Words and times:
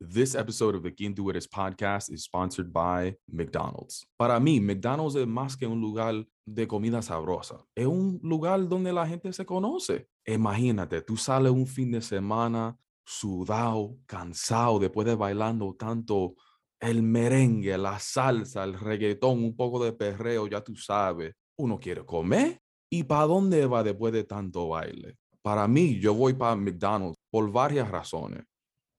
This 0.00 0.36
episode 0.36 0.76
of 0.76 0.84
the 0.84 0.94
Quien 0.94 1.12
Tú 1.12 1.28
Eres 1.28 1.48
podcast 1.48 2.08
is 2.08 2.22
sponsored 2.22 2.72
by 2.72 3.16
McDonald's. 3.26 4.06
Para 4.16 4.38
mí, 4.38 4.60
McDonald's 4.60 5.16
es 5.16 5.26
más 5.26 5.56
que 5.56 5.66
un 5.66 5.80
lugar 5.80 6.24
de 6.46 6.68
comida 6.68 7.02
sabrosa. 7.02 7.64
Es 7.74 7.86
un 7.86 8.20
lugar 8.22 8.68
donde 8.68 8.92
la 8.92 9.08
gente 9.08 9.32
se 9.32 9.44
conoce. 9.44 10.06
Imagínate, 10.24 11.02
tú 11.02 11.16
sales 11.16 11.50
un 11.50 11.66
fin 11.66 11.90
de 11.90 12.00
semana 12.00 12.78
sudado, 13.04 13.96
cansado, 14.06 14.78
después 14.78 15.04
de 15.04 15.16
bailando 15.16 15.74
tanto 15.74 16.36
el 16.78 17.02
merengue, 17.02 17.76
la 17.76 17.98
salsa, 17.98 18.62
el 18.62 18.78
reggaetón, 18.78 19.42
un 19.42 19.56
poco 19.56 19.82
de 19.84 19.92
perreo, 19.92 20.46
ya 20.46 20.62
tú 20.62 20.76
sabes. 20.76 21.34
Uno 21.58 21.80
quiere 21.80 22.06
comer. 22.06 22.60
¿Y 22.88 23.02
para 23.02 23.26
dónde 23.26 23.66
va 23.66 23.82
después 23.82 24.12
de 24.12 24.22
tanto 24.22 24.68
baile? 24.68 25.16
Para 25.42 25.66
mí, 25.66 25.98
yo 25.98 26.14
voy 26.14 26.34
para 26.34 26.54
McDonald's 26.54 27.16
por 27.32 27.50
varias 27.50 27.90
razones. 27.90 28.44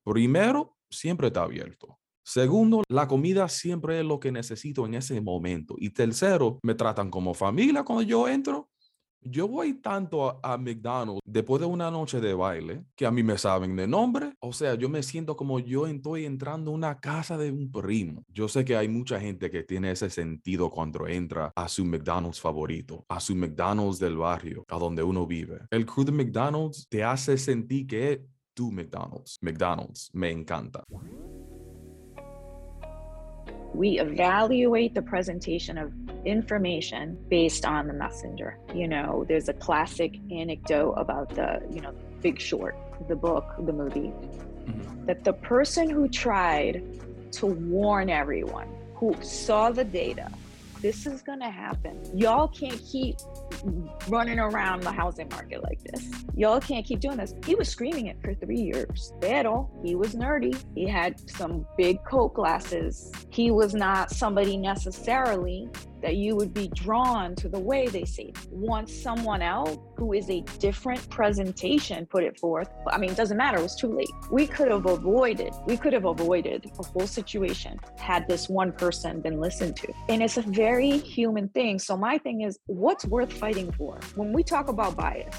Primero, 0.03 0.75
siempre 0.91 1.27
está 1.27 1.43
abierto. 1.43 1.99
Segundo, 2.23 2.83
la 2.89 3.07
comida 3.07 3.49
siempre 3.49 3.99
es 3.99 4.05
lo 4.05 4.19
que 4.19 4.31
necesito 4.31 4.85
en 4.85 4.93
ese 4.93 5.19
momento. 5.19 5.75
Y 5.79 5.89
tercero, 5.89 6.59
me 6.61 6.75
tratan 6.75 7.09
como 7.09 7.33
familia 7.33 7.83
cuando 7.83 8.03
yo 8.03 8.27
entro. 8.27 8.69
Yo 9.21 9.47
voy 9.47 9.73
tanto 9.73 10.39
a, 10.43 10.57
McDonald's 10.57 11.21
después 11.25 11.59
de 11.59 11.65
una 11.65 11.91
noche 11.91 12.21
de 12.21 12.33
baile 12.33 12.85
que 12.95 13.05
a 13.05 13.11
mí 13.11 13.21
me 13.23 13.37
saben 13.37 13.75
de 13.75 13.87
nombre. 13.87 14.33
O 14.39 14.53
sea, 14.53 14.75
yo 14.75 14.87
me 14.87 15.03
siento 15.03 15.35
como 15.35 15.59
yo 15.59 15.87
estoy 15.87 16.25
entrando 16.25 16.71
a 16.71 16.75
una 16.75 16.99
casa 16.99 17.37
de 17.37 17.51
un 17.51 17.69
primo. 17.71 18.23
Yo 18.27 18.47
sé 18.47 18.63
que 18.63 18.77
hay 18.77 18.87
mucha 18.87 19.19
gente 19.19 19.49
que 19.49 19.63
tiene 19.63 19.91
ese 19.91 20.09
sentido 20.09 20.69
cuando 20.69 21.07
entra 21.07 21.51
a 21.55 21.67
su 21.67 21.83
McDonald's 21.83 22.39
favorito, 22.39 23.03
a 23.09 23.19
su 23.19 23.35
McDonald's 23.35 23.99
del 23.99 24.17
barrio, 24.17 24.63
a 24.69 24.77
donde 24.77 25.03
uno 25.03 25.25
vive. 25.25 25.61
El 25.71 25.85
crew 25.85 26.05
de 26.05 26.11
McDonald's 26.11 26.87
te 26.87 27.03
hace 27.03 27.37
sentir 27.37 27.87
que 27.87 28.23
tu 28.59 28.71
McDonald's. 28.71 29.39
McDonald's 29.41 30.11
me 30.13 30.29
encanta. 30.33 30.83
we 33.73 33.99
evaluate 33.99 34.93
the 34.93 35.01
presentation 35.01 35.77
of 35.77 35.93
information 36.25 37.17
based 37.29 37.63
on 37.65 37.87
the 37.87 37.93
messenger. 37.93 38.57
You 38.73 38.87
know, 38.87 39.25
there's 39.29 39.47
a 39.47 39.53
classic 39.53 40.11
anecdote 40.31 40.93
about 40.93 41.29
the, 41.29 41.61
you 41.71 41.79
know, 41.79 41.93
Big 42.21 42.41
Short, 42.41 42.75
the 43.07 43.15
book, 43.15 43.45
the 43.59 43.71
movie, 43.71 44.11
mm-hmm. 44.11 45.05
that 45.05 45.23
the 45.23 45.33
person 45.33 45.89
who 45.89 46.09
tried 46.09 46.83
to 47.33 47.45
warn 47.45 48.09
everyone, 48.09 48.69
who 48.95 49.15
saw 49.21 49.71
the 49.71 49.85
data, 49.85 50.29
this 50.81 51.05
is 51.05 51.21
to 51.39 51.49
happen. 51.49 52.01
Y'all 52.17 52.47
can't 52.47 52.81
keep 52.91 53.15
running 54.07 54.39
around 54.39 54.81
the 54.83 54.91
housing 54.91 55.27
market 55.29 55.61
like 55.63 55.79
this. 55.83 56.09
Y'all 56.35 56.59
can't 56.59 56.85
keep 56.85 56.99
doing 56.99 57.17
this. 57.17 57.33
He 57.45 57.55
was 57.55 57.67
screaming 57.67 58.07
it 58.07 58.17
for 58.23 58.33
three 58.33 58.61
years. 58.61 59.13
Pero 59.21 59.69
he 59.83 59.95
was 59.95 60.15
nerdy. 60.15 60.57
He 60.75 60.87
had 60.87 61.19
some 61.29 61.65
big 61.77 62.03
coat 62.05 62.33
glasses. 62.33 63.11
He 63.29 63.51
was 63.51 63.73
not 63.73 64.11
somebody 64.11 64.57
necessarily 64.57 65.67
that 66.01 66.15
you 66.15 66.35
would 66.35 66.53
be 66.53 66.67
drawn 66.69 67.35
to 67.35 67.49
the 67.49 67.59
way 67.59 67.87
they 67.87 68.05
see 68.05 68.23
it. 68.23 68.37
Once 68.51 68.93
someone 68.93 69.41
else 69.41 69.77
who 69.97 70.13
is 70.13 70.29
a 70.29 70.41
different 70.59 71.09
presentation 71.09 72.05
put 72.05 72.23
it 72.23 72.39
forth, 72.39 72.69
I 72.87 72.97
mean, 72.97 73.11
it 73.11 73.17
doesn't 73.17 73.37
matter, 73.37 73.57
it 73.57 73.63
was 73.63 73.75
too 73.75 73.93
late. 73.93 74.09
We 74.31 74.47
could 74.47 74.71
have 74.71 74.85
avoided, 74.85 75.53
we 75.65 75.77
could 75.77 75.93
have 75.93 76.05
avoided 76.05 76.71
a 76.79 76.83
whole 76.83 77.07
situation 77.07 77.79
had 77.97 78.27
this 78.27 78.49
one 78.49 78.71
person 78.71 79.21
been 79.21 79.39
listened 79.39 79.75
to. 79.77 79.93
And 80.07 80.21
it's 80.21 80.37
a 80.37 80.41
very 80.41 80.97
human 80.97 81.49
thing. 81.49 81.79
So 81.79 81.97
my 81.97 82.17
thing 82.17 82.41
is, 82.41 82.59
what's 82.67 83.05
worth 83.05 83.31
fighting 83.31 83.71
for? 83.73 83.99
When 84.15 84.33
we 84.33 84.43
talk 84.43 84.69
about 84.69 84.95
bias. 84.95 85.35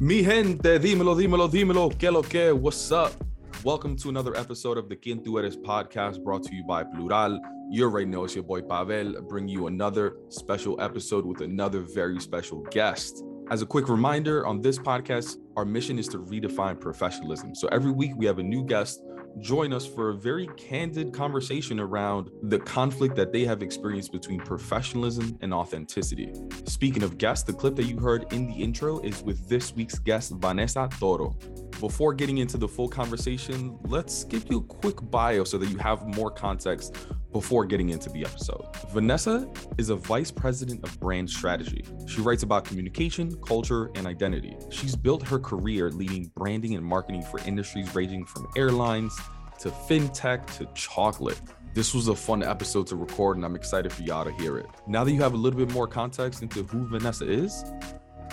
Mi 0.00 0.22
gente, 0.22 0.78
dímelo, 0.78 1.16
dímelo, 1.16 1.48
dímelo, 1.48 1.90
que 1.98 2.10
lo 2.10 2.22
que, 2.22 2.52
what's 2.52 2.92
up? 2.92 3.27
Welcome 3.64 3.96
to 3.96 4.08
another 4.08 4.36
episode 4.36 4.78
of 4.78 4.88
the 4.88 4.94
Quien 4.94 5.18
Tú 5.18 5.36
Eres 5.36 5.56
podcast 5.56 6.22
brought 6.22 6.44
to 6.44 6.54
you 6.54 6.62
by 6.62 6.84
Plural. 6.84 7.40
You 7.68 7.86
already 7.86 8.06
know 8.06 8.22
it's 8.22 8.36
your 8.36 8.44
boy 8.44 8.62
Pavel, 8.62 9.20
bring 9.22 9.48
you 9.48 9.66
another 9.66 10.18
special 10.28 10.80
episode 10.80 11.26
with 11.26 11.40
another 11.40 11.80
very 11.80 12.20
special 12.20 12.60
guest. 12.70 13.24
As 13.50 13.60
a 13.60 13.66
quick 13.66 13.88
reminder, 13.88 14.46
on 14.46 14.60
this 14.60 14.78
podcast, 14.78 15.38
our 15.56 15.64
mission 15.64 15.98
is 15.98 16.06
to 16.08 16.18
redefine 16.18 16.80
professionalism. 16.80 17.52
So 17.56 17.66
every 17.72 17.90
week 17.90 18.12
we 18.16 18.26
have 18.26 18.38
a 18.38 18.44
new 18.44 18.64
guest 18.64 19.02
join 19.40 19.72
us 19.72 19.86
for 19.86 20.10
a 20.10 20.14
very 20.14 20.48
candid 20.56 21.12
conversation 21.12 21.78
around 21.80 22.30
the 22.42 22.58
conflict 22.58 23.14
that 23.16 23.32
they 23.32 23.44
have 23.44 23.62
experienced 23.62 24.12
between 24.12 24.40
professionalism 24.40 25.38
and 25.42 25.54
authenticity. 25.54 26.32
Speaking 26.64 27.02
of 27.02 27.18
guests, 27.18 27.44
the 27.44 27.52
clip 27.52 27.76
that 27.76 27.84
you 27.84 27.98
heard 27.98 28.32
in 28.32 28.46
the 28.48 28.54
intro 28.54 28.98
is 29.00 29.22
with 29.22 29.48
this 29.48 29.74
week's 29.74 29.98
guest, 29.98 30.32
Vanessa 30.36 30.88
Toro. 30.98 31.36
Before 31.80 32.12
getting 32.12 32.38
into 32.38 32.58
the 32.58 32.66
full 32.66 32.88
conversation, 32.88 33.78
let's 33.84 34.24
give 34.24 34.50
you 34.50 34.58
a 34.58 34.62
quick 34.62 34.96
bio 35.10 35.44
so 35.44 35.58
that 35.58 35.68
you 35.70 35.78
have 35.78 36.04
more 36.16 36.30
context 36.30 36.96
before 37.32 37.64
getting 37.64 37.90
into 37.90 38.08
the 38.10 38.24
episode. 38.24 38.64
Vanessa 38.90 39.48
is 39.76 39.90
a 39.90 39.96
vice 39.96 40.30
president 40.30 40.82
of 40.84 40.98
brand 41.00 41.28
strategy. 41.28 41.84
She 42.06 42.20
writes 42.20 42.42
about 42.42 42.64
communication, 42.64 43.34
culture, 43.42 43.90
and 43.94 44.06
identity. 44.06 44.56
She's 44.70 44.96
built 44.96 45.26
her 45.28 45.38
career 45.38 45.90
leading 45.90 46.30
branding 46.36 46.74
and 46.74 46.84
marketing 46.84 47.22
for 47.22 47.38
industries 47.40 47.94
ranging 47.94 48.24
from 48.24 48.48
airlines 48.56 49.16
to 49.60 49.70
fintech 49.70 50.46
to 50.58 50.66
chocolate. 50.74 51.40
This 51.74 51.94
was 51.94 52.08
a 52.08 52.14
fun 52.14 52.42
episode 52.42 52.86
to 52.88 52.96
record, 52.96 53.36
and 53.36 53.44
I'm 53.44 53.54
excited 53.54 53.92
for 53.92 54.02
y'all 54.02 54.24
to 54.24 54.32
hear 54.32 54.58
it. 54.58 54.66
Now 54.86 55.04
that 55.04 55.12
you 55.12 55.20
have 55.22 55.34
a 55.34 55.36
little 55.36 55.58
bit 55.58 55.72
more 55.72 55.86
context 55.86 56.42
into 56.42 56.62
who 56.64 56.86
Vanessa 56.86 57.30
is, 57.30 57.64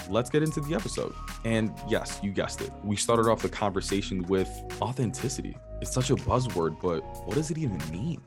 let's 0.09 0.29
get 0.29 0.43
into 0.43 0.61
the 0.61 0.73
episode. 0.73 1.13
And 1.43 1.71
yes, 1.87 2.19
you 2.23 2.31
guessed 2.31 2.61
it. 2.61 2.71
We 2.83 2.95
started 2.95 3.27
off 3.29 3.41
the 3.41 3.49
conversation 3.49 4.23
with 4.23 4.49
authenticity. 4.81 5.57
It's 5.81 5.91
such 5.91 6.09
a 6.09 6.15
buzzword, 6.15 6.81
but 6.81 7.01
what 7.25 7.35
does 7.35 7.51
it 7.51 7.57
even 7.57 7.79
mean? 7.91 8.21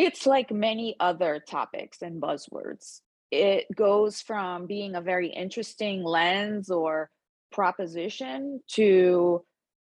It's 0.00 0.24
like 0.24 0.50
many 0.50 0.96
other 0.98 1.44
topics 1.46 2.00
and 2.00 2.22
buzzwords. 2.22 3.02
It 3.30 3.66
goes 3.76 4.22
from 4.22 4.64
being 4.64 4.94
a 4.94 5.02
very 5.02 5.28
interesting 5.28 6.02
lens 6.02 6.70
or 6.70 7.10
proposition 7.52 8.62
to 8.68 9.44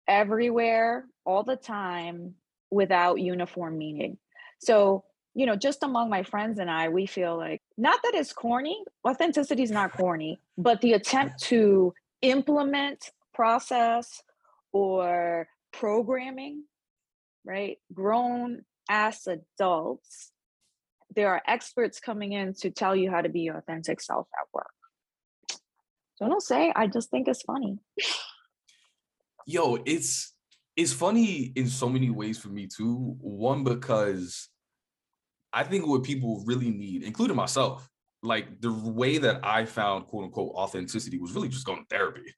everywhere 0.07 1.05
all 1.25 1.41
the 1.41 1.55
time 1.55 2.35
without 2.69 3.19
uniform 3.19 3.79
meaning. 3.79 4.19
So 4.59 5.05
you 5.33 5.47
know, 5.47 5.55
just 5.55 5.81
among 5.81 6.11
my 6.11 6.21
friends 6.21 6.59
and 6.59 6.69
I, 6.69 6.89
we 6.89 7.07
feel 7.07 7.35
like 7.35 7.63
not 7.75 7.99
that 8.03 8.13
it's 8.13 8.31
corny, 8.31 8.83
authenticity 9.07 9.63
is 9.63 9.71
not 9.71 9.91
corny, 9.91 10.39
but 10.55 10.81
the 10.81 10.93
attempt 10.93 11.39
to 11.45 11.95
implement 12.21 13.09
process 13.33 14.21
or 14.71 15.47
programming, 15.73 16.63
right? 17.43 17.79
Grown 17.91 18.65
ass 18.89 19.27
adults, 19.27 20.31
there 21.15 21.29
are 21.29 21.41
experts 21.47 21.99
coming 21.99 22.33
in 22.33 22.53
to 22.55 22.69
tell 22.69 22.95
you 22.95 23.09
how 23.09 23.21
to 23.21 23.29
be 23.29 23.41
your 23.41 23.57
authentic 23.57 24.01
self 24.01 24.27
at 24.33 24.47
work. 24.53 24.67
So 26.15 26.27
don't 26.27 26.41
say, 26.41 26.71
I 26.75 26.87
just 26.87 27.09
think 27.09 27.27
it's 27.27 27.41
funny. 27.41 27.77
Yo, 29.45 29.77
it's 29.85 30.33
it's 30.75 30.93
funny 30.93 31.53
in 31.55 31.67
so 31.67 31.87
many 31.87 32.09
ways 32.09 32.37
for 32.37 32.49
me 32.49 32.67
too. 32.67 33.15
One, 33.19 33.63
because 33.63 34.49
I 35.53 35.63
think 35.63 35.87
what 35.87 36.03
people 36.03 36.43
really 36.45 36.69
need, 36.69 37.03
including 37.03 37.35
myself, 37.35 37.87
like 38.23 38.59
the 38.59 38.73
way 38.73 39.17
that 39.19 39.41
I 39.43 39.65
found 39.65 40.07
quote 40.07 40.25
unquote 40.25 40.53
authenticity 40.55 41.17
was 41.17 41.33
really 41.33 41.49
just 41.49 41.65
going 41.65 41.79
to 41.79 41.95
therapy. 41.95 42.33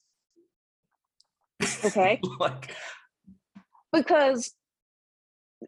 Okay. 1.85 2.19
like 2.39 2.75
because 3.91 4.53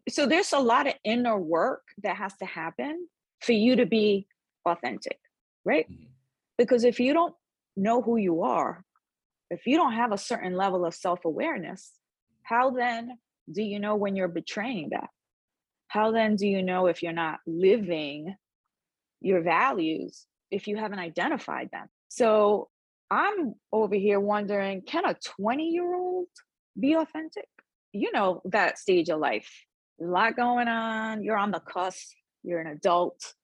so 0.08 0.26
there's 0.26 0.52
a 0.52 0.58
lot 0.58 0.86
of 0.86 0.94
inner 1.04 1.38
work 1.38 1.82
that 2.02 2.16
has 2.16 2.36
to 2.36 2.46
happen 2.46 3.08
for 3.40 3.52
you 3.52 3.76
to 3.76 3.86
be 3.86 4.26
authentic, 4.66 5.18
right? 5.64 5.90
Mm-hmm. 5.90 6.04
Because 6.58 6.84
if 6.84 7.00
you 7.00 7.12
don't 7.12 7.34
know 7.76 8.02
who 8.02 8.16
you 8.16 8.42
are, 8.42 8.84
if 9.50 9.66
you 9.66 9.76
don't 9.76 9.94
have 9.94 10.12
a 10.12 10.18
certain 10.18 10.54
level 10.54 10.84
of 10.84 10.94
self-awareness, 10.94 11.90
how 12.42 12.70
then 12.70 13.18
do 13.50 13.62
you 13.62 13.80
know 13.80 13.96
when 13.96 14.14
you're 14.14 14.28
betraying 14.28 14.90
that? 14.90 15.08
how 15.90 16.12
then 16.12 16.36
do 16.36 16.46
you 16.46 16.62
know 16.62 16.86
if 16.86 17.02
you're 17.02 17.12
not 17.12 17.40
living 17.48 18.36
your 19.20 19.42
values 19.42 20.24
if 20.52 20.68
you 20.68 20.76
haven't 20.76 21.00
identified 21.00 21.68
them? 21.72 21.88
So 22.08 22.68
I'm 23.10 23.54
over 23.72 23.96
here 23.96 24.20
wondering 24.20 24.82
can 24.82 25.04
a 25.04 25.16
20 25.36 25.68
year 25.68 25.92
old 25.92 26.28
be 26.78 26.94
authentic? 26.94 27.48
You 27.92 28.12
know, 28.12 28.40
that 28.44 28.78
stage 28.78 29.08
of 29.08 29.18
life, 29.18 29.50
a 30.00 30.04
lot 30.04 30.36
going 30.36 30.68
on. 30.68 31.22
You're 31.22 31.36
on 31.36 31.50
the 31.50 31.60
cusp, 31.60 32.14
you're 32.42 32.60
an 32.60 32.66
adult, 32.66 33.34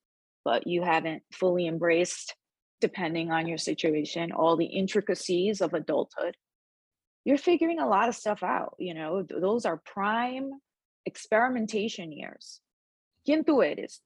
but 0.45 0.67
you 0.67 0.83
haven't 0.83 1.23
fully 1.33 1.67
embraced, 1.67 2.35
depending 2.81 3.31
on 3.31 3.47
your 3.47 3.59
situation, 3.59 4.33
all 4.33 4.57
the 4.57 4.67
intricacies 4.67 5.61
of 5.61 5.75
adulthood. 5.75 6.37
You're 7.25 7.39
figuring 7.39 7.81
a 7.81 7.89
lot 7.89 8.09
of 8.09 8.15
stuff 8.15 8.43
out. 8.43 8.77
You 8.79 8.95
know, 8.95 9.27
those 9.29 9.67
are 9.67 9.83
prime 9.85 10.51
experimentation 11.05 12.13
years. 12.13 12.61
¿Quién 13.27 13.45
tú 13.45 13.65
eres? 13.65 14.01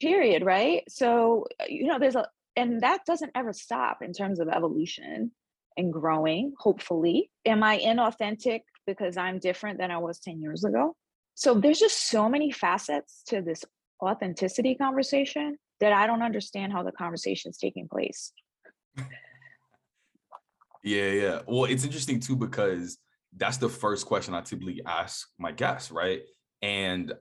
Period, 0.00 0.44
right? 0.44 0.82
So, 0.88 1.46
uh, 1.60 1.64
you 1.68 1.86
know, 1.86 1.98
there's 1.98 2.16
a 2.16 2.26
and 2.56 2.80
that 2.80 3.04
doesn't 3.06 3.32
ever 3.34 3.52
stop 3.52 3.98
in 4.02 4.12
terms 4.12 4.40
of 4.40 4.48
evolution 4.48 5.30
and 5.76 5.92
growing, 5.92 6.54
hopefully. 6.58 7.30
Am 7.44 7.62
I 7.62 7.78
inauthentic 7.78 8.62
because 8.86 9.16
I'm 9.16 9.38
different 9.38 9.78
than 9.78 9.90
I 9.90 9.98
was 9.98 10.18
10 10.20 10.40
years 10.40 10.64
ago? 10.64 10.94
So 11.34 11.54
there's 11.54 11.78
just 11.78 12.08
so 12.08 12.28
many 12.28 12.50
facets 12.50 13.22
to 13.28 13.42
this 13.42 13.64
authenticity 14.02 14.74
conversation 14.74 15.58
that 15.80 15.92
I 15.92 16.06
don't 16.06 16.22
understand 16.22 16.72
how 16.72 16.82
the 16.82 16.92
conversation 16.92 17.50
is 17.50 17.58
taking 17.58 17.88
place. 17.88 18.32
Yeah, 20.82 21.10
yeah. 21.10 21.38
Well, 21.46 21.64
it's 21.64 21.84
interesting 21.84 22.20
too 22.20 22.36
because 22.36 22.98
that's 23.36 23.58
the 23.58 23.68
first 23.68 24.06
question 24.06 24.34
I 24.34 24.40
typically 24.40 24.80
ask 24.86 25.26
my 25.38 25.52
guests, 25.52 25.90
right? 25.90 26.22
And 26.62 27.12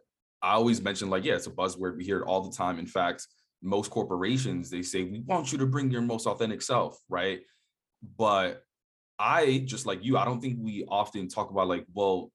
I 0.41 0.53
always 0.53 0.81
mention 0.81 1.09
like, 1.09 1.25
yeah, 1.25 1.33
it's 1.33 1.47
a 1.47 1.51
buzzword. 1.51 1.97
We 1.97 2.05
hear 2.05 2.19
it 2.19 2.25
all 2.25 2.41
the 2.41 2.55
time. 2.55 2.79
In 2.79 2.85
fact, 2.85 3.27
most 3.61 3.89
corporations 3.89 4.69
they 4.69 4.83
say 4.83 5.03
we 5.03 5.21
want 5.21 5.51
you 5.51 5.57
to 5.57 5.65
bring 5.65 5.89
your 5.89 6.01
most 6.01 6.27
authentic 6.27 6.61
self, 6.61 6.97
right? 7.09 7.41
But 8.17 8.61
I 9.17 9.63
just 9.65 9.85
like 9.85 10.03
you, 10.03 10.17
I 10.17 10.25
don't 10.25 10.41
think 10.41 10.57
we 10.59 10.85
often 10.87 11.27
talk 11.27 11.49
about 11.51 11.67
like, 11.67 11.85
well, 11.93 12.31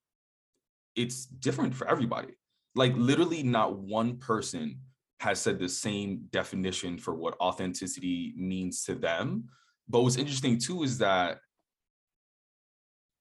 it's 0.96 1.26
different 1.26 1.74
for 1.74 1.86
everybody. 1.88 2.34
Like 2.74 2.94
literally 2.96 3.42
not 3.42 3.78
one 3.78 4.16
person 4.16 4.80
has 5.20 5.40
said 5.40 5.58
the 5.58 5.68
same 5.68 6.22
definition 6.30 6.96
for 6.96 7.14
what 7.14 7.36
authenticity 7.40 8.32
means 8.36 8.84
to 8.84 8.94
them 8.94 9.50
but 9.90 10.02
what's 10.02 10.16
interesting 10.16 10.56
too 10.56 10.84
is 10.84 10.98
that 10.98 11.38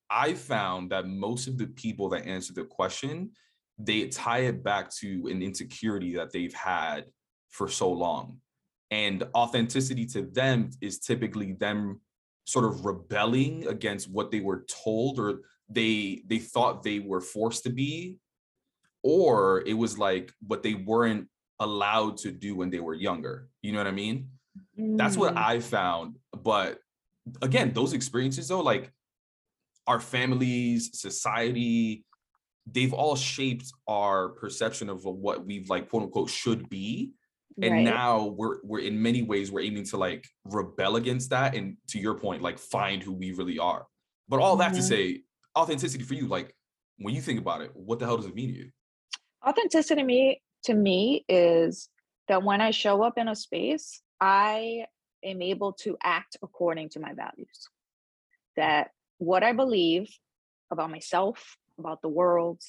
I 0.10 0.36
found 0.36 0.92
that 0.92 1.08
most 1.08 1.48
of 1.48 1.58
the 1.58 1.66
people 1.66 2.10
that 2.10 2.28
answer 2.28 2.54
the 2.54 2.64
question, 2.64 3.32
they 3.80 4.08
tie 4.08 4.42
it 4.42 4.64
back 4.64 4.94
to 4.98 5.28
an 5.32 5.42
insecurity 5.42 6.16
that 6.16 6.32
they've 6.32 6.54
had 6.54 7.06
for 7.50 7.68
so 7.68 7.92
long. 7.92 8.38
And 8.92 9.24
authenticity 9.36 10.06
to 10.08 10.24
them 10.24 10.70
is 10.80 11.00
typically 11.00 11.54
them 11.54 12.02
sort 12.52 12.66
of 12.66 12.86
rebelling 12.86 13.68
against 13.68 14.10
what 14.10 14.32
they 14.32 14.40
were 14.40 14.66
told 14.84 15.20
or 15.20 15.42
they 15.70 16.24
they 16.28 16.40
thought 16.40 16.84
they 16.84 17.00
were 17.00 17.22
forced 17.22 17.64
to 17.64 17.70
be 17.70 18.18
or 19.04 19.62
it 19.66 19.74
was 19.74 19.98
like 19.98 20.32
what 20.48 20.64
they 20.64 20.74
weren't 20.74 21.28
allowed 21.60 22.18
to 22.18 22.32
do 22.32 22.56
when 22.56 22.70
they 22.70 22.80
were 22.80 22.94
younger. 22.94 23.50
You 23.62 23.72
know 23.72 23.78
what 23.80 23.88
I 23.88 23.92
mean? 23.92 24.30
That's 24.78 25.18
what 25.18 25.36
Mm, 25.36 25.38
I 25.38 25.60
found. 25.60 26.18
But 26.44 26.80
again, 27.42 27.74
those 27.74 27.94
experiences 27.94 28.48
though, 28.48 28.62
like 28.62 28.92
our 29.88 30.00
families, 30.00 31.00
society, 31.00 32.06
they've 32.66 32.94
all 32.94 33.16
shaped 33.16 33.72
our 33.88 34.30
perception 34.30 34.90
of 34.90 35.04
what 35.06 35.46
we've 35.46 35.70
like 35.70 35.90
quote 35.90 36.04
unquote 36.04 36.30
should 36.30 36.70
be. 36.70 37.12
And 37.62 37.74
right. 37.74 37.84
now 37.84 38.26
we're 38.26 38.60
we're 38.64 38.80
in 38.80 39.02
many 39.02 39.22
ways 39.22 39.52
we're 39.52 39.62
aiming 39.62 39.84
to 39.86 39.98
like 39.98 40.28
rebel 40.46 40.96
against 40.96 41.32
that 41.32 41.56
and 41.56 41.78
to 41.88 42.00
your 42.00 42.16
point, 42.16 42.42
like 42.42 42.58
find 42.58 43.04
who 43.04 43.12
we 43.12 43.32
really 43.32 43.60
are. 43.60 43.86
But 44.28 44.40
all 44.40 44.56
that 44.58 44.74
to 44.76 44.80
Mhm. 44.80 44.84
say, 44.84 45.24
authenticity 45.58 46.04
for 46.04 46.14
you, 46.14 46.28
like 46.28 46.56
when 46.98 47.14
you 47.16 47.22
think 47.22 47.40
about 47.40 47.62
it, 47.62 47.76
what 47.76 48.00
the 48.00 48.06
hell 48.06 48.18
does 48.18 48.28
it 48.28 48.36
mean 48.36 48.50
to 48.54 48.60
you? 48.60 48.72
Authenticity 49.46 50.02
to 50.02 50.06
me 50.06 50.42
to 50.64 50.74
me 50.74 51.26
is 51.28 51.90
that 52.28 52.44
when 52.44 52.62
I 52.62 52.72
show 52.72 53.02
up 53.04 53.18
in 53.18 53.28
a 53.28 53.36
space, 53.36 54.02
I 54.22 54.86
am 55.24 55.42
able 55.42 55.74
to 55.74 55.98
act 56.04 56.38
according 56.42 56.90
to 56.90 57.00
my 57.00 57.14
values. 57.14 57.68
That 58.56 58.92
what 59.18 59.44
I 59.44 59.54
believe 59.54 60.10
about 60.72 60.92
myself, 60.92 61.58
about 61.78 62.02
the 62.02 62.10
world, 62.10 62.62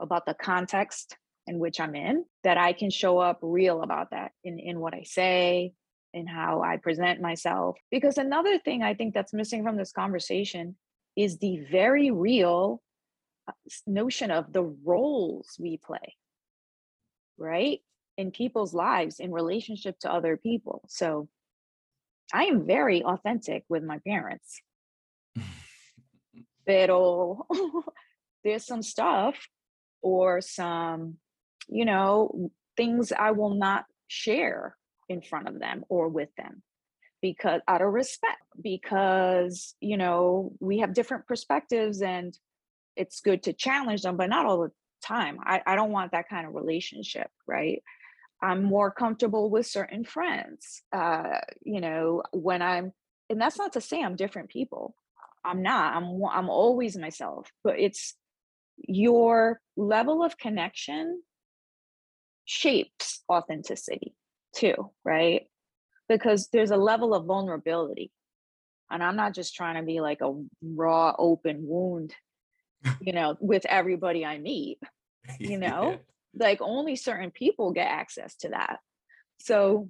about 0.00 0.24
the 0.26 0.34
context 0.34 1.16
in 1.46 1.58
which 1.58 1.80
I'm 1.80 1.94
in, 1.94 2.24
that 2.42 2.58
I 2.58 2.72
can 2.72 2.90
show 2.90 3.18
up 3.18 3.38
real 3.42 3.82
about 3.82 4.10
that 4.10 4.32
in, 4.42 4.58
in 4.58 4.80
what 4.80 4.94
I 4.94 5.02
say, 5.02 5.72
in 6.12 6.26
how 6.26 6.62
I 6.62 6.78
present 6.78 7.20
myself. 7.20 7.76
Because 7.90 8.18
another 8.18 8.58
thing 8.58 8.82
I 8.82 8.94
think 8.94 9.14
that's 9.14 9.32
missing 9.32 9.62
from 9.62 9.76
this 9.76 9.92
conversation 9.92 10.76
is 11.16 11.38
the 11.38 11.58
very 11.70 12.10
real 12.10 12.82
uh, 13.46 13.52
notion 13.86 14.30
of 14.30 14.52
the 14.52 14.62
roles 14.62 15.56
we 15.58 15.76
play 15.76 16.14
right? 17.38 17.80
In 18.16 18.30
people's 18.30 18.74
lives 18.74 19.20
in 19.20 19.32
relationship 19.32 19.98
to 20.00 20.12
other 20.12 20.36
people. 20.36 20.82
So 20.88 21.28
I 22.32 22.44
am 22.44 22.66
very 22.66 23.02
authentic 23.02 23.64
with 23.68 23.82
my 23.82 23.98
parents. 24.06 24.60
Pero 26.66 27.46
there's 28.44 28.64
some 28.64 28.82
stuff 28.82 29.36
or 30.02 30.40
some, 30.40 31.16
you 31.68 31.84
know, 31.84 32.50
things 32.76 33.12
I 33.12 33.32
will 33.32 33.54
not 33.54 33.84
share 34.08 34.76
in 35.08 35.22
front 35.22 35.48
of 35.48 35.58
them 35.58 35.84
or 35.88 36.08
with 36.08 36.34
them 36.36 36.62
because 37.20 37.62
out 37.66 37.82
of 37.82 37.92
respect, 37.92 38.42
because, 38.60 39.74
you 39.80 39.96
know, 39.96 40.52
we 40.60 40.78
have 40.78 40.92
different 40.92 41.26
perspectives 41.26 42.02
and 42.02 42.36
it's 42.96 43.20
good 43.20 43.44
to 43.44 43.52
challenge 43.52 44.02
them, 44.02 44.16
but 44.16 44.28
not 44.28 44.46
all 44.46 44.60
the 44.62 44.72
time. 45.02 45.38
I, 45.42 45.62
I 45.66 45.76
don't 45.76 45.90
want 45.90 46.12
that 46.12 46.28
kind 46.28 46.46
of 46.46 46.54
relationship, 46.54 47.30
right? 47.46 47.82
I'm 48.42 48.62
more 48.62 48.90
comfortable 48.90 49.48
with 49.48 49.66
certain 49.66 50.04
friends. 50.04 50.82
Uh, 50.92 51.38
you 51.62 51.80
know, 51.80 52.22
when 52.32 52.60
I'm, 52.60 52.92
and 53.30 53.40
that's 53.40 53.56
not 53.56 53.72
to 53.72 53.80
say 53.80 54.02
I'm 54.02 54.16
different 54.16 54.50
people. 54.50 54.94
I'm 55.44 55.62
not. 55.62 55.94
I'm 55.94 56.22
I'm 56.30 56.50
always 56.50 56.96
myself. 56.96 57.50
But 57.62 57.78
it's 57.78 58.14
your 58.76 59.60
level 59.76 60.22
of 60.22 60.36
connection 60.36 61.22
shapes 62.44 63.22
authenticity 63.30 64.14
too, 64.54 64.90
right? 65.04 65.46
Because 66.08 66.48
there's 66.52 66.70
a 66.70 66.76
level 66.76 67.14
of 67.14 67.26
vulnerability, 67.26 68.10
and 68.90 69.02
I'm 69.02 69.16
not 69.16 69.34
just 69.34 69.54
trying 69.54 69.76
to 69.76 69.82
be 69.82 70.00
like 70.00 70.20
a 70.20 70.32
raw, 70.62 71.14
open 71.18 71.66
wound, 71.66 72.14
you 73.00 73.12
know, 73.12 73.36
with 73.40 73.64
everybody 73.66 74.24
I 74.24 74.38
meet. 74.38 74.78
You 75.40 75.58
Yeah. 75.58 75.70
know, 75.70 76.00
like 76.34 76.60
only 76.60 76.96
certain 76.96 77.30
people 77.30 77.72
get 77.72 77.88
access 77.88 78.36
to 78.36 78.50
that. 78.50 78.78
So 79.40 79.88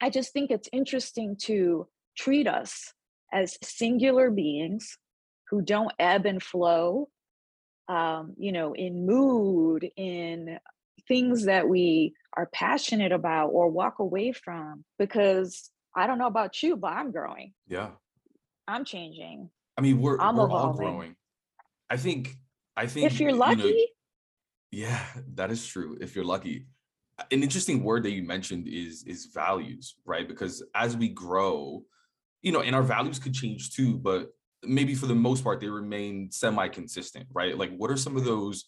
I 0.00 0.10
just 0.10 0.32
think 0.32 0.50
it's 0.50 0.68
interesting 0.72 1.36
to 1.42 1.88
treat 2.16 2.46
us 2.46 2.92
as 3.32 3.58
singular 3.62 4.30
beings 4.30 4.98
who 5.48 5.62
don't 5.62 5.92
ebb 5.98 6.26
and 6.26 6.42
flow, 6.42 7.08
um, 7.88 8.34
you 8.38 8.52
know, 8.52 8.74
in 8.74 9.06
mood, 9.06 9.88
in 9.96 10.58
things 11.12 11.44
that 11.44 11.68
we 11.68 12.14
are 12.36 12.46
passionate 12.46 13.12
about 13.12 13.48
or 13.48 13.68
walk 13.68 13.98
away 13.98 14.32
from. 14.32 14.84
Because 14.98 15.70
I 15.94 16.06
don't 16.06 16.18
know 16.18 16.26
about 16.26 16.62
you, 16.62 16.76
but 16.76 16.92
I'm 16.92 17.10
growing, 17.12 17.52
Yeah. 17.68 17.90
I'm 18.66 18.84
changing, 18.84 19.50
I 19.76 19.80
mean, 19.80 20.00
we're 20.00 20.18
I'm 20.18 20.36
we're 20.36 20.50
all 20.50 20.72
growing. 20.72 21.16
I 21.90 21.96
think 21.96 22.36
I 22.76 22.86
think 22.86 23.06
If 23.06 23.20
you're 23.20 23.30
you 23.30 23.36
know 23.36 23.46
lucky, 23.46 23.88
Yeah, 24.70 25.04
that 25.34 25.50
is 25.50 25.66
true. 25.66 25.98
If 26.00 26.14
you're 26.14 26.24
lucky. 26.24 26.66
An 27.30 27.42
interesting 27.42 27.84
word 27.84 28.02
that 28.04 28.12
you 28.12 28.22
mentioned 28.22 28.66
is 28.68 29.04
is 29.06 29.26
values, 29.26 29.96
right? 30.04 30.26
Because 30.26 30.64
as 30.74 30.96
we 30.96 31.08
grow, 31.08 31.84
you 32.40 32.52
know, 32.52 32.62
and 32.62 32.74
our 32.74 32.82
values 32.82 33.18
could 33.18 33.34
change 33.34 33.74
too, 33.74 33.98
but 33.98 34.28
maybe 34.64 34.94
for 34.94 35.06
the 35.06 35.14
most 35.14 35.44
part 35.44 35.60
they 35.60 35.68
remain 35.68 36.30
semi-consistent, 36.30 37.26
right? 37.32 37.56
Like 37.58 37.74
what 37.76 37.90
are 37.90 37.96
some 37.96 38.16
of 38.16 38.24
those 38.24 38.66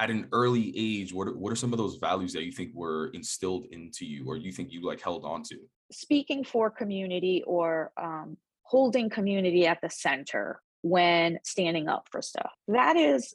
at 0.00 0.10
an 0.10 0.28
early 0.32 0.72
age, 0.76 1.12
what 1.12 1.28
are, 1.28 1.36
what 1.36 1.52
are 1.52 1.56
some 1.56 1.72
of 1.72 1.78
those 1.78 1.96
values 1.96 2.32
that 2.32 2.44
you 2.44 2.52
think 2.52 2.72
were 2.74 3.08
instilled 3.14 3.66
into 3.72 4.06
you 4.06 4.24
or 4.28 4.36
you 4.36 4.52
think 4.52 4.72
you 4.72 4.84
like 4.84 5.00
held 5.00 5.24
on 5.24 5.42
to? 5.44 5.58
speaking 5.90 6.44
for 6.44 6.70
community 6.70 7.42
or 7.46 7.92
um, 7.96 8.36
holding 8.62 9.10
community 9.10 9.66
at 9.66 9.80
the 9.80 9.90
center 9.90 10.60
when 10.82 11.38
standing 11.44 11.88
up 11.88 12.08
for 12.10 12.22
stuff. 12.22 12.52
That 12.68 12.96
is 12.96 13.34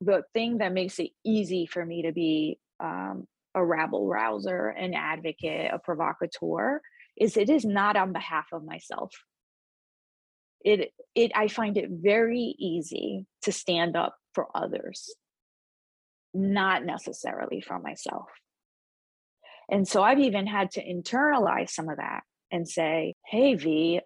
the 0.00 0.22
thing 0.32 0.58
that 0.58 0.72
makes 0.72 0.98
it 0.98 1.10
easy 1.24 1.66
for 1.66 1.84
me 1.84 2.02
to 2.02 2.12
be 2.12 2.58
um, 2.78 3.26
a 3.54 3.64
rabble 3.64 4.06
rouser, 4.06 4.68
an 4.68 4.94
advocate, 4.94 5.70
a 5.72 5.78
provocateur. 5.78 6.80
Is 7.16 7.36
it 7.36 7.50
is 7.50 7.64
not 7.64 7.96
on 7.96 8.12
behalf 8.12 8.46
of 8.52 8.64
myself. 8.64 9.12
It 10.64 10.92
it 11.14 11.32
I 11.34 11.48
find 11.48 11.76
it 11.76 11.90
very 11.90 12.54
easy 12.58 13.26
to 13.42 13.52
stand 13.52 13.96
up 13.96 14.16
for 14.34 14.46
others, 14.54 15.14
not 16.34 16.84
necessarily 16.84 17.60
for 17.60 17.78
myself. 17.78 18.28
And 19.70 19.86
so 19.86 20.02
I've 20.02 20.18
even 20.18 20.46
had 20.46 20.72
to 20.72 20.84
internalize 20.84 21.70
some 21.70 21.88
of 21.88 21.98
that 21.98 22.22
and 22.50 22.68
say, 22.68 23.14
hey, 23.26 23.54
V, 23.54 24.00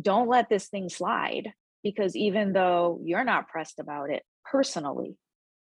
don't 0.00 0.28
let 0.28 0.48
this 0.48 0.68
thing 0.68 0.88
slide. 0.88 1.52
Because 1.82 2.14
even 2.14 2.52
though 2.52 3.00
you're 3.02 3.24
not 3.24 3.48
pressed 3.48 3.78
about 3.80 4.10
it 4.10 4.22
personally, 4.44 5.16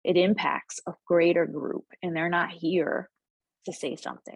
it 0.03 0.17
impacts 0.17 0.81
a 0.85 0.93
greater 1.07 1.45
group 1.45 1.85
and 2.01 2.13
they're 2.13 2.29
not 2.29 2.51
here 2.51 3.09
to 3.65 3.73
say 3.73 3.95
something. 3.95 4.35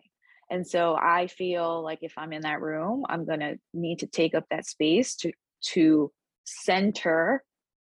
And 0.50 0.66
so 0.66 0.96
I 0.96 1.28
feel 1.28 1.84
like 1.84 2.00
if 2.04 2.14
I'm 2.18 2.32
in 2.32 2.44
that 2.44 2.62
room, 2.62 3.04
I'm 3.10 3.26
going 3.26 3.42
to 3.42 3.58
need 3.74 4.00
to 4.00 4.08
take 4.08 4.34
up 4.34 4.46
that 4.50 4.66
space 4.66 5.16
to 5.18 5.32
to 5.74 6.12
center 6.46 7.44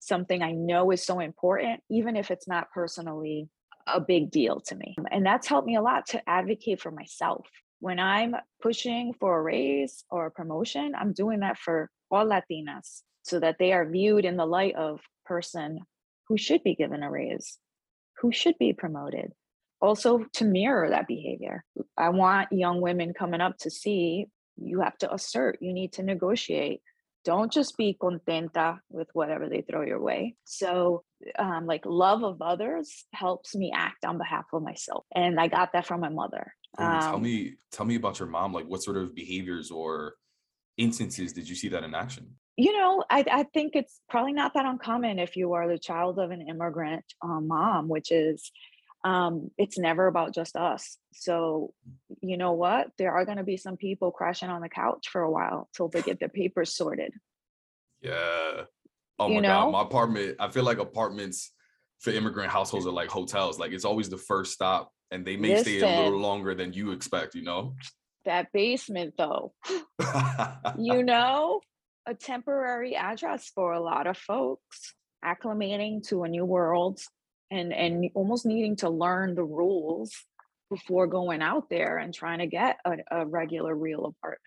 something 0.08 0.42
I 0.42 0.52
know 0.52 0.92
is 0.92 1.06
so 1.06 1.20
important 1.20 1.82
even 1.90 2.16
if 2.16 2.32
it's 2.32 2.48
not 2.48 2.72
personally 2.72 3.50
a 3.86 4.02
big 4.02 4.32
deal 4.32 4.60
to 4.62 4.76
me. 4.76 4.96
And 5.12 5.26
that's 5.26 5.48
helped 5.48 5.68
me 5.68 5.76
a 5.76 5.82
lot 5.82 6.08
to 6.08 6.30
advocate 6.30 6.82
for 6.82 6.92
myself 6.92 7.48
when 7.80 8.00
I'm 8.00 8.36
pushing 8.62 9.14
for 9.20 9.38
a 9.38 9.42
raise 9.42 10.04
or 10.10 10.26
a 10.26 10.32
promotion, 10.32 10.94
I'm 10.98 11.14
doing 11.14 11.42
that 11.42 11.58
for 11.58 11.90
all 12.10 12.26
Latinas 12.26 13.02
so 13.24 13.40
that 13.40 13.58
they 13.60 13.74
are 13.74 13.90
viewed 13.90 14.26
in 14.26 14.38
the 14.38 14.46
light 14.46 14.76
of 14.76 15.02
person 15.26 15.80
who 16.28 16.38
should 16.38 16.64
be 16.64 16.76
given 16.76 17.04
a 17.04 17.12
raise, 17.12 17.58
who 18.22 18.32
should 18.32 18.58
be 18.58 18.74
promoted. 18.74 19.32
Also, 19.80 20.26
to 20.34 20.46
mirror 20.46 20.90
that 20.90 21.08
behavior. 21.08 21.64
I 21.96 22.10
want 22.10 22.52
young 22.52 22.82
women 22.82 23.14
coming 23.14 23.42
up 23.42 23.58
to 23.60 23.70
see 23.70 24.26
you 24.56 24.82
have 24.82 24.98
to 25.00 25.14
assert, 25.14 25.60
you 25.62 25.72
need 25.72 25.94
to 25.94 26.04
negotiate. 26.04 26.82
Don't 27.28 27.52
just 27.52 27.76
be 27.78 27.98
contenta 28.02 28.80
with 28.90 29.10
whatever 29.12 29.46
they 29.50 29.62
throw 29.68 29.84
your 29.92 30.02
way. 30.10 30.22
So, 30.46 31.04
um, 31.38 31.66
like, 31.66 31.84
love 31.86 32.24
of 32.24 32.42
others 32.42 33.06
helps 33.12 33.54
me 33.62 33.68
act 33.76 34.06
on 34.06 34.18
behalf 34.18 34.46
of 34.54 34.64
myself. 34.64 35.04
And 35.14 35.38
I 35.38 35.48
got 35.50 35.74
that 35.74 35.86
from 35.86 36.00
my 36.00 36.14
mother. 36.22 36.46
Ooh, 36.80 37.00
tell 37.08 37.16
Um, 37.16 37.24
me, 37.24 37.56
tell 37.76 37.86
me 37.86 37.96
about 37.96 38.18
your 38.20 38.30
mom. 38.30 38.54
Like, 38.54 38.68
what 38.72 38.82
sort 38.82 38.96
of 38.96 39.14
behaviors 39.14 39.72
or 39.72 40.16
instances 40.78 41.34
did 41.34 41.50
you 41.50 41.56
see 41.62 41.70
that 41.74 41.84
in 41.84 41.94
action? 41.94 42.26
you 42.60 42.74
know, 42.76 43.04
I, 43.18 43.24
I 43.40 43.44
think 43.54 43.76
it's 43.76 44.00
probably 44.10 44.34
not 44.34 44.56
that 44.56 44.66
uncommon 44.66 45.20
if 45.20 45.36
you 45.36 45.54
are 45.54 45.68
the 45.68 45.78
child 45.78 46.18
of 46.18 46.32
an 46.32 46.42
immigrant 46.42 47.06
um, 47.22 47.48
mom, 47.48 47.88
which 47.88 48.10
is 48.12 48.52
um, 49.04 49.52
it's 49.58 49.78
never 49.78 50.08
about 50.08 50.34
just 50.34 50.56
us. 50.56 50.98
So, 51.14 51.74
you 52.22 52.38
know 52.38 52.54
what? 52.54 52.88
There 52.98 53.12
are 53.12 53.26
going 53.26 53.38
to 53.38 53.44
be 53.44 53.58
some 53.58 53.78
people 53.78 54.12
crashing 54.12 54.50
on 54.50 54.62
the 54.62 54.70
couch 54.70 55.08
for 55.10 55.22
a 55.22 55.32
while 55.32 55.70
till 55.76 55.88
they 55.88 56.02
get 56.02 56.20
their 56.20 56.30
papers 56.30 56.76
sorted. 56.76 57.14
Yeah. 58.02 58.64
Oh 59.20 59.30
You 59.30 59.36
my 59.36 59.42
know? 59.42 59.48
God. 59.48 59.72
My 59.72 59.82
apartment, 59.82 60.36
I 60.40 60.50
feel 60.50 60.64
like 60.64 60.80
apartments 60.80 61.52
for 62.00 62.12
immigrant 62.12 62.52
households 62.52 62.86
are 62.86 62.92
like 62.92 63.10
hotels. 63.10 63.60
Like 63.60 63.72
it's 63.72 63.86
always 63.86 64.10
the 64.10 64.18
first 64.18 64.54
stop 64.54 64.92
and 65.12 65.26
they 65.26 65.38
may 65.38 65.62
stay 65.62 65.80
a 65.80 66.04
little 66.04 66.20
longer 66.20 66.54
than 66.54 66.74
you 66.74 66.92
expect, 66.92 67.36
you 67.36 67.44
know? 67.44 67.76
That 68.26 68.52
basement, 68.52 69.14
though, 69.18 69.54
you 70.78 71.02
know, 71.02 71.62
a 72.06 72.14
temporary 72.14 72.96
address 72.96 73.50
for 73.56 73.74
a 73.74 73.80
lot 73.80 74.06
of 74.06 74.18
folks 74.18 74.94
acclimating 75.24 76.06
to 76.10 76.24
a 76.24 76.28
new 76.28 76.46
world 76.46 77.00
and 77.52 77.74
and 77.74 78.10
almost 78.14 78.46
needing 78.46 78.76
to 78.78 78.90
learn 78.90 79.36
the 79.36 79.44
rules 79.44 80.12
before 80.70 81.08
going 81.08 81.42
out 81.42 81.70
there 81.70 81.98
and 81.98 82.14
trying 82.14 82.40
to 82.40 82.48
get 82.48 82.78
a, 82.86 82.98
a 83.12 83.26
regular 83.26 83.74
real 83.74 84.06
apartment. 84.06 84.42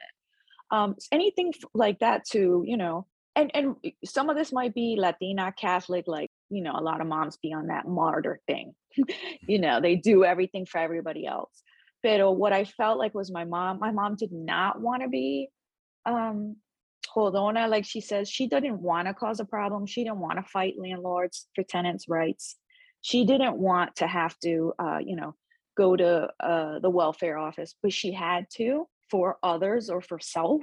Um 0.70 0.96
anything 1.10 1.52
like 1.74 2.00
that 2.00 2.24
to 2.32 2.64
you 2.66 2.76
know 2.76 3.06
and 3.36 3.50
and 3.54 3.76
some 4.04 4.28
of 4.28 4.36
this 4.36 4.52
might 4.52 4.74
be 4.74 4.96
latina 4.98 5.52
catholic 5.56 6.04
like 6.06 6.30
you 6.50 6.62
know 6.62 6.74
a 6.76 6.82
lot 6.82 7.00
of 7.00 7.06
moms 7.06 7.38
be 7.42 7.52
on 7.52 7.68
that 7.68 7.86
martyr 7.86 8.40
thing. 8.46 8.74
You 9.46 9.58
know 9.58 9.80
they 9.80 9.96
do 9.96 10.24
everything 10.24 10.66
for 10.66 10.78
everybody 10.78 11.26
else. 11.26 11.62
But 12.02 12.36
what 12.36 12.52
i 12.52 12.64
felt 12.64 12.98
like 12.98 13.14
was 13.14 13.30
my 13.30 13.44
mom 13.44 13.78
my 13.78 13.90
mom 13.90 14.16
did 14.16 14.32
not 14.32 14.80
want 14.80 15.02
to 15.02 15.08
be 15.08 15.48
um 16.06 16.56
jodona 17.16 17.68
like 17.68 17.84
she 17.84 18.00
says 18.00 18.28
she 18.28 18.46
didn't 18.46 18.80
want 18.80 19.08
to 19.08 19.14
cause 19.14 19.40
a 19.40 19.44
problem. 19.44 19.86
She 19.86 20.04
didn't 20.04 20.20
want 20.20 20.38
to 20.38 20.50
fight 20.50 20.74
landlords 20.78 21.48
for 21.54 21.64
tenants 21.64 22.06
rights 22.08 22.56
she 23.02 23.24
didn't 23.24 23.56
want 23.56 23.96
to 23.96 24.06
have 24.06 24.38
to 24.40 24.72
uh 24.78 24.98
you 25.04 25.16
know 25.16 25.34
go 25.76 25.96
to 25.96 26.28
uh 26.40 26.78
the 26.78 26.90
welfare 26.90 27.38
office 27.38 27.74
but 27.82 27.92
she 27.92 28.12
had 28.12 28.46
to 28.50 28.86
for 29.10 29.38
others 29.42 29.90
or 29.90 30.00
for 30.00 30.18
self 30.18 30.62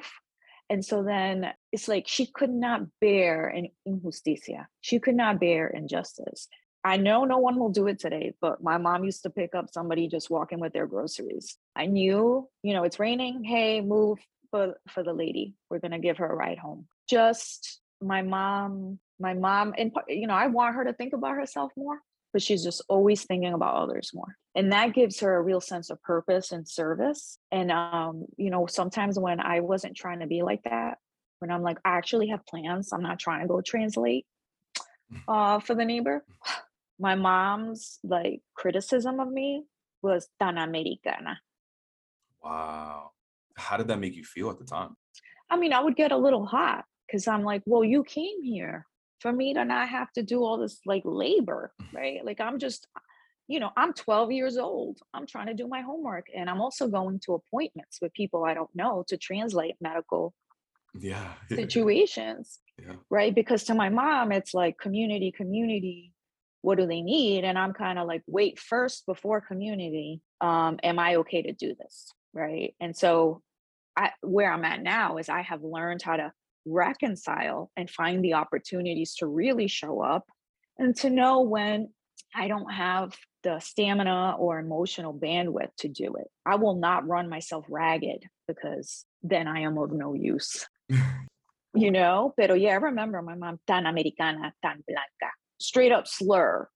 and 0.70 0.84
so 0.84 1.01
then 1.03 1.51
it's 1.72 1.88
like 1.88 2.08
she 2.08 2.25
could 2.25 2.50
not 2.50 2.82
bear 3.00 3.48
an 3.48 3.67
injusticia 3.86 4.67
she 4.82 5.00
could 5.00 5.15
not 5.15 5.39
bear 5.39 5.67
injustice 5.67 6.48
I 6.88 6.96
know 6.96 7.25
no 7.25 7.38
one 7.38 7.60
will 7.60 7.70
do 7.70 7.88
it 7.88 8.00
today, 8.00 8.34
but 8.39 8.63
my 8.63 8.77
mom 8.77 9.03
used 9.03 9.24
to 9.24 9.29
pick 9.29 9.53
up 9.53 9.70
somebody 9.70 10.08
just 10.08 10.29
walking 10.29 10.62
with 10.62 10.72
their 10.72 10.88
groceries. 10.88 11.58
I 11.75 11.88
knew, 11.88 12.48
you 12.63 12.74
know, 12.74 12.84
it's 12.86 12.98
raining. 12.98 13.44
Hey, 13.44 13.82
move 13.82 14.20
for 14.51 14.75
for 14.88 15.03
the 15.03 15.12
lady. 15.12 15.56
We're 15.70 15.79
gonna 15.79 16.00
give 16.00 16.20
her 16.20 16.27
a 16.27 16.36
ride 16.36 16.60
home. 16.60 16.88
Just 17.10 17.82
my 18.01 18.22
mom, 18.22 19.00
my 19.20 19.34
mom, 19.34 19.74
and 19.77 19.91
you 20.08 20.27
know, 20.27 20.34
I 20.34 20.48
want 20.48 20.75
her 20.75 20.86
to 20.86 20.94
think 20.94 21.12
about 21.12 21.36
herself 21.36 21.74
more, 21.75 22.00
but 22.38 22.44
she's 22.44 22.63
just 22.63 22.84
always 22.88 23.24
thinking 23.24 23.56
about 23.56 23.74
others 23.74 24.12
more, 24.13 24.38
and 24.53 24.72
that 24.72 24.94
gives 24.94 25.22
her 25.22 25.38
a 25.38 25.41
real 25.41 25.60
sense 25.60 25.89
of 25.89 26.00
purpose 26.03 26.51
and 26.51 26.70
service. 26.70 27.39
And 27.51 27.72
um, 27.72 28.25
you 28.38 28.51
know, 28.51 28.67
sometimes 28.67 29.17
when 29.17 29.39
I 29.39 29.62
wasn't 29.62 29.98
trying 29.98 30.20
to 30.20 30.27
be 30.27 30.44
like 30.44 30.62
that, 30.65 31.00
when 31.39 31.50
I'm 31.50 31.63
like, 31.63 31.79
I 31.84 31.98
actually 31.98 32.27
have 32.27 32.46
plans. 32.46 32.94
I'm 32.94 33.01
not 33.01 33.17
trying 33.17 33.41
to 33.41 33.48
go 33.48 33.60
translate 33.62 34.27
uh, 35.27 35.60
for 35.62 35.74
the 35.74 35.84
neighbor. 35.84 36.24
My 37.00 37.15
mom's 37.15 37.98
like 38.03 38.41
criticism 38.53 39.20
of 39.20 39.32
me 39.32 39.63
was 40.03 40.27
tan 40.39 40.60
americana. 40.60 41.39
wow. 42.44 43.13
How 43.56 43.77
did 43.77 43.88
that 43.88 44.00
make 44.00 44.15
you 44.15 44.24
feel 44.24 44.51
at 44.51 44.60
the 44.60 44.63
time? 44.63 44.96
I 45.50 45.58
mean, 45.58 45.74
I 45.74 45.79
would 45.79 45.96
get 45.96 46.12
a 46.12 46.17
little 46.17 46.46
hot 46.46 46.86
because 47.08 47.27
I'm 47.27 47.44
like, 47.44 47.63
well, 47.65 47.84
you 47.84 48.03
came 48.03 48.44
here 48.44 48.86
for 49.20 49.32
me 49.32 49.54
to 49.54 49.66
not 49.66 49.90
have 49.90 50.12
to 50.14 50.24
do 50.24 50.44
all 50.44 50.58
this 50.58 50.80
like 50.86 51.04
labor, 51.06 51.72
right? 51.94 52.24
Like 52.24 52.40
I'm 52.40 52.60
just, 52.60 52.88
you 53.48 53.60
know, 53.60 53.72
I'm 53.76 53.94
12 53.94 54.32
years 54.32 54.58
old. 54.58 55.00
I'm 55.14 55.26
trying 55.26 55.48
to 55.48 55.54
do 55.54 55.68
my 55.68 55.82
homework 55.82 56.28
and 56.36 56.50
I'm 56.50 56.62
also 56.62 56.88
going 56.88 57.20
to 57.26 57.34
appointments 57.34 58.00
with 58.02 58.14
people 58.14 58.44
I 58.46 58.54
don't 58.54 58.70
know 58.76 59.04
to 59.08 59.18
translate 59.18 59.76
medical 59.82 60.34
Yeah. 61.00 61.34
situations. 61.52 62.60
yeah. 62.80 62.94
right? 63.10 63.34
Because 63.34 63.64
to 63.66 63.74
my 63.76 63.90
mom, 63.90 64.32
it's 64.32 64.54
like 64.54 64.78
community, 64.78 65.32
community. 65.32 66.14
What 66.62 66.78
do 66.78 66.86
they 66.88 67.02
need? 67.02 67.44
And 67.46 67.58
I'm 67.58 67.74
kind 67.74 67.98
of 68.00 68.08
like, 68.08 68.24
wait 68.28 68.60
first 68.60 69.06
before 69.06 69.42
community. 69.42 70.22
Um, 70.42 70.80
am 70.84 71.00
I 71.00 71.16
okay 71.18 71.42
to 71.44 71.54
do 71.54 71.76
this? 71.80 72.12
Right. 72.34 72.76
And 72.80 72.96
so 72.96 73.42
I 73.96 74.12
where 74.22 74.52
I'm 74.52 74.66
at 74.66 74.82
now 74.84 75.18
is 75.18 75.30
I 75.30 75.42
have 75.42 75.64
learned 75.64 76.02
how 76.04 76.18
to 76.18 76.32
reconcile 76.68 77.72
and 77.76 77.90
find 77.90 78.24
the 78.24 78.34
opportunities 78.34 79.16
to 79.16 79.28
really 79.28 79.68
show 79.68 80.02
up 80.02 80.26
and 80.78 80.96
to 80.98 81.10
know 81.10 81.42
when 81.42 81.90
I 82.36 82.48
don't 82.48 82.72
have 82.72 83.16
the 83.44 83.60
stamina 83.60 84.36
or 84.38 84.60
emotional 84.60 85.14
bandwidth 85.14 85.76
to 85.80 85.88
do 85.88 86.16
it. 86.16 86.28
I 86.46 86.56
will 86.56 86.76
not 86.76 87.08
run 87.08 87.30
myself 87.30 87.66
ragged 87.70 88.26
because 88.48 89.06
then 89.24 89.48
I 89.48 89.62
am 89.62 89.78
of 89.78 89.92
no 89.92 90.14
use. 90.14 90.66
You 91.74 91.92
know? 91.92 92.34
Pero 92.36 92.56
yeah 92.56 92.72
i 92.72 92.76
remember 92.76 93.22
my 93.22 93.36
mom 93.36 93.60
tan 93.68 93.86
americana 93.86 94.52
tan 94.64 94.84
blanca. 94.88 95.32
Straight 95.60 95.92
up 95.92 96.08
slur 96.08 96.68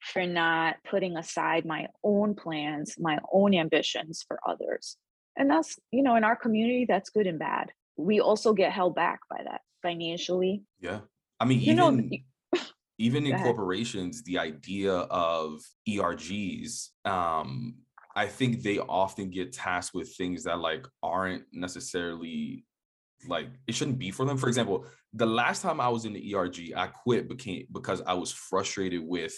for 0.00 0.26
not 0.26 0.76
putting 0.84 1.16
aside 1.16 1.64
my 1.64 1.86
own 2.02 2.34
plans 2.34 2.96
my 2.98 3.18
own 3.32 3.54
ambitions 3.54 4.24
for 4.26 4.40
others. 4.44 4.96
And 5.36 5.48
that's 5.48 5.78
you 5.92 6.02
know 6.02 6.16
in 6.16 6.24
our 6.24 6.34
community 6.34 6.86
that's 6.88 7.10
good 7.10 7.28
and 7.28 7.38
bad 7.38 7.70
we 7.96 8.20
also 8.20 8.52
get 8.52 8.72
held 8.72 8.94
back 8.94 9.20
by 9.30 9.42
that 9.44 9.60
financially 9.82 10.62
Yeah. 10.80 11.00
I 11.38 11.44
mean, 11.44 11.60
you 11.60 11.74
know 11.74 11.92
even 11.92 12.08
y- 12.10 12.60
even 12.98 13.26
in 13.26 13.38
corporations, 13.42 14.22
the 14.22 14.38
idea 14.38 14.92
of 14.92 15.60
ERGs, 15.86 16.88
um, 17.04 17.74
I 18.14 18.26
think 18.26 18.62
they 18.62 18.78
often 18.78 19.28
get 19.28 19.52
tasked 19.52 19.94
with 19.94 20.16
things 20.16 20.44
that 20.44 20.58
like 20.58 20.86
aren't 21.02 21.44
necessarily 21.52 22.64
like 23.28 23.48
it 23.66 23.74
shouldn't 23.74 23.98
be 23.98 24.10
for 24.10 24.24
them. 24.24 24.38
For 24.38 24.48
example, 24.48 24.86
the 25.12 25.26
last 25.26 25.60
time 25.60 25.80
I 25.80 25.88
was 25.88 26.06
in 26.06 26.14
the 26.14 26.34
ERG, 26.34 26.72
I 26.74 26.86
quit 26.86 27.28
became 27.28 27.66
because 27.70 28.00
I 28.06 28.14
was 28.14 28.32
frustrated 28.32 29.02
with 29.04 29.34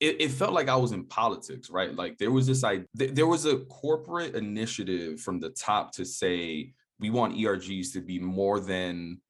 it, 0.00 0.20
it 0.20 0.30
felt 0.32 0.52
like 0.52 0.68
I 0.68 0.74
was 0.74 0.90
in 0.90 1.06
politics, 1.06 1.70
right? 1.70 1.94
Like 1.94 2.18
there 2.18 2.32
was 2.32 2.48
this 2.48 2.64
I 2.64 2.82
there 2.94 3.28
was 3.28 3.46
a 3.46 3.58
corporate 3.66 4.34
initiative 4.34 5.20
from 5.20 5.38
the 5.38 5.50
top 5.50 5.92
to 5.92 6.04
say 6.04 6.72
we 7.02 7.10
want 7.10 7.36
ERGs 7.36 7.92
to 7.92 8.00
be 8.00 8.18
more 8.18 8.60
than 8.60 9.20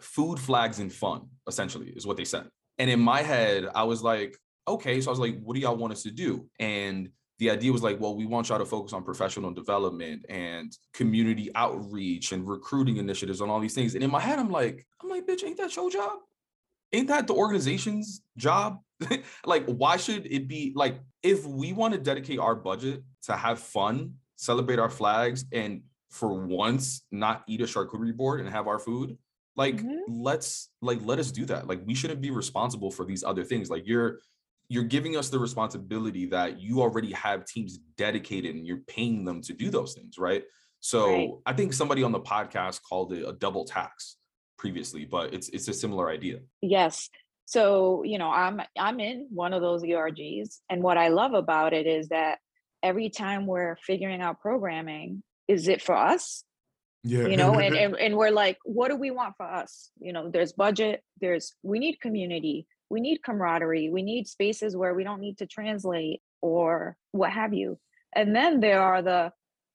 food 0.00 0.38
flags 0.38 0.80
and 0.80 0.92
fun, 0.92 1.28
essentially, 1.46 1.90
is 1.90 2.06
what 2.06 2.16
they 2.16 2.24
said. 2.24 2.48
And 2.78 2.90
in 2.90 3.00
my 3.00 3.22
head, 3.22 3.68
I 3.74 3.84
was 3.84 4.02
like, 4.02 4.36
okay, 4.66 5.00
so 5.00 5.08
I 5.08 5.12
was 5.12 5.20
like, 5.20 5.40
what 5.40 5.54
do 5.54 5.60
y'all 5.60 5.76
want 5.76 5.92
us 5.92 6.02
to 6.02 6.10
do? 6.10 6.48
And 6.58 7.08
the 7.38 7.50
idea 7.50 7.72
was 7.72 7.82
like, 7.82 8.00
well, 8.00 8.16
we 8.16 8.26
want 8.26 8.48
y'all 8.48 8.58
to 8.58 8.66
focus 8.66 8.92
on 8.92 9.04
professional 9.04 9.52
development 9.52 10.26
and 10.28 10.76
community 10.92 11.50
outreach 11.54 12.32
and 12.32 12.46
recruiting 12.46 12.96
initiatives 12.96 13.40
and 13.40 13.50
all 13.50 13.60
these 13.60 13.74
things. 13.74 13.94
And 13.94 14.02
in 14.02 14.10
my 14.10 14.20
head, 14.20 14.38
I'm 14.38 14.50
like, 14.50 14.84
I'm 15.00 15.08
like, 15.08 15.26
bitch, 15.26 15.44
ain't 15.44 15.58
that 15.58 15.74
your 15.76 15.90
job? 15.90 16.18
Ain't 16.92 17.08
that 17.08 17.28
the 17.28 17.34
organization's 17.34 18.22
job? 18.36 18.78
like, 19.46 19.64
why 19.66 19.96
should 19.96 20.26
it 20.26 20.48
be 20.48 20.72
like 20.74 21.00
if 21.22 21.46
we 21.46 21.72
want 21.72 21.94
to 21.94 22.00
dedicate 22.00 22.40
our 22.40 22.54
budget 22.54 23.02
to 23.22 23.36
have 23.36 23.60
fun, 23.60 24.14
celebrate 24.36 24.80
our 24.80 24.90
flags, 24.90 25.44
and 25.52 25.82
for 26.12 26.34
once 26.34 27.04
not 27.10 27.42
eat 27.48 27.60
a 27.60 27.64
charcuterie 27.64 28.14
board 28.16 28.40
and 28.40 28.48
have 28.48 28.68
our 28.68 28.78
food? 28.78 29.18
Like, 29.56 29.76
Mhm. 29.82 30.00
let's 30.08 30.70
like 30.80 31.00
let 31.04 31.18
us 31.18 31.30
do 31.32 31.44
that. 31.46 31.66
Like, 31.66 31.82
we 31.86 31.94
shouldn't 31.94 32.20
be 32.20 32.30
responsible 32.30 32.90
for 32.90 33.04
these 33.04 33.24
other 33.24 33.44
things. 33.44 33.68
Like, 33.70 33.86
you're 33.86 34.20
you're 34.68 34.84
giving 34.84 35.16
us 35.16 35.28
the 35.28 35.38
responsibility 35.38 36.24
that 36.26 36.58
you 36.60 36.80
already 36.80 37.12
have 37.12 37.44
teams 37.44 37.78
dedicated 37.98 38.54
and 38.54 38.66
you're 38.66 38.84
paying 38.86 39.22
them 39.24 39.42
to 39.42 39.52
do 39.52 39.68
those 39.70 39.92
things, 39.92 40.16
right? 40.16 40.44
So 40.80 41.06
Right. 41.10 41.30
I 41.44 41.52
think 41.52 41.72
somebody 41.74 42.02
on 42.02 42.12
the 42.12 42.20
podcast 42.20 42.80
called 42.88 43.12
it 43.12 43.28
a 43.28 43.32
double 43.32 43.64
tax 43.66 44.16
previously, 44.56 45.04
but 45.04 45.34
it's 45.34 45.48
it's 45.50 45.68
a 45.68 45.74
similar 45.74 46.08
idea. 46.10 46.40
yes 46.60 47.10
so 47.44 48.04
you 48.04 48.18
know 48.18 48.30
i'm 48.30 48.62
i'm 48.78 49.00
in 49.00 49.26
one 49.30 49.52
of 49.52 49.60
those 49.60 49.82
ergs 49.82 50.60
and 50.70 50.80
what 50.80 50.96
i 50.96 51.08
love 51.08 51.34
about 51.34 51.72
it 51.72 51.88
is 51.88 52.08
that 52.08 52.38
every 52.84 53.10
time 53.10 53.46
we're 53.48 53.76
figuring 53.84 54.20
out 54.22 54.40
programming, 54.40 55.22
is 55.48 55.68
it 55.68 55.82
for 55.82 55.96
us? 55.96 56.44
Yeah. 57.04 57.26
You 57.26 57.36
know, 57.36 57.54
and, 57.58 57.74
and 57.74 57.96
and 57.96 58.16
we're 58.16 58.30
like, 58.30 58.58
what 58.64 58.88
do 58.88 58.96
we 58.96 59.10
want 59.10 59.36
for 59.36 59.46
us? 59.46 59.90
You 59.98 60.12
know, 60.12 60.30
there's 60.30 60.52
budget, 60.52 61.02
there's 61.20 61.54
we 61.62 61.78
need 61.78 62.00
community, 62.00 62.66
we 62.90 63.00
need 63.00 63.22
camaraderie, 63.22 63.90
we 63.90 64.02
need 64.02 64.28
spaces 64.28 64.76
where 64.76 64.94
we 64.94 65.04
don't 65.04 65.20
need 65.20 65.38
to 65.38 65.46
translate 65.46 66.20
or 66.40 66.96
what 67.12 67.30
have 67.30 67.54
you. 67.54 67.78
And 68.14 68.36
then 68.36 68.60
there 68.60 68.82
are 68.82 69.02
the 69.02 69.32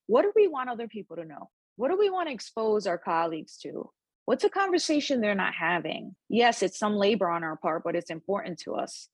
what 0.07 0.21
do 0.21 0.31
we 0.35 0.47
want 0.47 0.69
other 0.69 0.87
people 0.87 1.17
to 1.17 1.25
know? 1.25 1.49
What 1.75 1.89
do 1.89 1.97
we 1.97 2.09
want 2.09 2.29
to 2.29 2.33
expose 2.33 2.87
our 2.87 2.97
colleagues 2.97 3.57
to? 3.63 3.89
What's 4.25 4.43
a 4.43 4.49
conversation 4.49 5.21
they're 5.21 5.35
not 5.35 5.53
having? 5.53 6.15
Yes, 6.27 6.61
it's 6.61 6.79
some 6.79 6.95
labor 6.95 7.29
on 7.29 7.43
our 7.43 7.55
part, 7.55 7.83
but 7.83 7.95
it's 7.95 8.09
important 8.09 8.59
to 8.59 8.75
us. 8.75 9.07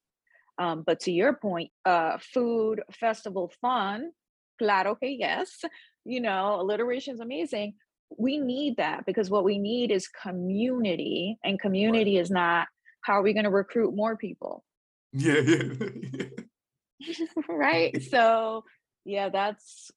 Um, 0.58 0.84
but 0.86 1.02
to 1.02 1.12
your 1.12 1.34
point, 1.34 1.72
uh, 1.86 2.18
food, 2.34 2.82
festival, 2.92 3.52
fun, 3.62 4.12
claro 4.60 4.96
que 4.96 5.10
yes. 5.10 5.62
You 6.06 6.22
know, 6.22 6.60
alliteration 6.60 7.14
is 7.14 7.20
amazing. 7.20 7.74
We 8.18 8.38
need 8.38 8.78
that 8.78 9.06
because 9.06 9.30
what 9.30 9.44
we 9.44 9.58
need 9.58 9.92
is 9.92 10.08
community, 10.08 11.38
and 11.44 11.60
community 11.60 12.16
right. 12.16 12.22
is 12.22 12.30
not 12.30 12.68
how 13.02 13.14
are 13.14 13.22
we 13.22 13.34
going 13.34 13.46
to 13.46 13.50
recruit 13.50 13.96
more 13.96 14.16
people? 14.16 14.64
Yeah, 15.12 15.40
yeah. 15.40 16.26
right. 17.50 18.02
So, 18.04 18.64
yeah, 19.06 19.30
that's 19.30 19.92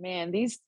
man, 0.00 0.30
these 0.30 0.60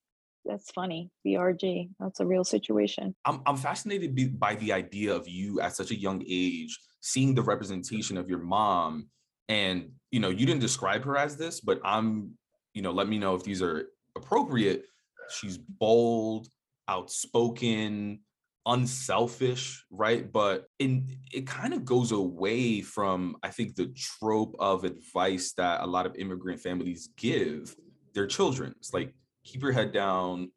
that's 0.44 0.70
funny. 0.70 1.10
BRG, 1.26 1.90
that's 1.98 2.20
a 2.20 2.26
real 2.26 2.44
situation. 2.44 3.14
I'm 3.24 3.42
I'm 3.46 3.56
fascinated 3.56 4.38
by 4.38 4.54
the 4.54 4.72
idea 4.72 5.14
of 5.14 5.28
you 5.28 5.60
at 5.60 5.74
such 5.74 5.90
a 5.90 5.98
young 5.98 6.22
age 6.28 6.78
seeing 7.00 7.34
the 7.34 7.42
representation 7.42 8.16
of 8.16 8.28
your 8.28 8.38
mom 8.38 9.08
and 9.48 9.90
you 10.10 10.20
know, 10.20 10.30
you 10.30 10.46
didn't 10.46 10.60
describe 10.60 11.04
her 11.04 11.16
as 11.16 11.36
this, 11.36 11.60
but 11.60 11.80
I'm, 11.84 12.32
you 12.74 12.82
know, 12.82 12.90
let 12.90 13.08
me 13.08 13.18
know 13.18 13.34
if 13.34 13.44
these 13.44 13.62
are 13.62 13.86
appropriate. 14.16 14.84
She's 15.30 15.58
bold, 15.58 16.48
outspoken, 16.88 18.20
unselfish, 18.66 19.84
right? 19.90 20.30
But 20.30 20.66
in 20.78 21.06
it 21.32 21.46
kind 21.46 21.72
of 21.72 21.84
goes 21.84 22.12
away 22.12 22.82
from 22.82 23.36
I 23.42 23.48
think 23.48 23.76
the 23.76 23.86
trope 23.96 24.56
of 24.58 24.84
advice 24.84 25.52
that 25.56 25.82
a 25.82 25.86
lot 25.86 26.06
of 26.06 26.16
immigrant 26.16 26.60
families 26.60 27.10
give 27.16 27.74
their 28.14 28.26
children. 28.26 28.74
It's 28.78 28.92
like 28.92 29.14
keep 29.44 29.62
your 29.62 29.72
head 29.72 29.92
down, 29.92 30.50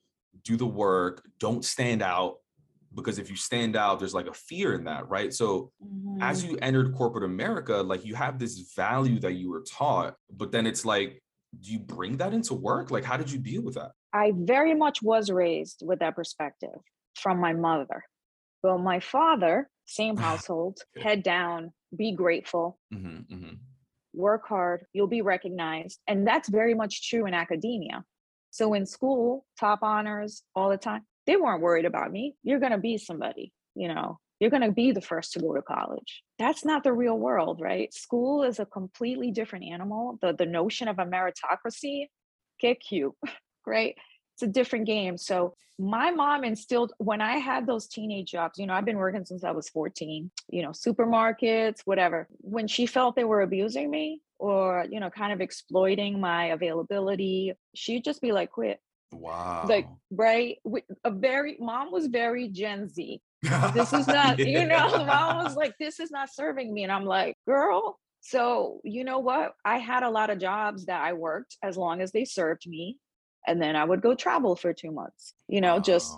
do 0.44 0.58
the 0.58 0.66
work, 0.66 1.24
don't 1.40 1.64
stand 1.64 2.02
out 2.02 2.38
because 2.96 3.20
if 3.20 3.30
you 3.30 3.36
stand 3.36 3.76
out 3.76 4.00
there's 4.00 4.14
like 4.14 4.28
a 4.28 4.34
fear 4.34 4.74
in 4.74 4.84
that 4.84 5.08
right 5.10 5.34
so 5.34 5.72
mm-hmm. 5.84 6.22
as 6.22 6.44
you 6.44 6.58
entered 6.62 6.94
corporate 6.96 7.24
america 7.24 7.78
like 7.78 8.06
you 8.06 8.16
have 8.16 8.40
this 8.40 8.74
value 8.76 9.20
that 9.20 9.34
you 9.34 9.50
were 9.50 9.64
taught 9.70 10.16
but 10.36 10.52
then 10.52 10.66
it's 10.66 10.86
like 10.86 11.22
do 11.58 11.72
you 11.72 11.80
bring 11.80 12.18
that 12.18 12.34
into 12.34 12.54
work? 12.54 12.92
Like 12.92 13.04
how 13.04 13.18
did 13.18 13.32
you 13.32 13.40
deal 13.40 13.62
with 13.62 13.76
that? 13.76 13.92
I 14.14 14.34
very 14.36 14.76
much 14.76 15.02
was 15.02 15.30
raised 15.30 15.84
with 15.86 16.00
that 16.00 16.16
perspective 16.16 16.80
from 17.16 17.40
my 17.40 17.54
mother. 17.54 18.04
Well 18.64 18.78
my 18.78 19.00
father 19.00 19.70
same 19.86 20.18
household 20.28 20.80
head 21.02 21.24
down 21.24 21.74
be 21.96 22.12
grateful. 22.12 22.80
Mm-hmm, 22.94 23.34
mm-hmm. 23.34 23.54
work 24.14 24.48
hard 24.48 24.86
you'll 24.94 25.08
be 25.08 25.22
recognized 25.22 26.00
and 26.08 26.28
that's 26.28 26.50
very 26.50 26.74
much 26.74 27.10
true 27.10 27.26
in 27.26 27.34
academia. 27.34 28.04
So 28.52 28.74
in 28.74 28.86
school, 28.86 29.46
top 29.60 29.80
honors 29.84 30.44
all 30.56 30.70
the 30.70 30.78
time, 30.78 31.04
they 31.28 31.36
weren't 31.36 31.62
worried 31.62 31.86
about 31.86 32.12
me. 32.12 32.36
You're 32.44 32.60
going 32.60 32.72
to 32.72 32.80
be 32.80 32.98
somebody, 32.98 33.54
you 33.76 33.88
know, 33.88 34.20
you're 34.40 34.50
going 34.50 34.64
to 34.64 34.72
be 34.72 34.92
the 34.92 35.02
first 35.02 35.34
to 35.34 35.40
go 35.40 35.54
to 35.54 35.62
college. 35.62 36.24
That's 36.38 36.64
not 36.64 36.84
the 36.84 36.94
real 36.94 37.18
world, 37.18 37.60
right? 37.62 37.94
School 37.94 38.44
is 38.44 38.60
a 38.60 38.66
completely 38.66 39.32
different 39.32 39.66
animal. 39.66 40.18
The, 40.22 40.34
the 40.34 40.46
notion 40.46 40.88
of 40.88 41.00
a 41.00 41.06
meritocracy, 41.06 42.08
get 42.60 42.92
you, 42.92 43.16
right? 43.66 43.96
It's 44.36 44.44
a 44.44 44.48
different 44.48 44.86
game. 44.86 45.18
So 45.18 45.56
my 45.78 46.12
mom 46.12 46.44
instilled 46.44 46.94
when 46.98 47.22
I 47.22 47.38
had 47.38 47.68
those 47.68 47.88
teenage 47.88 48.32
jobs, 48.32 48.58
you 48.58 48.66
know, 48.66 48.74
I've 48.74 48.86
been 48.86 48.98
working 48.98 49.26
since 49.26 49.44
I 49.44 49.52
was 49.52 49.70
14, 49.70 50.32
you 50.50 50.62
know, 50.62 50.70
supermarkets, 50.70 51.82
whatever. 51.86 52.28
When 52.40 52.68
she 52.68 52.86
felt 52.86 53.16
they 53.16 53.24
were 53.26 53.42
abusing 53.42 53.90
me, 53.90 54.22
or 54.40 54.86
you 54.90 55.00
know 55.00 55.10
kind 55.10 55.34
of 55.34 55.42
exploiting 55.42 56.20
my 56.20 56.46
availability 56.46 57.54
she'd 57.76 58.04
just 58.04 58.22
be 58.22 58.32
like 58.32 58.50
quit 58.50 58.80
wow 59.12 59.66
like 59.68 59.88
right 60.12 60.58
a 61.04 61.12
very 61.12 61.58
mom 61.60 61.92
was 61.92 62.08
very 62.08 62.48
gen 62.48 62.88
z 62.88 63.22
this 63.42 63.94
is 63.94 64.08
not 64.08 64.38
yeah. 64.40 64.46
you 64.46 64.68
know 64.68 64.90
mom 65.06 65.44
was 65.44 65.56
like 65.56 65.74
this 65.80 66.00
is 66.00 66.12
not 66.12 66.30
serving 66.34 66.74
me 66.74 66.84
and 66.84 66.92
i'm 66.92 67.06
like 67.06 67.36
girl 67.46 67.98
so 68.22 68.82
you 68.84 69.04
know 69.04 69.20
what 69.20 69.54
i 69.64 69.78
had 69.78 70.04
a 70.04 70.10
lot 70.10 70.30
of 70.30 70.40
jobs 70.40 70.86
that 70.86 71.02
i 71.02 71.14
worked 71.14 71.58
as 71.64 71.78
long 71.78 72.02
as 72.02 72.12
they 72.12 72.26
served 72.26 72.68
me 72.68 72.98
and 73.48 73.62
then 73.62 73.76
i 73.76 73.84
would 73.84 74.02
go 74.02 74.14
travel 74.14 74.56
for 74.56 74.74
two 74.74 74.92
months 74.92 75.34
you 75.48 75.62
know 75.62 75.76
wow. 75.76 75.82
just 75.82 76.18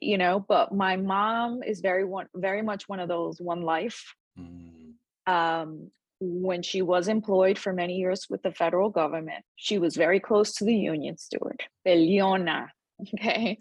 you 0.00 0.16
know 0.16 0.44
but 0.48 0.74
my 0.74 0.96
mom 0.96 1.62
is 1.62 1.80
very 1.80 2.04
one 2.04 2.26
very 2.34 2.62
much 2.62 2.88
one 2.88 3.00
of 3.00 3.08
those 3.08 3.40
one 3.40 3.62
life 3.62 4.14
mm. 4.38 4.92
um 5.26 5.90
when 6.22 6.62
she 6.62 6.82
was 6.82 7.08
employed 7.08 7.58
for 7.58 7.72
many 7.72 7.96
years 7.96 8.26
with 8.30 8.42
the 8.42 8.52
federal 8.52 8.90
government, 8.90 9.44
she 9.56 9.78
was 9.78 9.96
very 9.96 10.20
close 10.20 10.54
to 10.54 10.64
the 10.64 10.74
union 10.74 11.18
steward, 11.18 11.62
Eliona. 11.86 12.68
Okay. 13.14 13.58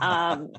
Um, 0.00 0.52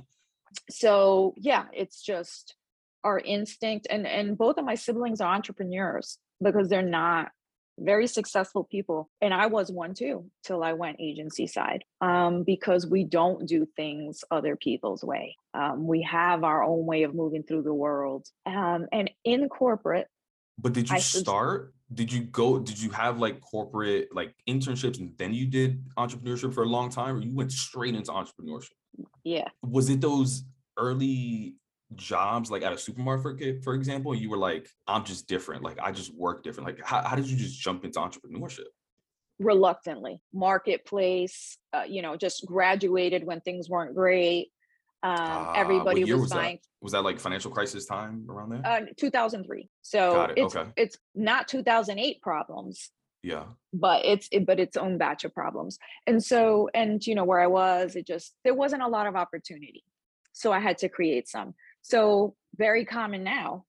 so 0.69 1.33
yeah, 1.37 1.65
it's 1.73 2.01
just 2.01 2.55
our 3.03 3.19
instinct. 3.19 3.87
And 3.89 4.07
and 4.07 4.37
both 4.37 4.57
of 4.57 4.65
my 4.65 4.75
siblings 4.75 5.21
are 5.21 5.33
entrepreneurs 5.33 6.17
because 6.41 6.69
they're 6.69 6.81
not 6.81 7.31
very 7.77 8.07
successful 8.07 8.63
people. 8.63 9.09
And 9.21 9.33
I 9.33 9.47
was 9.47 9.71
one 9.71 9.93
too, 9.93 10.25
till 10.43 10.63
I 10.63 10.73
went 10.73 10.97
agency 10.99 11.47
side. 11.47 11.83
Um, 12.01 12.43
because 12.43 12.87
we 12.87 13.03
don't 13.03 13.47
do 13.47 13.67
things 13.75 14.23
other 14.31 14.55
people's 14.55 15.03
way. 15.03 15.35
Um, 15.53 15.85
we 15.87 16.03
have 16.03 16.43
our 16.43 16.63
own 16.63 16.85
way 16.85 17.03
of 17.03 17.13
moving 17.13 17.43
through 17.43 17.63
the 17.63 17.73
world. 17.73 18.27
Um, 18.45 18.87
and 18.91 19.09
in 19.23 19.49
corporate, 19.49 20.07
but 20.57 20.73
did 20.73 20.89
you 20.89 20.95
I 20.95 20.99
start? 20.99 21.73
Did 21.93 22.11
you 22.11 22.23
go? 22.23 22.59
Did 22.59 22.81
you 22.81 22.89
have 22.91 23.19
like 23.19 23.39
corporate 23.41 24.09
like 24.11 24.33
internships 24.49 24.99
and 24.99 25.11
then 25.17 25.33
you 25.33 25.45
did 25.45 25.83
entrepreneurship 25.97 26.53
for 26.53 26.63
a 26.63 26.67
long 26.67 26.89
time, 26.89 27.15
or 27.15 27.21
you 27.21 27.33
went 27.33 27.51
straight 27.51 27.93
into 27.93 28.11
entrepreneurship? 28.11 28.71
Yeah. 29.23 29.47
Was 29.61 29.89
it 29.89 30.01
those 30.01 30.43
early 30.77 31.55
jobs 31.95 32.49
like 32.49 32.63
at 32.63 32.73
a 32.73 32.77
supermarket, 32.77 33.63
for 33.63 33.75
example? 33.75 34.15
You 34.15 34.31
were 34.31 34.37
like, 34.37 34.67
I'm 34.87 35.05
just 35.05 35.27
different. 35.27 35.61
Like 35.63 35.77
I 35.79 35.91
just 35.91 36.13
work 36.15 36.43
different. 36.43 36.67
Like 36.67 36.83
how, 36.83 37.03
how 37.03 37.15
did 37.15 37.27
you 37.27 37.37
just 37.37 37.59
jump 37.59 37.85
into 37.85 37.99
entrepreneurship? 37.99 38.65
Reluctantly, 39.37 40.21
marketplace. 40.33 41.57
Uh, 41.71 41.83
you 41.87 42.01
know, 42.01 42.17
just 42.17 42.45
graduated 42.47 43.23
when 43.23 43.41
things 43.41 43.69
weren't 43.69 43.93
great. 43.93 44.49
Um, 45.05 45.47
uh, 45.47 45.53
everybody 45.55 46.03
was, 46.03 46.21
was 46.21 46.31
buying. 46.31 46.55
That? 46.55 46.67
Was 46.81 46.93
that 46.93 47.03
like 47.03 47.19
financial 47.19 47.51
crisis 47.51 47.85
time 47.85 48.25
around 48.27 48.49
there? 48.49 48.61
Uh, 48.65 48.81
2003. 48.97 49.69
So 49.81 50.23
it. 50.23 50.33
it's 50.37 50.55
okay. 50.55 50.69
it's 50.75 50.97
not 51.13 51.47
2008 51.47 52.21
problems. 52.21 52.89
Yeah. 53.21 53.43
But 53.71 54.05
it's 54.05 54.27
it, 54.31 54.45
but 54.45 54.59
its 54.59 54.77
own 54.77 54.97
batch 54.97 55.23
of 55.23 55.33
problems. 55.33 55.77
And 56.07 56.23
so 56.23 56.69
and 56.73 57.05
you 57.05 57.13
know 57.13 57.23
where 57.23 57.39
I 57.39 57.47
was, 57.47 57.95
it 57.95 58.07
just 58.07 58.33
there 58.43 58.55
wasn't 58.55 58.81
a 58.81 58.87
lot 58.87 59.05
of 59.05 59.15
opportunity. 59.15 59.83
So 60.33 60.51
I 60.51 60.59
had 60.59 60.79
to 60.79 60.89
create 60.89 61.27
some. 61.27 61.53
So 61.81 62.35
very 62.57 62.83
common 62.83 63.23
now. 63.23 63.65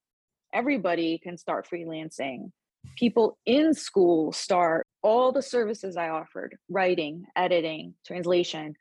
Everybody 0.55 1.19
can 1.19 1.37
start 1.37 1.69
freelancing. 1.71 2.51
People 2.97 3.37
in 3.45 3.75
school 3.75 4.33
start 4.33 4.87
all 5.03 5.33
the 5.33 5.43
services 5.43 5.97
I 5.97 6.09
offered, 6.09 6.57
writing, 6.71 7.27
editing, 7.37 7.95
translation, 8.07 8.75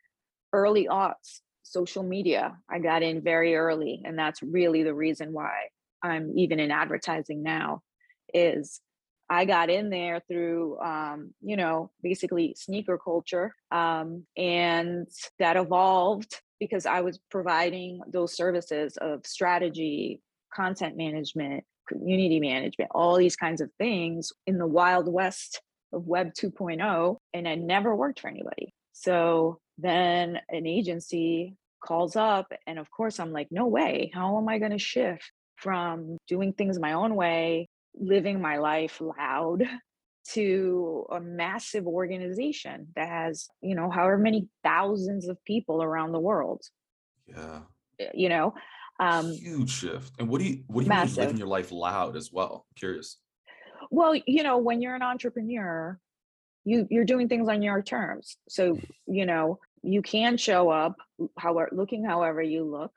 early 0.53 0.87
aughts 0.87 1.41
social 1.65 2.03
media. 2.03 2.57
I 2.69 2.79
got 2.79 3.03
in 3.03 3.21
very 3.21 3.55
early, 3.55 4.01
and 4.05 4.17
that's 4.17 4.41
really 4.41 4.83
the 4.83 4.93
reason 4.93 5.33
why 5.33 5.69
I'm 6.01 6.37
even 6.37 6.59
in 6.59 6.71
advertising 6.71 7.43
now. 7.43 7.81
Is 8.33 8.79
I 9.29 9.45
got 9.45 9.69
in 9.69 9.89
there 9.89 10.21
through, 10.27 10.79
um, 10.79 11.33
you 11.41 11.57
know, 11.57 11.91
basically 12.03 12.55
sneaker 12.57 12.97
culture, 12.97 13.55
um, 13.71 14.25
and 14.37 15.07
that 15.39 15.57
evolved 15.57 16.41
because 16.59 16.85
I 16.85 17.01
was 17.01 17.19
providing 17.31 18.01
those 18.07 18.35
services 18.35 18.97
of 18.97 19.25
strategy, 19.25 20.21
content 20.53 20.95
management, 20.95 21.63
community 21.87 22.39
management, 22.39 22.91
all 22.93 23.17
these 23.17 23.35
kinds 23.35 23.61
of 23.61 23.69
things 23.77 24.31
in 24.47 24.57
the 24.57 24.67
wild 24.67 25.11
west 25.11 25.61
of 25.91 26.05
Web 26.05 26.31
2.0, 26.39 27.17
and 27.33 27.47
I 27.47 27.55
never 27.55 27.95
worked 27.95 28.19
for 28.19 28.29
anybody. 28.29 28.73
So 28.95 29.59
then 29.77 30.39
an 30.49 30.65
agency 30.65 31.57
calls 31.83 32.15
up 32.15 32.51
and 32.65 32.79
of 32.79 32.89
course 32.89 33.19
i'm 33.19 33.31
like 33.31 33.49
no 33.51 33.67
way. 33.67 34.09
How 34.13 34.37
am 34.37 34.49
i 34.49 34.57
going 34.57 34.71
to 34.71 34.79
shift 34.79 35.31
from 35.57 36.17
doing 36.27 36.53
things 36.53 36.79
my 36.79 36.93
own 36.93 37.15
way 37.15 37.69
living 37.97 38.41
my 38.41 38.57
life 38.57 38.99
loud 38.99 39.63
to 40.33 41.05
a 41.11 41.19
massive 41.19 41.85
organization 41.87 42.87
that 42.95 43.07
has 43.07 43.47
you 43.61 43.75
know 43.75 43.91
however 43.91 44.17
many 44.17 44.47
thousands 44.63 45.27
of 45.27 45.43
people 45.43 45.83
around 45.83 46.13
the 46.13 46.19
world? 46.19 46.63
Yeah. 47.27 47.61
Eh, 47.99 48.11
you 48.13 48.29
know? 48.29 48.53
Um 48.99 49.33
huge 49.33 49.71
shift. 49.71 50.13
And 50.19 50.29
what 50.29 50.39
do 50.39 50.47
you 50.47 50.63
what 50.67 50.81
do 50.81 50.85
you 50.85 50.89
massive. 50.89 51.17
mean 51.17 51.25
living 51.25 51.37
your 51.37 51.47
life 51.47 51.71
loud 51.71 52.15
as 52.15 52.31
well? 52.31 52.65
I'm 52.69 52.75
curious. 52.79 53.17
Well 53.91 54.15
you 54.15 54.41
know 54.41 54.57
when 54.57 54.81
you're 54.81 54.95
an 54.95 55.03
entrepreneur 55.03 55.99
you 56.65 56.87
you're 56.89 57.05
doing 57.05 57.29
things 57.29 57.47
on 57.47 57.61
your 57.61 57.81
terms. 57.81 58.37
So 58.49 58.77
you 59.07 59.25
know 59.25 59.59
you 59.83 60.01
can 60.01 60.35
show 60.35 60.69
up 60.69 60.97
however 61.37 61.69
looking 61.71 62.03
however 62.03 62.41
you 62.41 62.65
look 62.65 62.91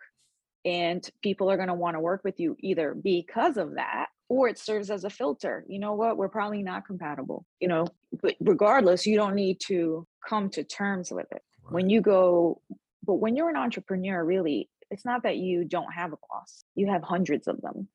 and 0.64 1.08
people 1.22 1.50
are 1.50 1.56
going 1.56 1.68
to 1.68 1.74
want 1.74 1.94
to 1.94 2.00
work 2.00 2.22
with 2.24 2.40
you 2.40 2.56
either 2.60 2.94
because 2.94 3.56
of 3.56 3.74
that 3.74 4.06
or 4.28 4.48
it 4.48 4.58
serves 4.58 4.90
as 4.90 5.04
a 5.04 5.10
filter. 5.10 5.64
You 5.68 5.78
know 5.78 5.94
what? 5.94 6.16
We're 6.16 6.28
probably 6.28 6.62
not 6.62 6.86
compatible 6.86 7.44
you 7.60 7.68
know? 7.68 7.86
But 8.22 8.34
regardless 8.40 9.06
you 9.06 9.16
don't 9.16 9.34
need 9.34 9.60
to 9.66 10.06
come 10.26 10.50
to 10.50 10.64
terms 10.64 11.10
with 11.10 11.30
it. 11.30 11.42
Right. 11.62 11.74
when 11.74 11.90
you 11.90 12.00
go 12.00 12.60
but 13.04 13.14
when 13.14 13.36
you're 13.36 13.50
an 13.50 13.56
entrepreneur 13.56 14.24
really 14.24 14.70
it's 14.90 15.04
not 15.04 15.24
that 15.24 15.36
you 15.36 15.64
don't 15.64 15.92
have 15.92 16.14
a 16.14 16.18
boss. 16.30 16.64
You 16.74 16.86
have 16.88 17.02
hundreds 17.02 17.46
of 17.46 17.60
them. 17.60 17.88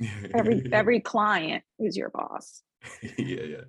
Every 0.32 0.62
every 0.72 1.00
client 1.00 1.64
is 1.80 1.96
your 1.96 2.10
boss. 2.10 2.62
Yeah 3.18 3.42
yeah 3.42 3.64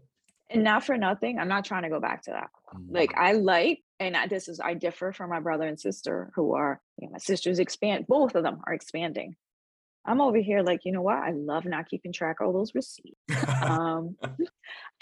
and 0.50 0.64
not 0.64 0.84
for 0.84 0.98
nothing 0.98 1.40
i'm 1.40 1.48
not 1.48 1.66
trying 1.66 1.84
to 1.84 1.90
go 1.90 2.00
back 2.00 2.24
to 2.24 2.32
that. 2.32 2.50
Mm-hmm. 2.76 2.96
like 2.96 3.14
i 3.16 3.34
like 3.34 3.82
and 4.00 4.16
I, 4.16 4.28
this 4.28 4.48
is 4.48 4.60
i 4.60 4.74
differ 4.74 5.12
from 5.12 5.30
my 5.30 5.40
brother 5.40 5.68
and 5.68 5.80
sister 5.80 6.32
who 6.36 6.56
are 6.56 6.82
you 6.98 7.08
know 7.08 7.14
my 7.14 7.20
sisters 7.20 7.60
expand 7.60 8.08
both 8.08 8.36
of 8.36 8.44
them 8.44 8.62
are 8.66 8.74
expanding. 8.74 9.36
I'm 10.06 10.22
over 10.22 10.38
here 10.38 10.64
like 10.64 10.86
you 10.86 10.92
know 10.92 11.02
what? 11.02 11.18
I 11.18 11.32
love 11.32 11.66
not 11.66 11.90
keeping 11.90 12.14
track 12.14 12.38
of 12.40 12.48
all 12.48 12.54
those 12.54 12.74
receipts. 12.74 13.20
Um, 13.62 14.16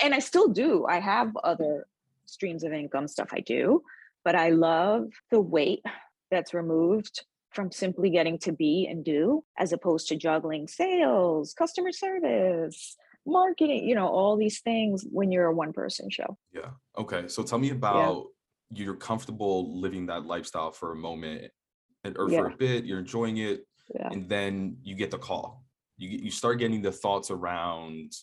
and 0.01 0.13
i 0.13 0.19
still 0.19 0.47
do. 0.49 0.85
I 0.85 0.99
have 0.99 1.37
other 1.37 1.85
streams 2.27 2.63
of 2.63 2.73
income 2.73 3.07
stuff 3.07 3.29
i 3.31 3.39
do 3.39 3.81
but 4.23 4.35
i 4.35 4.49
love 4.49 5.09
the 5.31 5.39
weight 5.39 5.83
that's 6.29 6.53
removed 6.53 7.25
from 7.51 7.71
simply 7.71 8.09
getting 8.09 8.37
to 8.37 8.51
be 8.51 8.87
and 8.89 9.03
do 9.03 9.43
as 9.57 9.73
opposed 9.73 10.07
to 10.07 10.15
juggling 10.15 10.67
sales 10.67 11.53
customer 11.53 11.91
service 11.91 12.97
marketing, 13.27 13.87
you 13.87 13.95
know, 13.95 14.07
all 14.07 14.37
these 14.37 14.61
things 14.61 15.05
when 15.11 15.31
you're 15.31 15.47
a 15.47 15.53
one 15.53 15.73
person 15.73 16.09
show. 16.09 16.37
Yeah. 16.53 16.69
Okay. 16.97 17.27
So 17.27 17.43
tell 17.43 17.59
me 17.59 17.71
about 17.71 18.27
yeah. 18.71 18.85
you're 18.85 18.95
comfortable 18.95 19.79
living 19.79 20.05
that 20.07 20.25
lifestyle 20.25 20.71
for 20.71 20.93
a 20.93 20.95
moment 20.95 21.51
and 22.03 22.17
or 22.17 22.29
yeah. 22.29 22.39
for 22.39 22.47
a 22.47 22.55
bit, 22.55 22.85
you're 22.85 22.99
enjoying 22.99 23.37
it, 23.37 23.65
yeah. 23.93 24.09
and 24.11 24.27
then 24.27 24.77
you 24.83 24.95
get 24.95 25.11
the 25.11 25.17
call. 25.17 25.63
You 25.97 26.09
you 26.09 26.31
start 26.31 26.59
getting 26.59 26.81
the 26.81 26.91
thoughts 26.91 27.29
around 27.31 28.13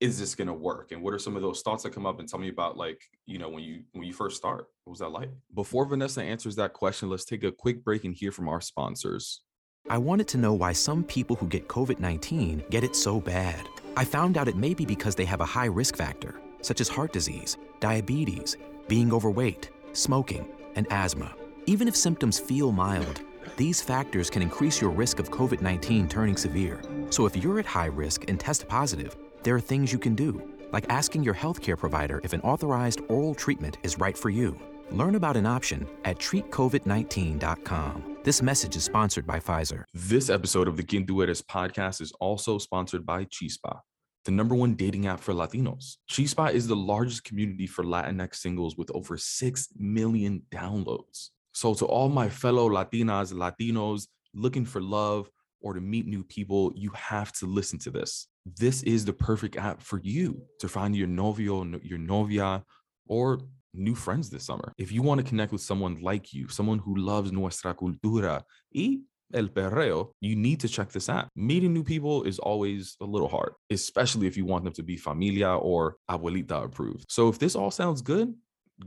is 0.00 0.18
this 0.18 0.34
going 0.34 0.48
to 0.48 0.54
work 0.54 0.92
and 0.92 1.00
what 1.02 1.14
are 1.14 1.18
some 1.18 1.36
of 1.36 1.42
those 1.42 1.62
thoughts 1.62 1.82
that 1.82 1.94
come 1.94 2.04
up 2.04 2.18
and 2.18 2.28
tell 2.28 2.40
me 2.40 2.48
about 2.48 2.76
like 2.76 3.00
you 3.26 3.38
know 3.38 3.48
when 3.48 3.62
you 3.62 3.82
when 3.92 4.04
you 4.04 4.12
first 4.12 4.36
start 4.36 4.66
what 4.84 4.90
was 4.90 4.98
that 4.98 5.08
like 5.08 5.30
before 5.54 5.86
vanessa 5.86 6.20
answers 6.20 6.56
that 6.56 6.72
question 6.72 7.08
let's 7.08 7.24
take 7.24 7.44
a 7.44 7.52
quick 7.52 7.84
break 7.84 8.04
and 8.04 8.14
hear 8.14 8.32
from 8.32 8.48
our 8.48 8.60
sponsors 8.60 9.42
i 9.88 9.96
wanted 9.96 10.26
to 10.26 10.36
know 10.36 10.52
why 10.52 10.72
some 10.72 11.04
people 11.04 11.36
who 11.36 11.46
get 11.46 11.68
covid-19 11.68 12.68
get 12.70 12.82
it 12.82 12.96
so 12.96 13.20
bad 13.20 13.66
I 13.96 14.04
found 14.04 14.36
out 14.36 14.48
it 14.48 14.56
may 14.56 14.74
be 14.74 14.84
because 14.84 15.14
they 15.14 15.24
have 15.24 15.40
a 15.40 15.44
high 15.44 15.66
risk 15.66 15.94
factor, 15.96 16.40
such 16.62 16.80
as 16.80 16.88
heart 16.88 17.12
disease, 17.12 17.58
diabetes, 17.78 18.56
being 18.88 19.12
overweight, 19.12 19.70
smoking, 19.92 20.48
and 20.74 20.88
asthma. 20.90 21.32
Even 21.66 21.86
if 21.86 21.94
symptoms 21.94 22.38
feel 22.38 22.72
mild, 22.72 23.22
these 23.56 23.80
factors 23.80 24.30
can 24.30 24.42
increase 24.42 24.80
your 24.80 24.90
risk 24.90 25.20
of 25.20 25.30
COVID 25.30 25.60
19 25.60 26.08
turning 26.08 26.36
severe. 26.36 26.80
So 27.10 27.24
if 27.26 27.36
you're 27.36 27.60
at 27.60 27.66
high 27.66 27.86
risk 27.86 28.28
and 28.28 28.40
test 28.40 28.66
positive, 28.66 29.16
there 29.44 29.54
are 29.54 29.60
things 29.60 29.92
you 29.92 29.98
can 30.00 30.16
do, 30.16 30.42
like 30.72 30.86
asking 30.88 31.22
your 31.22 31.34
healthcare 31.34 31.78
provider 31.78 32.20
if 32.24 32.32
an 32.32 32.40
authorized 32.40 33.00
oral 33.08 33.34
treatment 33.34 33.78
is 33.84 33.98
right 34.00 34.18
for 34.18 34.30
you. 34.30 34.58
Learn 34.94 35.16
about 35.16 35.36
an 35.36 35.44
option 35.44 35.88
at 36.04 36.18
treatcovid19.com. 36.18 38.18
This 38.22 38.40
message 38.40 38.76
is 38.76 38.84
sponsored 38.84 39.26
by 39.26 39.40
Pfizer. 39.40 39.82
This 39.92 40.30
episode 40.30 40.68
of 40.68 40.76
the 40.76 40.84
Quien 40.84 41.04
podcast 41.04 42.00
is 42.00 42.12
also 42.20 42.58
sponsored 42.58 43.04
by 43.04 43.24
Chispa, 43.24 43.80
the 44.24 44.30
number 44.30 44.54
one 44.54 44.74
dating 44.74 45.08
app 45.08 45.18
for 45.18 45.34
Latinos. 45.34 45.96
Chispa 46.08 46.52
is 46.52 46.68
the 46.68 46.76
largest 46.76 47.24
community 47.24 47.66
for 47.66 47.82
Latinx 47.82 48.36
singles 48.36 48.76
with 48.76 48.88
over 48.94 49.16
6 49.16 49.68
million 49.76 50.42
downloads. 50.52 51.30
So, 51.50 51.74
to 51.74 51.86
all 51.86 52.08
my 52.08 52.28
fellow 52.28 52.70
Latinas, 52.70 53.32
Latinos 53.32 54.06
looking 54.32 54.64
for 54.64 54.80
love 54.80 55.28
or 55.60 55.74
to 55.74 55.80
meet 55.80 56.06
new 56.06 56.22
people, 56.22 56.72
you 56.76 56.90
have 56.90 57.32
to 57.32 57.46
listen 57.46 57.80
to 57.80 57.90
this. 57.90 58.28
This 58.46 58.84
is 58.84 59.04
the 59.04 59.12
perfect 59.12 59.56
app 59.56 59.82
for 59.82 59.98
you 60.04 60.40
to 60.60 60.68
find 60.68 60.94
your 60.94 61.08
novio, 61.08 61.64
your 61.82 61.98
novia, 61.98 62.62
or 63.08 63.40
new 63.74 63.94
friends 63.94 64.30
this 64.30 64.44
summer. 64.44 64.72
If 64.78 64.92
you 64.92 65.02
want 65.02 65.20
to 65.20 65.26
connect 65.26 65.52
with 65.52 65.60
someone 65.60 66.00
like 66.00 66.32
you, 66.32 66.48
someone 66.48 66.78
who 66.78 66.96
loves 66.96 67.32
nuestra 67.32 67.74
cultura 67.74 68.42
y 68.72 69.00
el 69.32 69.48
perreo, 69.48 70.12
you 70.20 70.36
need 70.36 70.60
to 70.60 70.68
check 70.68 70.90
this 70.90 71.08
out. 71.08 71.28
Meeting 71.34 71.72
new 71.72 71.84
people 71.84 72.22
is 72.24 72.38
always 72.38 72.96
a 73.00 73.04
little 73.04 73.28
hard, 73.28 73.52
especially 73.70 74.26
if 74.26 74.36
you 74.36 74.44
want 74.44 74.64
them 74.64 74.72
to 74.74 74.82
be 74.82 74.96
familia 74.96 75.50
or 75.56 75.96
abuelita 76.10 76.64
approved. 76.64 77.06
So 77.08 77.28
if 77.28 77.38
this 77.38 77.56
all 77.56 77.70
sounds 77.70 78.02
good, 78.02 78.34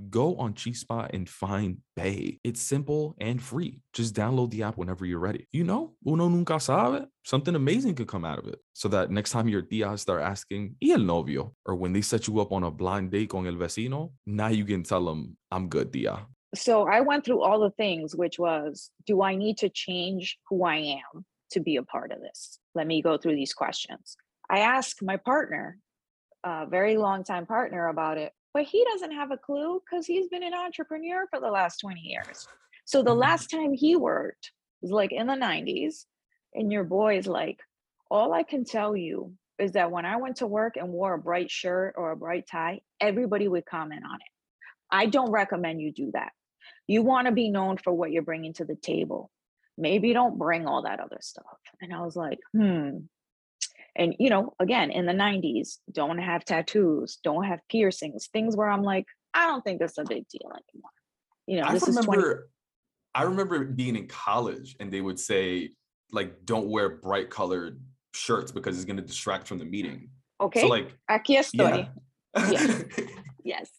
go 0.10 0.36
on 0.36 0.54
Chispa 0.54 1.10
and 1.13 1.30
find 1.30 1.78
Bay. 1.95 2.39
It's 2.43 2.62
simple 2.62 3.15
and 3.19 3.41
free. 3.41 3.82
Just 3.93 4.13
download 4.13 4.52
the 4.52 4.63
app 4.63 4.78
whenever 4.78 5.06
you're 5.06 5.19
ready. 5.19 5.47
You 5.52 5.63
know, 5.63 5.93
uno 6.06 6.28
nunca 6.28 6.60
sabe. 6.60 7.08
Something 7.26 7.56
amazing 7.56 7.95
could 7.95 8.08
come 8.08 8.26
out 8.26 8.39
of 8.39 8.47
it. 8.47 8.60
So 8.73 8.88
that 8.89 9.12
next 9.12 9.32
time 9.32 9.47
your 9.47 9.62
tias 9.62 10.00
start 10.00 10.21
asking, 10.21 10.76
¿y 10.82 10.91
el 10.91 11.00
novio? 11.00 11.54
Or 11.65 11.76
when 11.76 11.93
they 11.93 12.02
set 12.02 12.28
you 12.28 12.39
up 12.39 12.52
on 12.52 12.63
a 12.63 12.71
blind 12.71 13.12
date 13.12 13.30
con 13.30 13.47
el 13.47 13.54
vecino, 13.54 14.12
now 14.26 14.47
you 14.47 14.65
can 14.65 14.84
tell 14.84 15.06
them, 15.06 15.38
I'm 15.52 15.69
good, 15.69 15.91
tia. 15.91 16.26
So 16.56 16.88
I 16.88 17.02
went 17.02 17.26
through 17.26 17.41
all 17.41 17.60
the 17.60 17.71
things, 17.71 18.15
which 18.15 18.39
was, 18.39 18.89
do 19.06 19.21
I 19.21 19.36
need 19.36 19.58
to 19.60 19.69
change 19.69 20.38
who 20.50 20.63
I 20.63 20.78
am 20.78 21.26
to 21.52 21.60
be 21.60 21.76
a 21.76 21.84
part 21.84 22.12
of 22.12 22.21
this? 22.21 22.60
Let 22.76 22.88
me 22.88 23.02
go 23.02 23.17
through 23.17 23.36
these 23.36 23.54
questions. 23.54 24.15
I 24.50 24.60
asked 24.60 25.04
my 25.04 25.17
partner, 25.17 25.78
a 26.43 26.65
very 26.65 26.97
long 26.97 27.23
time 27.23 27.45
partner, 27.45 27.88
about 27.88 28.17
it 28.17 28.32
but 28.57 28.65
he 28.65 28.83
doesn't 28.91 29.11
have 29.11 29.29
a 29.29 29.37
clue 29.37 29.79
because 29.85 30.07
he's 30.07 30.29
been 30.29 30.41
an 30.41 30.55
entrepreneur 30.55 31.27
for 31.29 31.39
the 31.39 31.47
last 31.47 31.77
20 31.77 31.99
years. 31.99 32.47
So 32.85 33.03
the 33.03 33.11
mm-hmm. 33.11 33.19
last 33.19 33.51
time 33.51 33.71
he 33.71 33.95
worked 33.95 34.51
was 34.81 34.89
like 34.89 35.11
in 35.11 35.27
the 35.27 35.33
90s, 35.33 36.05
and 36.55 36.71
your 36.71 36.83
boy 36.83 37.19
is 37.19 37.27
like, 37.27 37.59
all 38.09 38.33
I 38.33 38.41
can 38.41 38.65
tell 38.65 38.97
you 38.97 39.33
is 39.59 39.73
that 39.73 39.91
when 39.91 40.05
I 40.07 40.15
went 40.15 40.37
to 40.37 40.47
work 40.47 40.75
and 40.75 40.89
wore 40.89 41.13
a 41.13 41.19
bright 41.19 41.51
shirt 41.51 41.93
or 41.97 42.09
a 42.09 42.17
bright 42.17 42.47
tie, 42.51 42.81
everybody 42.99 43.47
would 43.47 43.67
comment 43.67 44.01
on 44.03 44.15
it. 44.15 44.31
I 44.89 45.05
don't 45.05 45.29
recommend 45.29 45.79
you 45.79 45.91
do 45.91 46.09
that. 46.13 46.31
You 46.87 47.03
want 47.03 47.27
to 47.27 47.33
be 47.33 47.51
known 47.51 47.77
for 47.77 47.93
what 47.93 48.11
you're 48.11 48.23
bringing 48.23 48.53
to 48.53 48.65
the 48.65 48.75
table. 48.75 49.29
Maybe 49.77 50.13
don't 50.13 50.39
bring 50.39 50.65
all 50.65 50.81
that 50.81 50.99
other 50.99 51.19
stuff. 51.21 51.45
And 51.79 51.93
I 51.93 52.01
was 52.01 52.15
like, 52.15 52.39
hmm, 52.53 53.01
and 53.97 54.15
you 54.19 54.29
know 54.29 54.53
again 54.60 54.91
in 54.91 55.05
the 55.05 55.13
90s 55.13 55.77
don't 55.91 56.19
have 56.19 56.45
tattoos 56.45 57.17
don't 57.23 57.43
have 57.43 57.60
piercings 57.69 58.27
things 58.31 58.55
where 58.55 58.69
i'm 58.69 58.83
like 58.83 59.05
i 59.33 59.47
don't 59.47 59.63
think 59.63 59.79
that's 59.79 59.97
a 59.97 60.05
big 60.05 60.27
deal 60.29 60.49
anymore. 60.49 60.91
You 61.47 61.62
know 61.62 61.67
I 61.67 61.73
this 61.73 61.88
remember, 61.88 62.12
is 62.12 62.23
20 62.23 62.36
i 63.15 63.23
remember 63.23 63.65
being 63.65 63.95
in 63.95 64.07
college 64.07 64.75
and 64.79 64.91
they 64.91 65.01
would 65.01 65.19
say 65.19 65.71
like 66.12 66.45
don't 66.45 66.67
wear 66.67 66.89
bright 66.89 67.29
colored 67.29 67.79
shirts 68.13 68.51
because 68.51 68.75
it's 68.77 68.86
going 68.86 68.97
to 68.97 69.03
distract 69.03 69.47
from 69.47 69.57
the 69.60 69.65
meeting. 69.65 70.10
Okay 70.39 70.62
so 70.62 70.67
like 70.67 70.95
aquí 71.10 71.38
estoy. 71.38 71.89
yeah. 72.36 72.49
yes 72.49 72.83
yes. 73.43 73.69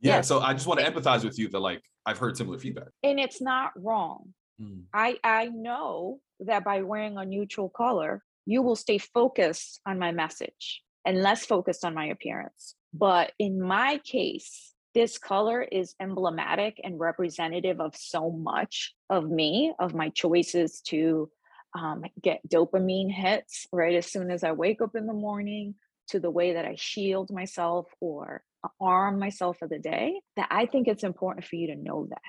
Yeah 0.00 0.16
yes. 0.16 0.28
so 0.28 0.40
i 0.40 0.52
just 0.52 0.66
want 0.66 0.80
to 0.80 0.90
empathize 0.90 1.24
with 1.24 1.38
you 1.38 1.48
that 1.48 1.60
like 1.60 1.82
i've 2.06 2.18
heard 2.18 2.36
similar 2.36 2.58
feedback. 2.58 2.88
And 3.02 3.20
it's 3.20 3.40
not 3.40 3.72
wrong. 3.76 4.34
Mm. 4.60 4.82
i 4.92 5.16
i 5.24 5.46
know 5.46 6.20
that 6.40 6.64
by 6.64 6.82
wearing 6.82 7.16
a 7.16 7.24
neutral 7.24 7.68
color 7.68 8.22
you 8.46 8.62
will 8.62 8.76
stay 8.76 8.98
focused 8.98 9.80
on 9.86 9.98
my 9.98 10.12
message 10.12 10.82
and 11.04 11.22
less 11.22 11.44
focused 11.44 11.84
on 11.84 11.94
my 11.94 12.06
appearance. 12.06 12.74
But 12.92 13.32
in 13.38 13.60
my 13.60 14.00
case, 14.04 14.72
this 14.94 15.18
color 15.18 15.62
is 15.62 15.94
emblematic 16.00 16.78
and 16.84 17.00
representative 17.00 17.80
of 17.80 17.96
so 17.96 18.30
much 18.30 18.94
of 19.08 19.28
me, 19.30 19.72
of 19.78 19.94
my 19.94 20.10
choices 20.10 20.80
to 20.88 21.30
um, 21.78 22.04
get 22.20 22.46
dopamine 22.46 23.10
hits 23.10 23.66
right 23.72 23.94
as 23.94 24.06
soon 24.06 24.30
as 24.30 24.44
I 24.44 24.52
wake 24.52 24.82
up 24.82 24.94
in 24.94 25.06
the 25.06 25.14
morning, 25.14 25.74
to 26.08 26.20
the 26.20 26.30
way 26.30 26.54
that 26.54 26.66
I 26.66 26.74
shield 26.76 27.30
myself 27.30 27.86
or 28.00 28.42
arm 28.80 29.18
myself 29.18 29.58
for 29.58 29.68
the 29.68 29.78
day, 29.78 30.20
that 30.36 30.48
I 30.50 30.66
think 30.66 30.86
it's 30.86 31.04
important 31.04 31.46
for 31.46 31.56
you 31.56 31.68
to 31.68 31.76
know 31.76 32.06
that. 32.10 32.20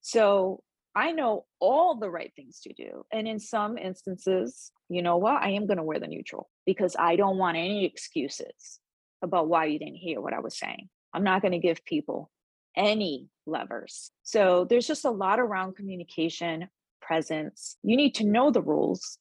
So 0.00 0.62
I 0.96 1.12
know 1.12 1.44
all 1.60 1.96
the 1.96 2.08
right 2.08 2.32
things 2.34 2.60
to 2.62 2.72
do. 2.72 3.04
And 3.12 3.28
in 3.28 3.38
some 3.38 3.76
instances, 3.76 4.72
you 4.88 5.02
know 5.02 5.18
what? 5.18 5.42
I 5.42 5.50
am 5.50 5.66
going 5.66 5.76
to 5.76 5.82
wear 5.82 6.00
the 6.00 6.06
neutral 6.06 6.48
because 6.64 6.96
I 6.98 7.16
don't 7.16 7.36
want 7.36 7.58
any 7.58 7.84
excuses 7.84 8.80
about 9.20 9.46
why 9.48 9.66
you 9.66 9.78
didn't 9.78 9.96
hear 9.96 10.22
what 10.22 10.32
I 10.32 10.40
was 10.40 10.58
saying. 10.58 10.88
I'm 11.12 11.22
not 11.22 11.42
going 11.42 11.52
to 11.52 11.58
give 11.58 11.84
people 11.84 12.30
any 12.74 13.28
levers. 13.46 14.10
So 14.22 14.66
there's 14.68 14.86
just 14.86 15.04
a 15.04 15.10
lot 15.10 15.38
around 15.38 15.76
communication, 15.76 16.68
presence. 17.02 17.76
You 17.82 17.98
need 17.98 18.14
to 18.16 18.26
know 18.26 18.50
the 18.50 18.62
rules 18.62 19.18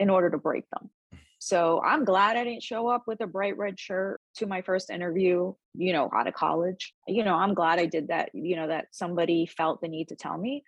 in 0.00 0.08
order 0.08 0.30
to 0.30 0.38
break 0.38 0.64
them. 0.70 0.90
So 1.38 1.82
I'm 1.84 2.06
glad 2.06 2.38
I 2.38 2.44
didn't 2.44 2.62
show 2.62 2.88
up 2.88 3.04
with 3.06 3.20
a 3.20 3.26
bright 3.26 3.58
red 3.58 3.78
shirt 3.78 4.22
to 4.36 4.46
my 4.46 4.62
first 4.62 4.88
interview, 4.88 5.52
you 5.74 5.92
know, 5.92 6.08
out 6.16 6.26
of 6.26 6.32
college. 6.32 6.94
You 7.06 7.24
know, 7.24 7.34
I'm 7.34 7.52
glad 7.52 7.78
I 7.78 7.84
did 7.84 8.08
that, 8.08 8.30
you 8.32 8.56
know, 8.56 8.68
that 8.68 8.86
somebody 8.92 9.44
felt 9.44 9.82
the 9.82 9.88
need 9.88 10.08
to 10.08 10.16
tell 10.16 10.38
me 10.38 10.64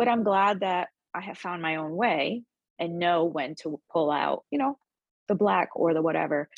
but 0.00 0.08
I'm 0.08 0.22
glad 0.22 0.60
that 0.60 0.88
I 1.12 1.20
have 1.20 1.36
found 1.36 1.60
my 1.60 1.76
own 1.76 1.94
way 1.94 2.42
and 2.78 2.98
know 2.98 3.24
when 3.24 3.54
to 3.56 3.78
pull 3.92 4.10
out, 4.10 4.44
you 4.50 4.58
know, 4.58 4.78
the 5.28 5.34
black 5.34 5.68
or 5.76 5.92
the 5.92 6.00
whatever. 6.00 6.48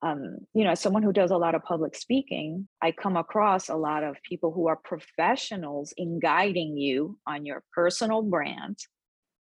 um, 0.00 0.38
you 0.54 0.64
know, 0.64 0.70
as 0.70 0.80
someone 0.80 1.02
who 1.02 1.12
does 1.12 1.30
a 1.30 1.36
lot 1.36 1.54
of 1.54 1.62
public 1.62 1.94
speaking, 1.94 2.68
I 2.80 2.92
come 2.92 3.18
across 3.18 3.68
a 3.68 3.76
lot 3.76 4.02
of 4.02 4.16
people 4.22 4.50
who 4.50 4.68
are 4.68 4.76
professionals 4.76 5.92
in 5.98 6.20
guiding 6.20 6.78
you 6.78 7.18
on 7.26 7.44
your 7.44 7.62
personal 7.74 8.22
brand, 8.22 8.78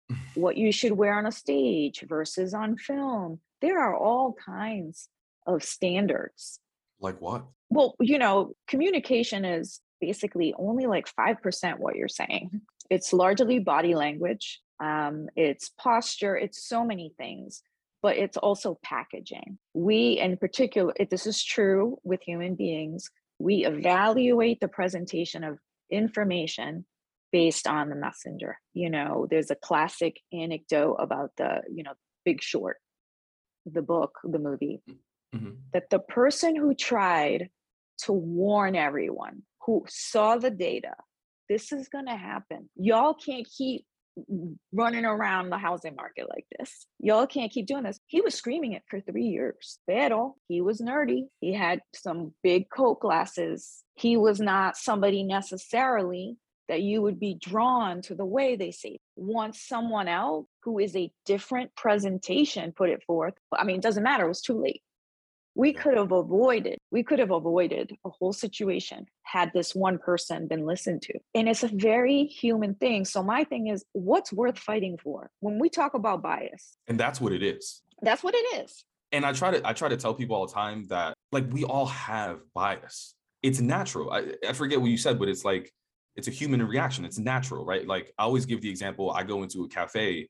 what 0.35 0.57
you 0.57 0.73
should 0.73 0.91
wear 0.91 1.17
on 1.17 1.25
a 1.25 1.31
stage 1.31 2.03
versus 2.05 2.53
on 2.53 2.75
film. 2.75 3.39
There 3.61 3.79
are 3.79 3.95
all 3.95 4.35
kinds 4.45 5.07
of 5.47 5.63
standards. 5.63 6.59
Like 6.99 7.21
what? 7.21 7.45
Well, 7.69 7.95
you 8.01 8.19
know, 8.19 8.51
communication 8.67 9.45
is 9.45 9.79
basically 10.01 10.53
only 10.59 10.87
like 10.87 11.07
5% 11.17 11.79
what 11.79 11.95
you're 11.95 12.09
saying. 12.09 12.61
It's 12.89 13.13
largely 13.13 13.59
body 13.59 13.95
language, 13.95 14.61
um, 14.79 15.27
it's 15.35 15.69
posture, 15.69 16.37
it's 16.37 16.67
so 16.67 16.85
many 16.85 17.13
things 17.17 17.63
but 18.05 18.17
it's 18.17 18.37
also 18.37 18.77
packaging. 18.83 19.57
We, 19.73 20.19
in 20.19 20.37
particular, 20.37 20.93
if 20.95 21.09
this 21.09 21.25
is 21.25 21.43
true 21.43 21.97
with 22.03 22.21
human 22.21 22.53
beings, 22.53 23.09
we 23.39 23.65
evaluate 23.65 24.59
the 24.59 24.67
presentation 24.67 25.43
of 25.43 25.57
information 25.89 26.85
based 27.31 27.65
on 27.65 27.89
the 27.89 27.95
messenger. 27.95 28.59
You 28.75 28.91
know, 28.91 29.25
there's 29.27 29.49
a 29.49 29.55
classic 29.55 30.21
anecdote 30.31 30.97
about 30.99 31.31
the, 31.37 31.61
you 31.67 31.81
know, 31.81 31.93
Big 32.23 32.43
Short, 32.43 32.77
the 33.65 33.81
book, 33.81 34.19
the 34.23 34.37
movie, 34.37 34.83
mm-hmm. 35.35 35.53
that 35.73 35.89
the 35.89 35.97
person 35.97 36.55
who 36.55 36.75
tried 36.75 37.49
to 38.03 38.13
warn 38.13 38.75
everyone, 38.75 39.41
who 39.65 39.83
saw 39.89 40.37
the 40.37 40.51
data, 40.51 40.93
this 41.49 41.71
is 41.71 41.89
going 41.89 42.05
to 42.05 42.15
happen. 42.15 42.69
Y'all 42.75 43.13
can't 43.13 43.47
keep 43.57 43.85
running 44.71 45.05
around 45.05 45.49
the 45.49 45.57
housing 45.57 45.95
market 45.95 46.27
like 46.29 46.45
this. 46.57 46.87
Y'all 46.99 47.27
can't 47.27 47.51
keep 47.51 47.67
doing 47.67 47.83
this. 47.83 47.99
He 48.07 48.21
was 48.21 48.33
screaming 48.33 48.73
it 48.73 48.83
for 48.89 49.01
three 49.01 49.25
years. 49.25 49.79
Pero 49.87 50.35
he 50.47 50.61
was 50.61 50.81
nerdy. 50.81 51.23
He 51.41 51.53
had 51.53 51.81
some 51.93 52.33
big 52.41 52.69
coat 52.69 53.01
glasses. 53.01 53.83
He 53.95 54.17
was 54.17 54.39
not 54.39 54.77
somebody 54.77 55.23
necessarily 55.23 56.37
that 56.67 56.81
you 56.81 57.01
would 57.01 57.19
be 57.19 57.35
drawn 57.35 58.01
to 58.01 58.15
the 58.15 58.25
way 58.25 58.55
they 58.55 58.71
say. 58.71 58.99
Once 59.15 59.61
someone 59.61 60.07
else 60.07 60.47
who 60.63 60.79
is 60.79 60.95
a 60.95 61.11
different 61.25 61.75
presentation 61.75 62.71
put 62.71 62.89
it 62.89 63.03
forth, 63.05 63.33
I 63.53 63.65
mean, 63.65 63.77
it 63.77 63.83
doesn't 63.83 64.03
matter, 64.03 64.25
it 64.25 64.29
was 64.29 64.41
too 64.41 64.59
late 64.59 64.81
we 65.55 65.73
could 65.73 65.97
have 65.97 66.11
avoided 66.11 66.77
we 66.91 67.03
could 67.03 67.19
have 67.19 67.31
avoided 67.31 67.91
a 68.05 68.09
whole 68.09 68.33
situation 68.33 69.05
had 69.23 69.51
this 69.53 69.73
one 69.75 69.97
person 69.97 70.47
been 70.47 70.65
listened 70.65 71.01
to. 71.01 71.13
And 71.33 71.49
it's 71.49 71.63
a 71.63 71.67
very 71.67 72.25
human 72.25 72.75
thing. 72.75 73.03
So 73.03 73.21
my 73.21 73.43
thing 73.43 73.67
is 73.67 73.83
what's 73.91 74.31
worth 74.31 74.57
fighting 74.57 74.97
for? 74.97 75.29
When 75.41 75.59
we 75.59 75.67
talk 75.67 75.93
about 75.93 76.21
bias. 76.21 76.77
And 76.87 76.97
that's 76.97 77.19
what 77.19 77.33
it 77.33 77.43
is. 77.43 77.81
That's 78.01 78.23
what 78.23 78.33
it 78.33 78.63
is. 78.63 78.85
And 79.11 79.25
i 79.25 79.33
try 79.33 79.51
to 79.51 79.67
i 79.67 79.73
try 79.73 79.89
to 79.89 79.97
tell 79.97 80.13
people 80.13 80.35
all 80.35 80.47
the 80.47 80.53
time 80.53 80.85
that 80.87 81.15
like 81.31 81.45
we 81.51 81.63
all 81.63 81.87
have 81.87 82.39
bias. 82.53 83.15
It's 83.43 83.59
natural. 83.59 84.11
I, 84.11 84.33
I 84.47 84.53
forget 84.53 84.79
what 84.79 84.89
you 84.89 84.97
said 84.97 85.19
but 85.19 85.27
it's 85.27 85.43
like 85.43 85.71
it's 86.15 86.29
a 86.29 86.31
human 86.31 86.65
reaction. 86.65 87.03
It's 87.03 87.19
natural 87.19 87.65
right? 87.65 87.85
Like 87.85 88.13
i 88.17 88.23
always 88.23 88.45
give 88.45 88.61
the 88.61 88.69
example 88.69 89.11
i 89.11 89.23
go 89.23 89.43
into 89.43 89.63
a 89.63 89.67
cafe 89.67 90.29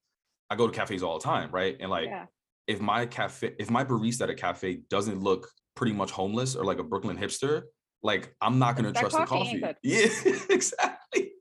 i 0.49 0.55
go 0.55 0.67
to 0.67 0.73
cafes 0.73 1.03
all 1.03 1.19
the 1.19 1.23
time 1.23 1.51
right? 1.51 1.77
And 1.79 1.89
like 1.89 2.07
yeah 2.07 2.25
if 2.67 2.81
my 2.81 3.05
cafe, 3.05 3.55
if 3.59 3.69
my 3.69 3.83
barista 3.83 4.21
at 4.21 4.29
a 4.29 4.35
cafe 4.35 4.81
doesn't 4.89 5.21
look 5.21 5.49
pretty 5.75 5.93
much 5.93 6.11
homeless 6.11 6.55
or 6.55 6.65
like 6.65 6.79
a 6.79 6.83
Brooklyn 6.83 7.17
hipster, 7.17 7.63
like 8.03 8.35
I'm 8.41 8.59
not 8.59 8.75
gonna 8.75 8.91
that 8.91 8.99
trust 8.99 9.15
coffee 9.15 9.59
the 9.59 9.67
coffee. 9.67 9.79
Yeah, 9.83 10.07
exactly. 10.49 11.31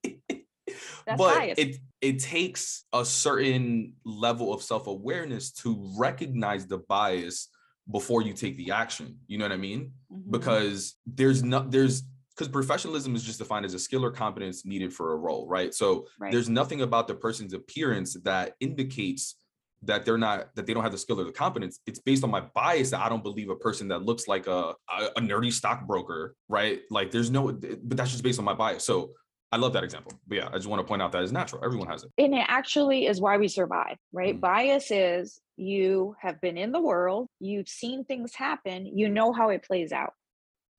That's 1.07 1.19
but 1.19 1.37
biased. 1.37 1.61
it 1.61 1.77
it 2.01 2.19
takes 2.19 2.85
a 2.93 3.05
certain 3.05 3.95
level 4.05 4.55
of 4.55 4.63
self-awareness 4.63 5.53
to 5.53 5.93
recognize 5.99 6.67
the 6.67 6.79
bias 6.79 7.49
before 7.91 8.23
you 8.23 8.33
take 8.33 8.57
the 8.57 8.71
action. 8.71 9.19
You 9.27 9.39
know 9.39 9.45
what 9.45 9.53
I 9.53 9.59
mean? 9.59 9.93
Mm-hmm. 10.13 10.31
Because 10.31 10.97
there's 11.07 11.43
not 11.43 11.71
there's 11.71 12.03
because 12.35 12.49
professionalism 12.49 13.15
is 13.15 13.23
just 13.23 13.39
defined 13.39 13.65
as 13.65 13.75
a 13.75 13.79
skill 13.79 14.05
or 14.05 14.11
competence 14.11 14.65
needed 14.65 14.93
for 14.93 15.13
a 15.13 15.17
role, 15.17 15.47
right? 15.47 15.73
So 15.73 16.07
right. 16.19 16.33
there's 16.33 16.49
nothing 16.49 16.83
about 16.83 17.07
the 17.07 17.15
person's 17.15 17.53
appearance 17.53 18.15
that 18.25 18.55
indicates 18.61 19.37
that 19.87 20.05
they're 20.05 20.19
not 20.19 20.55
that 20.55 20.67
they 20.67 20.75
don't 20.75 20.83
have 20.83 20.93
the 20.93 20.99
skill 20.99 21.21
or 21.21 21.25
the 21.25 21.33
competence 21.33 21.81
it's 21.87 21.99
based 21.99 22.25
on 22.25 22.31
my 22.31 22.41
bias 22.41 22.91
that 22.91 23.01
i 23.01 23.09
don't 23.09 23.23
believe 23.23 23.49
a 23.51 23.57
person 23.57 23.89
that 23.89 24.03
looks 24.03 24.29
like 24.29 24.47
a, 24.47 24.75
a, 24.91 25.05
a 25.17 25.21
nerdy 25.21 25.53
stockbroker 25.53 26.35
right 26.49 26.83
like 26.91 27.11
there's 27.11 27.31
no 27.31 27.53
but 27.53 27.97
that's 27.97 28.11
just 28.11 28.25
based 28.25 28.39
on 28.39 28.45
my 28.45 28.55
bias 28.55 28.85
so 28.85 29.11
I 29.53 29.57
love 29.57 29.73
that 29.75 29.85
example. 29.85 30.11
But 30.27 30.39
yeah, 30.39 30.49
I 30.49 30.57
just 30.57 30.67
want 30.67 30.81
to 30.81 30.85
point 30.85 31.01
out 31.01 31.13
that 31.13 31.23
it's 31.23 31.31
natural. 31.31 31.65
Everyone 31.65 31.87
has 31.87 32.03
it. 32.03 32.11
And 32.19 32.35
it 32.35 32.45
actually 32.49 33.07
is 33.07 33.21
why 33.21 33.37
we 33.37 33.47
survive, 33.47 33.99
right? 34.13 34.33
Mm-hmm. 34.33 34.41
Bias 34.41 34.91
is 34.91 35.41
you 35.57 36.17
have 36.21 36.41
been 36.41 36.59
in 36.59 36.73
the 36.73 36.81
world, 36.81 37.29
you've 37.39 37.69
seen 37.69 38.05
things 38.05 38.35
happen, 38.35 38.85
you 38.85 39.09
know 39.09 39.33
how 39.33 39.51
it 39.51 39.63
plays 39.63 39.93
out. 39.93 40.15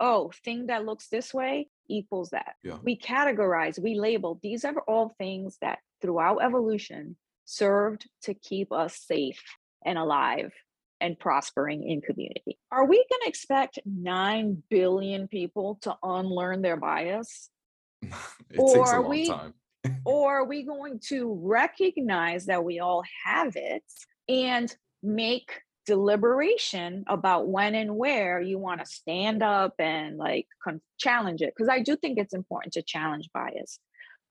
Oh, 0.01 0.29
thing 0.43 0.67
that 0.67 0.85
looks 0.85 1.07
this 1.07 1.33
way 1.33 1.69
equals 1.87 2.31
that. 2.31 2.55
Yeah. 2.63 2.77
We 2.83 2.97
categorize, 2.97 3.79
we 3.79 3.95
label. 3.95 4.39
These 4.43 4.65
are 4.65 4.75
all 4.89 5.15
things 5.17 5.57
that 5.61 5.79
throughout 6.01 6.43
evolution 6.43 7.15
served 7.45 8.07
to 8.23 8.33
keep 8.33 8.71
us 8.71 8.97
safe 8.97 9.41
and 9.85 9.97
alive 9.97 10.51
and 11.01 11.19
prospering 11.19 11.87
in 11.87 12.01
community. 12.01 12.57
Are 12.71 12.85
we 12.85 12.97
going 12.97 13.21
to 13.23 13.29
expect 13.29 13.79
9 13.85 14.63
billion 14.69 15.27
people 15.27 15.77
to 15.81 15.95
unlearn 16.03 16.61
their 16.61 16.77
bias? 16.77 17.49
it 18.03 18.57
or 18.57 18.87
are 18.87 19.01
we 19.01 19.31
or 20.05 20.41
are 20.41 20.45
we 20.45 20.63
going 20.63 20.99
to 20.99 21.39
recognize 21.43 22.45
that 22.45 22.63
we 22.63 22.79
all 22.79 23.03
have 23.23 23.55
it 23.55 23.83
and 24.27 24.75
make 25.03 25.61
deliberation 25.85 27.03
about 27.07 27.47
when 27.47 27.75
and 27.75 27.95
where 27.95 28.41
you 28.41 28.57
want 28.57 28.79
to 28.79 28.85
stand 28.85 29.43
up 29.43 29.75
and 29.77 30.17
like 30.17 30.47
con- 30.63 30.81
challenge 30.97 31.41
it 31.41 31.53
because 31.55 31.69
i 31.69 31.79
do 31.79 31.95
think 31.95 32.17
it's 32.17 32.33
important 32.33 32.73
to 32.73 32.81
challenge 32.81 33.29
bias 33.33 33.79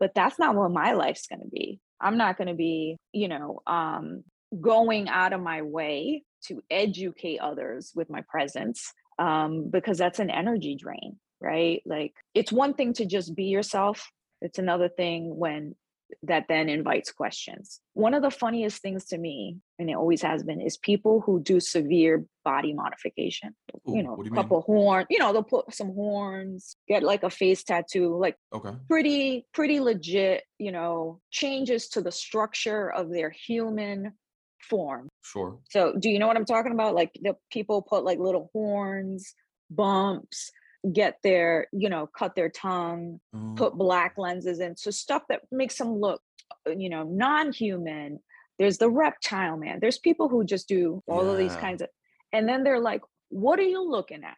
but 0.00 0.12
that's 0.14 0.38
not 0.38 0.56
what 0.56 0.72
my 0.72 0.92
life's 0.94 1.28
going 1.28 1.40
to 1.40 1.48
be 1.48 1.80
I'm 2.04 2.18
not 2.18 2.36
going 2.36 2.48
to 2.48 2.54
be, 2.54 2.98
you 3.12 3.28
know, 3.28 3.60
um, 3.66 4.24
going 4.60 5.08
out 5.08 5.32
of 5.32 5.40
my 5.40 5.62
way 5.62 6.22
to 6.46 6.62
educate 6.70 7.38
others 7.40 7.92
with 7.94 8.10
my 8.10 8.22
presence 8.28 8.92
um, 9.18 9.70
because 9.70 9.98
that's 9.98 10.18
an 10.18 10.30
energy 10.30 10.76
drain, 10.76 11.18
right? 11.40 11.82
Like 11.86 12.12
it's 12.34 12.52
one 12.52 12.74
thing 12.74 12.92
to 12.94 13.06
just 13.06 13.34
be 13.34 13.44
yourself. 13.44 14.10
It's 14.42 14.58
another 14.58 14.88
thing 14.88 15.36
when 15.36 15.74
that 16.22 16.46
then 16.48 16.68
invites 16.68 17.12
questions. 17.12 17.80
One 17.94 18.14
of 18.14 18.22
the 18.22 18.30
funniest 18.30 18.82
things 18.82 19.04
to 19.06 19.18
me, 19.18 19.58
and 19.78 19.90
it 19.90 19.94
always 19.94 20.22
has 20.22 20.42
been, 20.42 20.60
is 20.60 20.76
people 20.76 21.20
who 21.20 21.40
do 21.40 21.60
severe 21.60 22.24
body 22.44 22.72
modification. 22.72 23.54
Ooh, 23.88 23.96
you 23.96 24.02
know, 24.02 24.22
a 24.24 24.30
couple 24.30 24.62
horn, 24.62 25.06
you 25.10 25.18
know, 25.18 25.32
they'll 25.32 25.42
put 25.42 25.74
some 25.74 25.94
horns, 25.94 26.76
get 26.88 27.02
like 27.02 27.22
a 27.22 27.30
face 27.30 27.64
tattoo, 27.64 28.16
like 28.16 28.36
okay. 28.52 28.70
pretty, 28.88 29.46
pretty 29.52 29.80
legit, 29.80 30.44
you 30.58 30.72
know, 30.72 31.20
changes 31.30 31.88
to 31.90 32.00
the 32.00 32.12
structure 32.12 32.90
of 32.90 33.10
their 33.10 33.30
human 33.30 34.12
form. 34.60 35.08
Sure. 35.22 35.58
So 35.70 35.94
do 35.98 36.08
you 36.08 36.18
know 36.18 36.26
what 36.26 36.36
I'm 36.36 36.44
talking 36.44 36.72
about? 36.72 36.94
Like 36.94 37.12
the 37.20 37.36
people 37.50 37.82
put 37.82 38.04
like 38.04 38.18
little 38.18 38.50
horns, 38.52 39.34
bumps, 39.70 40.50
get 40.92 41.18
their 41.22 41.66
you 41.72 41.88
know 41.88 42.06
cut 42.06 42.34
their 42.34 42.50
tongue 42.50 43.20
mm. 43.34 43.56
put 43.56 43.74
black 43.74 44.14
lenses 44.18 44.60
in 44.60 44.76
so 44.76 44.90
stuff 44.90 45.22
that 45.28 45.40
makes 45.50 45.78
them 45.78 46.00
look 46.00 46.20
uh, 46.66 46.70
you 46.70 46.88
know 46.88 47.04
non-human. 47.04 48.20
There's 48.58 48.78
the 48.78 48.88
reptile 48.88 49.56
man. 49.56 49.78
There's 49.80 49.98
people 49.98 50.28
who 50.28 50.44
just 50.44 50.68
do 50.68 51.02
all 51.08 51.24
yeah. 51.24 51.30
of 51.32 51.38
these 51.38 51.56
kinds 51.56 51.82
of 51.82 51.88
and 52.32 52.48
then 52.48 52.62
they're 52.64 52.80
like 52.80 53.02
what 53.30 53.58
are 53.58 53.62
you 53.62 53.88
looking 53.88 54.22
at? 54.24 54.36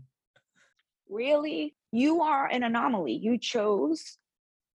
Really? 1.10 1.74
You 1.90 2.22
are 2.22 2.46
an 2.46 2.62
anomaly. 2.62 3.14
You 3.14 3.36
chose 3.36 4.16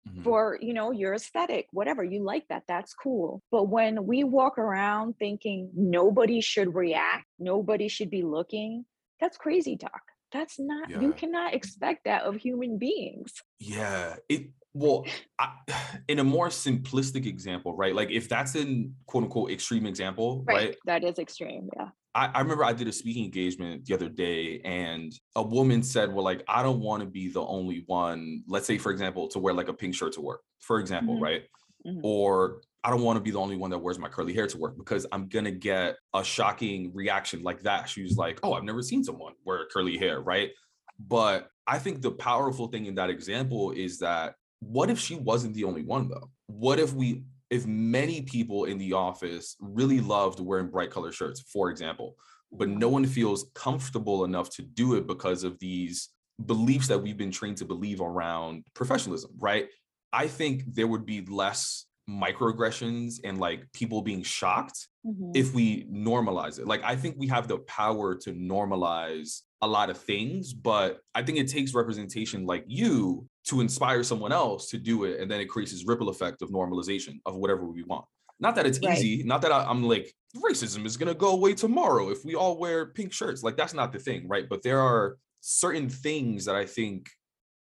mm-hmm. 0.08 0.24
for 0.24 0.58
you 0.62 0.74
know 0.74 0.92
your 0.92 1.14
aesthetic 1.14 1.68
whatever 1.72 2.04
you 2.04 2.24
like 2.24 2.46
that 2.50 2.64
that's 2.68 2.94
cool 2.94 3.42
but 3.52 3.66
when 3.70 4.06
we 4.06 4.24
walk 4.24 4.58
around 4.58 5.16
thinking 5.18 5.70
nobody 5.76 6.42
should 6.42 6.74
react 6.74 7.26
nobody 7.40 7.88
should 7.88 8.10
be 8.10 8.24
looking 8.24 8.86
that's 9.20 9.38
crazy 9.38 9.78
talk 9.78 10.02
that's 10.32 10.60
not 10.60 10.90
yeah. 10.90 11.00
you 11.00 11.14
cannot 11.14 11.54
expect 11.54 12.06
that 12.06 12.24
of 12.24 12.36
human 12.36 12.78
beings 12.78 13.34
yeah 13.60 14.16
it 14.30 14.50
well 14.74 15.06
I, 15.40 15.52
in 16.08 16.20
a 16.20 16.24
more 16.24 16.50
simplistic 16.50 17.26
example 17.26 17.76
right 17.76 17.96
like 17.96 18.12
if 18.12 18.28
that's 18.28 18.56
an 18.56 18.96
quote 19.06 19.26
unquote 19.26 19.52
extreme 19.52 19.86
example 19.86 20.44
right, 20.48 20.56
right 20.56 20.78
that 20.86 21.04
is 21.04 21.20
extreme 21.20 21.70
yeah 21.76 21.90
I, 22.16 22.28
I 22.28 22.40
remember 22.42 22.64
I 22.64 22.74
did 22.74 22.88
a 22.88 22.92
speaking 22.92 23.26
engagement 23.26 23.86
the 23.86 23.94
other 23.94 24.10
day, 24.10 24.62
and 24.64 25.12
a 25.36 25.42
woman 25.42 25.82
said, 25.82 26.14
Well, 26.14 26.24
like, 26.24 26.44
I 26.48 26.62
don't 26.62 26.80
want 26.80 27.02
to 27.02 27.08
be 27.08 27.30
the 27.30 27.44
only 27.44 27.84
one, 27.88 28.44
let's 28.48 28.68
say, 28.68 28.78
for 28.78 28.92
example, 28.92 29.28
to 29.30 29.40
wear 29.40 29.54
like 29.54 29.68
a 29.68 29.74
pink 29.74 29.96
shirt 29.96 30.14
to 30.14 30.22
work, 30.22 30.42
for 30.60 30.80
example, 30.80 31.16
mm-hmm. 31.16 31.24
right? 31.24 31.44
Mm-hmm. 31.86 32.02
Or 32.04 32.62
I 32.84 32.90
don't 32.90 33.02
want 33.02 33.18
to 33.18 33.22
be 33.22 33.32
the 33.32 33.40
only 33.40 33.56
one 33.56 33.70
that 33.72 33.80
wears 33.80 33.98
my 33.98 34.10
curly 34.10 34.34
hair 34.34 34.48
to 34.48 34.58
work 34.58 34.78
because 34.78 35.06
I'm 35.12 35.28
gonna 35.28 35.52
get 35.52 35.96
a 36.14 36.24
shocking 36.24 36.92
reaction 36.94 37.42
like 37.44 37.64
that. 37.64 37.90
She 37.90 38.04
was 38.04 38.16
like, 38.18 38.40
Oh, 38.44 38.54
I've 38.54 38.64
never 38.64 38.82
seen 38.82 39.04
someone 39.04 39.34
wear 39.46 39.66
curly 39.72 39.98
hair, 39.98 40.22
right? 40.22 40.52
But 41.00 41.50
I 41.66 41.80
think 41.80 42.02
the 42.02 42.12
powerful 42.12 42.68
thing 42.68 42.86
in 42.86 42.96
that 42.96 43.10
example 43.10 43.72
is 43.72 44.00
that 44.00 44.36
what 44.60 44.90
if 44.90 45.00
she 45.00 45.16
wasn't 45.16 45.56
the 45.56 45.64
only 45.64 45.84
one 45.84 46.10
though? 46.10 46.30
What 46.48 46.80
if 46.80 46.94
we 46.94 47.24
if 47.54 47.68
many 47.68 48.24
people 48.24 48.66
in 48.66 48.80
the 48.80 48.94
office 48.94 49.56
really 49.60 50.00
loved 50.00 50.40
wearing 50.40 50.70
bright 50.70 50.90
color 50.90 51.12
shirts, 51.12 51.40
for 51.54 51.70
example, 51.70 52.16
but 52.52 52.68
no 52.68 52.90
one 52.90 53.06
feels 53.06 53.46
comfortable 53.54 54.26
enough 54.26 54.50
to 54.50 54.64
do 54.64 54.96
it 54.96 55.06
because 55.06 55.44
of 55.44 55.60
these 55.60 56.10
beliefs 56.48 56.88
that 56.88 56.98
we've 56.98 57.16
been 57.18 57.30
trained 57.30 57.58
to 57.58 57.66
believe 57.66 58.02
around 58.02 58.64
professionalism, 58.74 59.30
right? 59.38 59.68
I 60.12 60.28
think 60.28 60.64
there 60.74 60.88
would 60.88 61.06
be 61.06 61.22
less 61.26 61.86
microaggressions 62.10 63.20
and 63.24 63.40
like 63.40 63.72
people 63.72 64.02
being 64.02 64.24
shocked 64.24 64.88
Mhm. 65.06 65.32
if 65.36 65.54
we 65.54 65.86
normalize 65.86 66.58
it. 66.60 66.66
Like 66.66 66.84
I 66.84 66.96
think 66.96 67.16
we 67.20 67.28
have 67.28 67.48
the 67.48 67.60
power 67.60 68.16
to 68.16 68.34
normalize 68.34 69.42
a 69.62 69.68
lot 69.68 69.92
of 69.92 69.98
things, 69.98 70.54
but 70.54 71.02
I 71.14 71.22
think 71.22 71.38
it 71.38 71.48
takes 71.50 71.74
representation 71.76 72.46
like 72.46 72.66
you 72.68 73.30
to 73.46 73.62
inspire 73.62 74.04
someone 74.04 74.32
else 74.32 74.70
to 74.70 74.78
do 74.78 75.04
it 75.04 75.20
and 75.20 75.30
then 75.30 75.40
it 75.42 75.46
creates 75.46 75.72
this 75.72 75.86
ripple 75.86 76.10
effect 76.10 76.42
of 76.42 76.50
normalization 76.50 77.20
of 77.26 77.36
whatever 77.36 77.66
we 77.66 77.84
want. 77.84 78.06
Not 78.40 78.56
that 78.56 78.66
it's 78.66 78.80
Right. 78.84 78.98
easy, 78.98 79.24
not 79.24 79.42
that 79.42 79.52
I, 79.52 79.64
I'm 79.66 79.84
like 79.84 80.14
racism 80.38 80.86
is 80.86 80.98
going 80.98 81.08
to 81.08 81.14
go 81.14 81.30
away 81.30 81.54
tomorrow 81.54 82.10
if 82.10 82.26
we 82.26 82.36
all 82.36 82.58
wear 82.58 82.88
pink 82.88 83.14
shirts. 83.14 83.44
Like 83.44 83.58
that's 83.58 83.74
not 83.74 83.92
the 83.92 84.00
thing, 84.00 84.28
right? 84.28 84.48
But 84.50 84.64
there 84.64 84.80
are 84.80 85.18
certain 85.42 85.90
things 85.90 86.46
that 86.46 86.56
I 86.56 86.66
think 86.66 87.10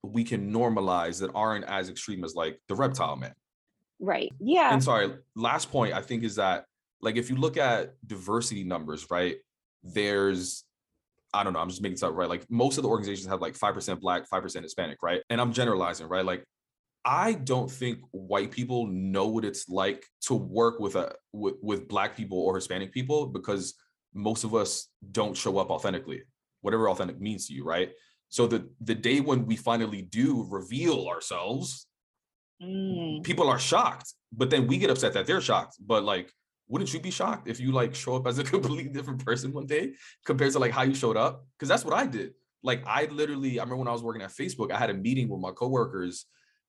we 0.03 0.25
can 0.25 0.53
normalize 0.53 1.21
that 1.21 1.31
aren't 1.35 1.65
as 1.67 1.89
extreme 1.89 2.25
as 2.25 2.35
like 2.35 2.61
the 2.69 2.75
reptile 2.75 3.17
man. 3.17 3.35
right. 4.01 4.33
Yeah. 4.41 4.73
And 4.73 4.83
sorry, 4.83 5.15
last 5.37 5.71
point 5.71 5.95
I 5.95 6.01
think 6.03 6.25
is 6.25 6.37
that 6.37 6.65
like 7.01 7.17
if 7.17 7.29
you 7.31 7.37
look 7.37 7.57
at 7.57 7.95
diversity 8.07 8.65
numbers, 8.65 9.07
right? 9.11 9.37
There's 9.85 10.65
I 11.35 11.43
don't 11.43 11.53
know, 11.53 11.61
I'm 11.61 11.69
just 11.69 11.83
making 11.83 11.97
stuff 11.97 12.11
up, 12.11 12.17
right. 12.17 12.29
Like 12.29 12.45
most 12.51 12.77
of 12.77 12.83
the 12.83 12.89
organizations 12.89 13.29
have 13.29 13.41
like 13.41 13.59
5% 13.59 14.01
black, 14.01 14.29
5% 14.29 14.63
Hispanic, 14.63 14.99
right? 15.03 15.23
And 15.31 15.41
I'm 15.41 15.53
generalizing, 15.53 16.09
right? 16.09 16.25
Like 16.25 16.45
I 17.05 17.33
don't 17.33 17.71
think 17.71 18.01
white 18.11 18.51
people 18.51 18.87
know 18.87 19.27
what 19.27 19.45
it's 19.45 19.69
like 19.69 20.05
to 20.23 20.35
work 20.35 20.79
with 20.79 20.95
a 20.95 21.15
with, 21.33 21.55
with 21.63 21.89
black 21.89 22.17
people 22.17 22.39
or 22.39 22.55
Hispanic 22.55 22.93
people 22.93 23.27
because 23.27 23.75
most 24.15 24.45
of 24.45 24.55
us 24.55 24.89
don't 25.11 25.37
show 25.37 25.59
up 25.59 25.71
authentically, 25.71 26.23
whatever 26.61 26.89
authentic 26.91 27.21
means 27.21 27.47
to 27.49 27.55
you, 27.55 27.65
right? 27.65 27.91
So 28.29 28.47
the 28.47 28.69
the 28.81 28.95
day 28.95 29.21
when 29.21 29.47
we 29.47 29.57
finally 29.57 30.03
do 30.03 30.47
reveal 30.49 31.09
ourselves, 31.09 31.87
Mm. 32.63 33.25
people 33.25 33.49
are 33.49 33.59
shocked, 33.59 34.15
but 34.33 34.49
then 34.49 34.69
we 34.69 34.79
get 34.79 34.89
upset 34.89 35.15
that 35.15 35.27
they're 35.27 35.41
shocked. 35.41 35.77
But 35.85 36.05
like, 36.05 36.33
wouldn't 36.73 36.95
you 36.95 37.01
be 37.01 37.11
shocked 37.11 37.49
if 37.49 37.61
you 37.61 37.71
like 37.71 37.95
show 37.95 38.17
up 38.17 38.27
as 38.27 38.39
a 38.39 38.45
completely 38.55 38.91
different 38.91 39.23
person 39.23 39.53
one 39.53 39.67
day 39.67 39.93
compared 40.25 40.53
to 40.53 40.59
like 40.59 40.73
how 40.73 40.83
you 40.83 40.95
showed 40.95 41.19
up? 41.19 41.45
Because 41.53 41.69
that's 41.69 41.85
what 41.85 41.93
I 41.93 42.07
did. 42.07 42.33
Like, 42.63 42.83
I 42.87 43.05
literally, 43.07 43.61
I 43.61 43.63
remember 43.65 43.77
when 43.81 43.89
I 43.89 43.93
was 43.93 44.03
working 44.03 44.23
at 44.23 44.31
Facebook, 44.31 44.73
I 44.73 44.79
had 44.79 44.89
a 44.89 44.95
meeting 44.95 45.29
with 45.29 45.41
my 45.41 45.51
coworkers, 45.51 46.25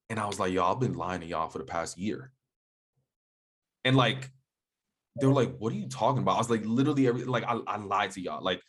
and 0.09 0.19
I 0.19 0.25
was 0.25 0.39
like, 0.39 0.51
"Yo, 0.51 0.65
I've 0.65 0.81
been 0.81 0.95
lying 0.95 1.21
to 1.21 1.27
y'all 1.27 1.47
for 1.47 1.59
the 1.59 1.63
past 1.63 1.97
year," 1.97 2.33
and 3.85 3.95
like, 3.95 4.29
they 5.21 5.25
were 5.25 5.33
like, 5.33 5.55
"What 5.57 5.71
are 5.71 5.77
you 5.77 5.87
talking 5.87 6.21
about?" 6.21 6.35
I 6.35 6.39
was 6.39 6.49
like, 6.49 6.65
literally, 6.65 7.07
every 7.07 7.23
like, 7.23 7.45
I, 7.45 7.59
I 7.65 7.77
lied 7.77 8.11
to 8.11 8.21
y'all. 8.21 8.43
Like, 8.43 8.59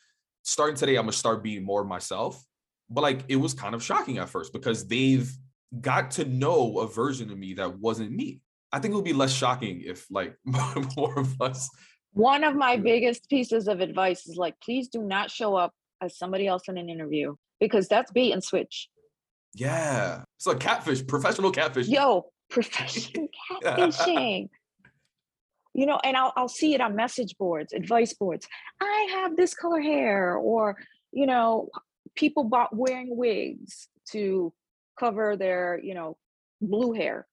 starting 0.42 0.76
today, 0.76 0.94
I'm 0.94 1.02
gonna 1.02 1.12
start 1.12 1.42
being 1.42 1.64
more 1.64 1.82
myself. 1.82 2.40
But 2.88 3.00
like, 3.00 3.24
it 3.26 3.36
was 3.36 3.54
kind 3.54 3.74
of 3.74 3.82
shocking 3.82 4.18
at 4.18 4.28
first 4.28 4.52
because 4.52 4.86
they've 4.86 5.28
got 5.80 6.12
to 6.12 6.26
know 6.26 6.78
a 6.78 6.86
version 6.86 7.32
of 7.32 7.38
me 7.38 7.54
that 7.54 7.80
wasn't 7.80 8.12
me. 8.12 8.40
I 8.74 8.80
think 8.80 8.92
it 8.92 8.96
would 8.96 9.04
be 9.04 9.12
less 9.12 9.32
shocking 9.32 9.82
if 9.86 10.04
like 10.10 10.36
more 10.96 11.16
of 11.16 11.40
us. 11.40 11.70
One 12.12 12.42
of 12.42 12.56
my 12.56 12.76
biggest 12.76 13.30
pieces 13.30 13.68
of 13.68 13.80
advice 13.80 14.26
is 14.26 14.36
like, 14.36 14.58
please 14.60 14.88
do 14.88 15.00
not 15.00 15.30
show 15.30 15.54
up 15.54 15.72
as 16.00 16.18
somebody 16.18 16.48
else 16.48 16.64
in 16.68 16.76
an 16.76 16.88
interview 16.88 17.36
because 17.60 17.86
that's 17.86 18.10
bait 18.10 18.32
and 18.32 18.42
switch. 18.42 18.88
Yeah, 19.54 20.24
it's 20.36 20.46
like 20.46 20.58
catfish, 20.58 21.06
professional 21.06 21.52
catfish. 21.52 21.86
Yo, 21.86 22.26
professional 22.50 23.28
catfishing. 23.62 24.48
You 25.72 25.86
know, 25.86 26.00
and 26.02 26.16
I'll 26.16 26.32
I'll 26.36 26.48
see 26.48 26.74
it 26.74 26.80
on 26.80 26.96
message 26.96 27.36
boards, 27.38 27.72
advice 27.72 28.12
boards. 28.12 28.48
I 28.80 29.08
have 29.12 29.36
this 29.36 29.54
color 29.54 29.80
hair, 29.80 30.34
or 30.34 30.76
you 31.12 31.26
know, 31.26 31.68
people 32.16 32.42
bought 32.42 32.74
wearing 32.74 33.16
wigs 33.16 33.88
to 34.10 34.52
cover 34.98 35.36
their, 35.36 35.80
you 35.80 35.94
know, 35.94 36.16
blue 36.60 36.92
hair. 36.92 37.26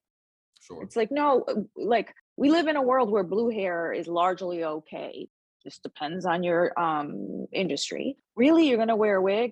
Sure. 0.61 0.83
It's 0.83 0.95
like, 0.95 1.11
no, 1.11 1.43
uh, 1.47 1.55
like 1.75 2.13
we 2.37 2.51
live 2.51 2.67
in 2.67 2.75
a 2.75 2.81
world 2.81 3.11
where 3.11 3.23
blue 3.23 3.49
hair 3.49 3.91
is 3.91 4.07
largely 4.07 4.63
okay. 4.63 5.27
Just 5.63 5.83
depends 5.83 6.25
on 6.25 6.43
your 6.43 6.79
um 6.79 7.47
industry. 7.51 8.15
Really, 8.35 8.67
you're 8.67 8.77
gonna 8.77 8.95
wear 8.95 9.17
a 9.17 9.21
wig? 9.21 9.51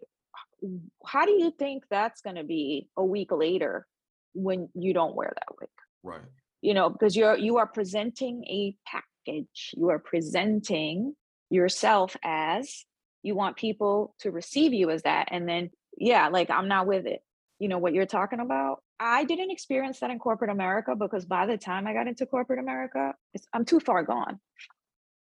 How 1.06 1.26
do 1.26 1.32
you 1.32 1.52
think 1.52 1.84
that's 1.90 2.22
gonna 2.22 2.44
be 2.44 2.90
a 2.98 3.04
week 3.04 3.32
later 3.32 3.86
when 4.34 4.70
you 4.74 4.94
don't 4.94 5.16
wear 5.16 5.34
that 5.36 5.56
wig? 5.60 5.70
Right. 6.04 6.22
You 6.62 6.74
know, 6.74 6.90
because 6.90 7.16
you're 7.16 7.38
you 7.38 7.58
are 7.58 7.68
presenting 7.68 8.44
a 8.46 8.76
package. 8.86 9.72
You 9.76 9.90
are 9.90 10.00
presenting 10.00 11.16
yourself 11.50 12.16
as 12.24 12.86
you 13.24 13.36
want 13.36 13.58
people 13.58 14.16
to 14.20 14.32
receive 14.32 14.74
you 14.74 14.90
as 14.90 15.04
that. 15.04 15.30
And 15.32 15.48
then 15.48 15.72
yeah, 15.98 16.30
like 16.30 16.50
I'm 16.50 16.68
not 16.68 16.88
with 16.88 17.06
it. 17.06 17.22
You 17.60 17.68
know 17.68 17.78
what 17.78 17.94
you're 17.94 18.06
talking 18.06 18.40
about? 18.40 18.82
I 19.00 19.24
didn't 19.24 19.52
experience 19.52 20.00
that 20.00 20.10
in 20.10 20.20
corporate 20.20 20.52
America 20.52 20.96
because 20.96 21.26
by 21.26 21.46
the 21.46 21.58
time 21.58 21.88
I 21.88 21.94
got 21.94 22.08
into 22.08 22.26
corporate 22.26 22.60
America, 22.60 23.14
it's, 23.34 23.48
I'm 23.54 23.66
too 23.66 23.80
far 23.80 24.04
gone. 24.04 24.40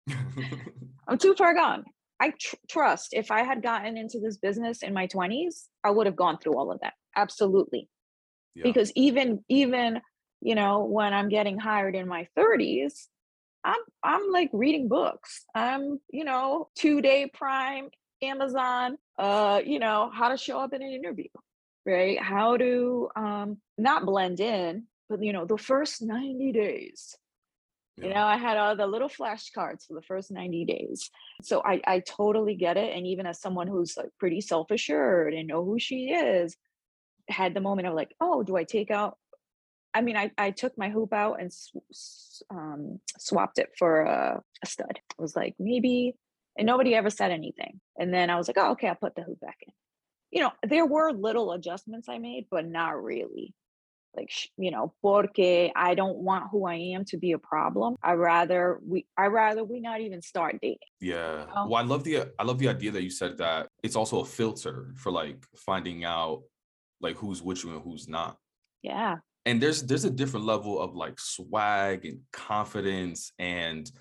I'm 1.08 1.18
too 1.18 1.36
far 1.36 1.54
gone. 1.54 1.84
I 2.20 2.30
tr- 2.40 2.56
trust 2.70 3.10
if 3.14 3.32
I 3.32 3.44
had 3.44 3.62
gotten 3.62 3.98
into 3.98 4.20
this 4.20 4.38
business 4.38 4.82
in 4.82 4.94
my 4.94 5.08
20s, 5.08 5.66
I 5.84 5.92
would 5.92 6.06
have 6.06 6.16
gone 6.16 6.38
through 6.38 6.58
all 6.58 6.72
of 6.72 6.80
that. 6.82 6.94
Absolutely. 7.16 7.90
yeah. 8.56 8.64
Because 8.64 8.92
even 8.96 9.44
even 9.50 10.02
you 10.42 10.56
know 10.56 10.86
when 10.86 11.14
I'm 11.14 11.30
getting 11.30 11.58
hired 11.58 11.96
in 11.96 12.08
my 12.08 12.28
30s, 12.38 13.08
I'm 13.64 13.82
I'm 14.04 14.32
like 14.32 14.50
reading 14.54 14.88
books. 14.88 15.44
I'm 15.54 16.00
you 16.10 16.24
know 16.24 16.70
two 16.76 17.02
day 17.02 17.30
Prime, 17.34 17.90
Amazon. 18.22 18.98
Uh, 19.18 19.62
you 19.66 19.80
know 19.80 20.10
how 20.14 20.30
to 20.30 20.38
show 20.38 20.60
up 20.60 20.74
in 20.74 20.82
an 20.82 20.92
interview, 20.92 21.28
right? 21.86 22.22
How 22.22 22.58
to 22.58 23.10
um 23.16 23.58
not 23.78 24.06
blend 24.06 24.40
in, 24.40 24.84
but 25.10 25.24
you 25.24 25.34
know 25.34 25.46
the 25.46 25.58
first 25.58 26.02
90 26.02 26.52
days. 26.52 27.16
You 27.98 28.10
know 28.10 28.26
i 28.26 28.36
had 28.36 28.58
all 28.58 28.76
the 28.76 28.88
little 28.88 29.08
flashcards 29.08 29.88
for 29.88 29.94
the 29.94 30.02
first 30.02 30.30
90 30.30 30.66
days. 30.66 31.10
So 31.44 31.62
i 31.64 31.82
i 31.88 32.00
totally 32.00 32.56
get 32.56 32.78
it 32.78 32.96
and 32.96 33.08
even 33.08 33.26
as 33.26 33.40
someone 33.40 33.68
who's 33.68 33.96
like 33.96 34.10
pretty 34.20 34.42
self-assured 34.42 35.34
and 35.34 35.48
know 35.48 35.64
who 35.64 35.80
she 35.80 36.12
is 36.12 36.58
had 37.30 37.54
the 37.54 37.62
moment 37.62 37.88
of 37.88 37.94
like 37.96 38.14
oh 38.22 38.44
do 38.44 38.56
i 38.56 38.64
take 38.64 38.92
out 38.92 39.18
i 39.96 40.02
mean 40.02 40.16
i 40.18 40.30
i 40.38 40.52
took 40.52 40.78
my 40.78 40.90
hoop 40.90 41.12
out 41.14 41.40
and 41.40 41.52
um, 42.52 43.00
swapped 43.18 43.58
it 43.58 43.70
for 43.78 44.02
a, 44.02 44.44
a 44.62 44.68
stud. 44.68 45.00
I 45.18 45.22
was 45.22 45.36
like 45.36 45.56
maybe 45.58 46.16
and 46.58 46.68
nobody 46.68 46.96
ever 46.96 47.10
said 47.10 47.32
anything. 47.32 47.80
And 47.98 48.14
then 48.14 48.30
i 48.30 48.36
was 48.36 48.48
like 48.48 48.58
oh 48.60 48.72
okay 48.72 48.90
i'll 48.90 48.96
put 48.96 49.16
the 49.16 49.24
hoop 49.24 49.40
back 49.40 49.58
in 49.66 49.74
you 50.32 50.42
know 50.42 50.52
there 50.64 50.86
were 50.86 51.12
little 51.12 51.52
adjustments 51.52 52.08
i 52.10 52.18
made 52.18 52.46
but 52.50 52.66
not 52.66 53.02
really 53.02 53.54
like 54.16 54.32
you 54.58 54.72
know 54.72 54.94
porque 55.02 55.72
i 55.76 55.94
don't 55.94 56.18
want 56.18 56.46
who 56.52 56.66
i 56.66 56.76
am 56.76 57.04
to 57.06 57.18
be 57.18 57.34
a 57.34 57.38
problem 57.38 57.96
i 58.02 58.14
rather 58.14 58.80
we 58.86 59.06
i 59.18 59.26
rather 59.26 59.64
we 59.64 59.80
not 59.80 60.02
even 60.02 60.22
start 60.22 60.56
dating 60.62 60.78
Yeah. 61.02 61.46
Well, 61.54 61.76
I 61.76 61.82
love 61.84 62.04
the 62.04 62.32
I 62.40 62.44
love 62.44 62.60
the 62.60 62.70
idea 62.70 62.92
that 62.92 63.04
you 63.04 63.10
said 63.10 63.38
that 63.38 63.68
it's 63.84 63.96
also 63.96 64.22
a 64.22 64.26
filter 64.26 64.94
for 64.96 65.12
like 65.12 65.44
finding 65.56 66.06
out 66.06 66.44
like 67.02 67.18
who's 67.18 67.42
with 67.42 67.64
you 67.64 67.72
and 67.72 67.82
who's 67.84 68.08
not. 68.08 68.38
yeah 68.82 69.18
And 69.46 69.62
there's 69.62 69.84
there's 69.84 70.06
a 70.06 70.10
different 70.10 70.46
level 70.46 70.80
of 70.80 70.96
like 70.96 71.20
swag 71.20 72.06
and 72.06 72.20
confidence 72.32 73.32
and 73.38 73.92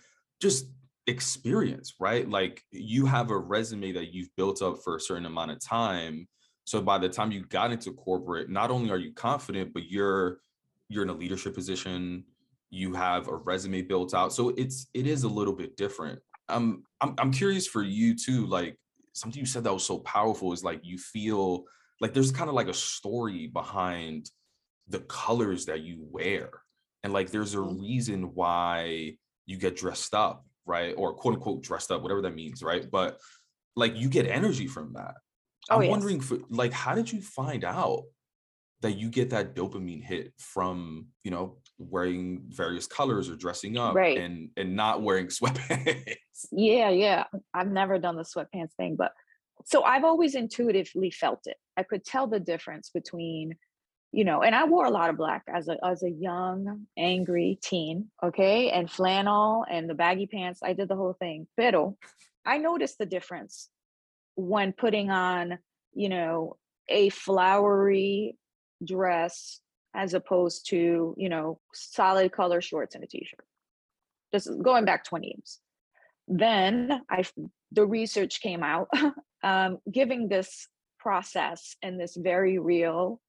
just 0.40 0.66
experience, 1.06 1.94
right? 2.00 2.28
Like 2.28 2.62
you 2.70 3.06
have 3.06 3.30
a 3.30 3.38
resume 3.38 3.92
that 3.92 4.12
you've 4.14 4.34
built 4.36 4.62
up 4.62 4.78
for 4.82 4.96
a 4.96 5.00
certain 5.00 5.26
amount 5.26 5.50
of 5.50 5.60
time. 5.60 6.28
So 6.64 6.80
by 6.80 6.98
the 6.98 7.08
time 7.10 7.30
you 7.32 7.44
got 7.46 7.72
into 7.72 7.92
corporate, 7.92 8.48
not 8.50 8.70
only 8.70 8.90
are 8.90 8.98
you 8.98 9.12
confident, 9.12 9.72
but 9.74 9.84
you're 9.88 10.40
you're 10.88 11.02
in 11.02 11.10
a 11.10 11.14
leadership 11.14 11.54
position, 11.54 12.24
you 12.70 12.94
have 12.94 13.28
a 13.28 13.36
resume 13.36 13.82
built 13.82 14.14
out. 14.14 14.32
So 14.32 14.50
it's 14.50 14.88
it 14.94 15.06
is 15.06 15.24
a 15.24 15.28
little 15.28 15.54
bit 15.54 15.76
different. 15.76 16.20
Um 16.48 16.84
I'm 17.00 17.14
I'm 17.18 17.32
curious 17.32 17.66
for 17.66 17.82
you 17.82 18.14
too, 18.16 18.46
like 18.46 18.78
something 19.12 19.40
you 19.40 19.46
said 19.46 19.64
that 19.64 19.72
was 19.72 19.84
so 19.86 20.00
powerful 20.00 20.52
is 20.52 20.64
like 20.64 20.80
you 20.82 20.98
feel 20.98 21.64
like 22.00 22.14
there's 22.14 22.32
kind 22.32 22.48
of 22.48 22.54
like 22.56 22.68
a 22.68 22.74
story 22.74 23.46
behind 23.46 24.30
the 24.86 25.00
colors 25.00 25.66
that 25.66 25.82
you 25.82 25.98
wear. 26.10 26.50
And 27.02 27.12
like 27.12 27.30
there's 27.30 27.54
a 27.54 27.60
Mhm. 27.60 27.78
reason 27.80 28.34
why 28.34 29.18
you 29.46 29.58
get 29.58 29.76
dressed 29.76 30.14
up, 30.14 30.46
right? 30.66 30.94
Or 30.96 31.14
quote 31.14 31.34
unquote 31.34 31.62
dressed 31.62 31.90
up, 31.90 32.02
whatever 32.02 32.22
that 32.22 32.34
means, 32.34 32.62
right? 32.62 32.88
But 32.90 33.18
like 33.76 33.96
you 33.96 34.08
get 34.08 34.26
energy 34.26 34.66
from 34.66 34.92
that. 34.94 35.14
Oh, 35.70 35.76
I'm 35.76 35.82
yes. 35.82 35.90
wondering 35.90 36.20
for 36.20 36.38
like 36.48 36.72
how 36.72 36.94
did 36.94 37.10
you 37.12 37.20
find 37.20 37.64
out 37.64 38.02
that 38.80 38.98
you 38.98 39.08
get 39.08 39.30
that 39.30 39.54
dopamine 39.54 40.02
hit 40.02 40.32
from, 40.38 41.06
you 41.22 41.30
know, 41.30 41.56
wearing 41.78 42.42
various 42.48 42.86
colors 42.86 43.28
or 43.30 43.36
dressing 43.36 43.76
up 43.78 43.94
Right. 43.94 44.18
and 44.18 44.50
and 44.56 44.76
not 44.76 45.02
wearing 45.02 45.26
sweatpants? 45.38 46.16
yeah 46.52 46.88
yeah 46.90 47.24
i've 47.52 47.70
never 47.70 47.98
done 47.98 48.16
the 48.16 48.22
sweatpants 48.22 48.72
thing 48.76 48.94
but 48.96 49.12
so 49.64 49.82
i've 49.82 50.04
always 50.04 50.34
intuitively 50.34 51.10
felt 51.10 51.40
it 51.46 51.56
i 51.76 51.82
could 51.82 52.04
tell 52.04 52.26
the 52.26 52.38
difference 52.40 52.90
between 52.92 53.54
you 54.14 54.24
know, 54.24 54.42
and 54.42 54.54
I 54.54 54.64
wore 54.64 54.86
a 54.86 54.90
lot 54.90 55.10
of 55.10 55.16
black 55.16 55.42
as 55.52 55.66
a 55.66 55.76
as 55.84 56.04
a 56.04 56.10
young, 56.10 56.86
angry 56.96 57.58
teen, 57.60 58.10
okay, 58.22 58.70
and 58.70 58.88
flannel 58.88 59.66
and 59.68 59.90
the 59.90 59.94
baggy 59.94 60.26
pants. 60.26 60.60
I 60.62 60.72
did 60.72 60.88
the 60.88 60.94
whole 60.94 61.14
thing. 61.14 61.48
Pero 61.56 61.96
I 62.46 62.58
noticed 62.58 62.98
the 62.98 63.06
difference 63.06 63.68
when 64.36 64.72
putting 64.72 65.10
on, 65.10 65.58
you 65.94 66.08
know, 66.08 66.56
a 66.88 67.08
flowery 67.08 68.36
dress 68.84 69.60
as 69.94 70.14
opposed 70.14 70.68
to, 70.68 71.14
you 71.16 71.28
know, 71.28 71.58
solid 71.72 72.30
color 72.30 72.60
shorts 72.60 72.94
and 72.94 73.02
a 73.02 73.08
t-shirt. 73.08 73.44
This 74.32 74.46
is 74.46 74.56
going 74.62 74.84
back 74.84 75.04
20 75.04 75.26
years. 75.26 75.58
Then 76.28 77.02
I 77.10 77.24
the 77.72 77.84
research 77.84 78.40
came 78.40 78.62
out 78.62 78.88
um, 79.42 79.78
giving 79.90 80.28
this 80.28 80.68
process 81.00 81.74
and 81.82 82.00
this 82.00 82.14
very 82.14 82.60
real 82.60 83.20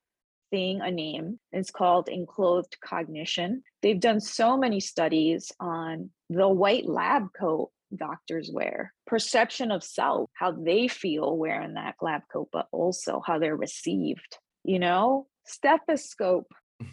thing 0.51 0.81
a 0.81 0.91
name. 0.91 1.39
It's 1.51 1.71
called 1.71 2.09
enclothed 2.09 2.77
cognition. 2.83 3.63
They've 3.81 3.99
done 3.99 4.19
so 4.19 4.57
many 4.57 4.79
studies 4.79 5.51
on 5.59 6.09
the 6.29 6.47
white 6.47 6.85
lab 6.85 7.27
coat 7.37 7.71
doctors 7.95 8.49
wear, 8.51 8.93
perception 9.05 9.71
of 9.71 9.83
self, 9.83 10.29
how 10.33 10.51
they 10.51 10.87
feel 10.87 11.37
wearing 11.37 11.75
that 11.75 11.95
lab 12.01 12.21
coat, 12.31 12.49
but 12.51 12.67
also 12.71 13.21
how 13.25 13.39
they're 13.39 13.55
received. 13.55 14.37
You 14.63 14.79
know, 14.79 15.27
stethoscope 15.45 16.47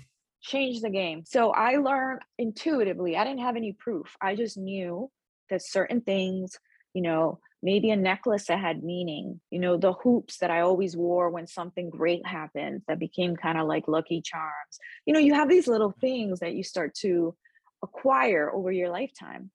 changed 0.42 0.82
the 0.82 0.90
game. 0.90 1.24
So 1.24 1.50
I 1.50 1.76
learned 1.76 2.20
intuitively, 2.38 3.16
I 3.16 3.24
didn't 3.24 3.40
have 3.40 3.56
any 3.56 3.72
proof. 3.72 4.16
I 4.20 4.36
just 4.36 4.56
knew 4.56 5.10
that 5.50 5.62
certain 5.62 6.00
things, 6.00 6.58
you 6.94 7.02
know, 7.02 7.40
maybe 7.62 7.90
a 7.90 7.96
necklace 7.96 8.46
that 8.46 8.58
had 8.58 8.82
meaning, 8.82 9.40
you 9.50 9.58
know, 9.60 9.76
the 9.76 9.92
hoops 9.92 10.38
that 10.38 10.50
I 10.50 10.60
always 10.60 10.96
wore 10.96 11.30
when 11.30 11.46
something 11.46 11.90
great 11.90 12.26
happened 12.26 12.82
that 12.88 12.98
became 12.98 13.36
kind 13.36 13.58
of 13.58 13.68
like 13.68 13.86
lucky 13.86 14.20
charms. 14.20 14.78
You 15.06 15.14
know, 15.14 15.20
you 15.20 15.34
have 15.34 15.48
these 15.48 15.68
little 15.68 15.94
things 16.00 16.40
that 16.40 16.54
you 16.54 16.64
start 16.64 16.94
to 16.96 17.36
acquire 17.82 18.50
over 18.52 18.72
your 18.72 18.90
lifetime. 18.90 19.50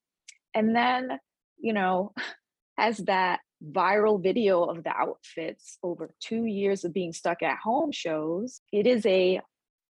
And 0.53 0.75
then, 0.75 1.19
you 1.59 1.73
know, 1.73 2.13
as 2.77 2.97
that 2.99 3.39
viral 3.71 4.21
video 4.21 4.63
of 4.63 4.83
the 4.83 4.95
outfits 4.95 5.77
over 5.81 6.11
two 6.21 6.45
years 6.45 6.85
of 6.85 6.93
being 6.93 7.11
stuck 7.11 7.41
at 7.41 7.57
home 7.57 7.91
shows, 7.91 8.61
it 8.71 8.87
is 8.87 9.05
a 9.05 9.41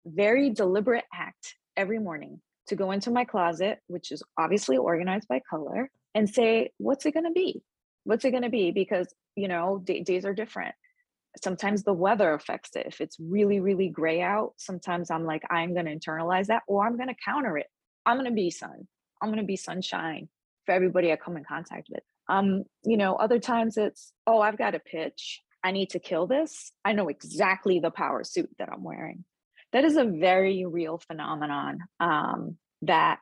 very 0.06 0.50
deliberate 0.50 1.04
act 1.12 1.54
every 1.76 1.98
morning 1.98 2.40
to 2.66 2.76
go 2.76 2.90
into 2.90 3.10
my 3.10 3.24
closet, 3.24 3.78
which 3.86 4.10
is 4.10 4.22
obviously 4.38 4.76
organized 4.76 5.28
by 5.28 5.40
color, 5.48 5.90
and 6.14 6.28
say, 6.28 6.70
what's 6.78 7.06
it 7.06 7.12
going 7.12 7.26
to 7.26 7.32
be? 7.32 7.62
What's 8.08 8.24
it 8.24 8.30
going 8.30 8.42
to 8.42 8.48
be? 8.48 8.70
Because 8.70 9.06
you 9.36 9.48
know 9.48 9.82
d- 9.84 10.00
days 10.00 10.24
are 10.24 10.34
different. 10.34 10.74
Sometimes 11.44 11.82
the 11.82 11.92
weather 11.92 12.32
affects 12.32 12.70
it. 12.74 12.86
If 12.86 13.00
it's 13.02 13.18
really 13.20 13.60
really 13.60 13.88
gray 13.88 14.22
out 14.22 14.54
sometimes 14.56 15.10
i'm 15.10 15.24
like 15.24 15.42
i'm 15.50 15.74
going 15.74 15.86
to 15.86 15.96
internalize 15.96 16.46
that 16.46 16.62
or 16.66 16.86
i'm 16.86 16.96
going 16.96 17.08
to 17.08 17.24
counter 17.24 17.58
it. 17.58 17.66
I'm 18.06 18.16
going 18.16 18.30
to 18.30 18.34
be 18.34 18.50
sun. 18.50 18.88
I'm 19.20 19.28
going 19.28 19.40
to 19.40 19.46
be 19.46 19.56
sunshine 19.56 20.28
for 20.64 20.72
everybody 20.72 21.12
i 21.12 21.16
come 21.16 21.36
in 21.36 21.44
contact 21.44 21.88
with. 21.90 22.02
Um 22.28 22.64
you 22.82 22.96
know 22.96 23.14
other 23.14 23.38
times 23.38 23.76
it's 23.76 24.12
oh 24.26 24.40
i've 24.40 24.58
got 24.58 24.74
a 24.74 24.80
pitch. 24.80 25.42
I 25.62 25.72
need 25.72 25.90
to 25.90 25.98
kill 25.98 26.26
this. 26.26 26.72
I 26.84 26.92
know 26.94 27.08
exactly 27.08 27.78
the 27.78 27.90
power 27.90 28.24
suit 28.24 28.50
that 28.58 28.70
i'm 28.72 28.82
wearing. 28.82 29.24
That 29.72 29.84
is 29.84 29.98
a 29.98 30.04
very 30.04 30.64
real 30.64 30.98
phenomenon 31.06 31.80
um 32.00 32.56
that 32.82 33.18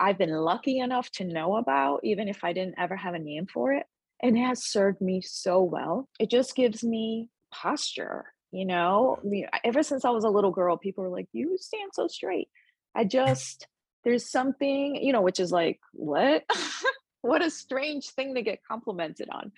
I've 0.00 0.18
been 0.18 0.30
lucky 0.30 0.78
enough 0.78 1.10
to 1.12 1.24
know 1.24 1.56
about, 1.56 2.00
even 2.04 2.28
if 2.28 2.44
I 2.44 2.52
didn't 2.52 2.76
ever 2.78 2.94
have 2.94 3.14
a 3.14 3.18
name 3.18 3.46
for 3.52 3.72
it 3.72 3.84
and 4.20 4.36
it 4.36 4.40
has 4.40 4.64
served 4.64 5.00
me 5.00 5.20
so 5.20 5.62
well. 5.62 6.08
It 6.18 6.30
just 6.30 6.56
gives 6.56 6.82
me 6.82 7.28
posture, 7.52 8.26
you 8.50 8.64
know. 8.64 9.18
I 9.22 9.26
mean, 9.26 9.46
ever 9.64 9.82
since 9.82 10.04
I 10.04 10.10
was 10.10 10.24
a 10.24 10.30
little 10.30 10.50
girl, 10.50 10.76
people 10.76 11.04
were 11.04 11.10
like, 11.10 11.28
"You 11.32 11.56
stand 11.58 11.90
so 11.94 12.08
straight." 12.08 12.48
I 12.94 13.04
just 13.04 13.66
there's 14.04 14.30
something, 14.30 14.96
you 14.96 15.12
know, 15.12 15.20
which 15.20 15.40
is 15.40 15.52
like, 15.52 15.80
what? 15.92 16.44
what 17.22 17.44
a 17.44 17.50
strange 17.50 18.08
thing 18.10 18.34
to 18.34 18.42
get 18.42 18.60
complimented 18.64 19.28
on. 19.30 19.52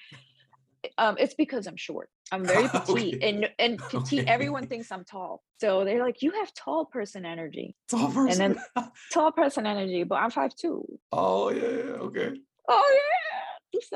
Um, 0.96 1.16
it's 1.18 1.34
because 1.34 1.66
I'm 1.66 1.76
short. 1.76 2.08
I'm 2.32 2.44
very 2.44 2.68
petite, 2.72 3.16
okay. 3.16 3.28
and 3.28 3.50
and 3.58 3.78
petite. 3.90 4.20
Okay. 4.20 4.30
Everyone 4.30 4.66
thinks 4.66 4.90
I'm 4.90 5.04
tall, 5.04 5.42
so 5.60 5.84
they're 5.84 6.04
like, 6.04 6.22
"You 6.22 6.32
have 6.32 6.52
tall 6.54 6.86
person 6.86 7.24
energy." 7.26 7.76
Tall 7.88 8.12
person, 8.12 8.42
and 8.42 8.56
then 8.56 8.84
tall 9.12 9.32
person 9.32 9.66
energy, 9.66 10.04
but 10.04 10.16
I'm 10.16 10.30
five 10.30 10.54
two. 10.54 10.86
Oh 11.12 11.50
yeah, 11.50 11.62
yeah, 11.62 12.00
okay. 12.06 12.32
Oh 12.68 12.92
yeah 12.94 13.29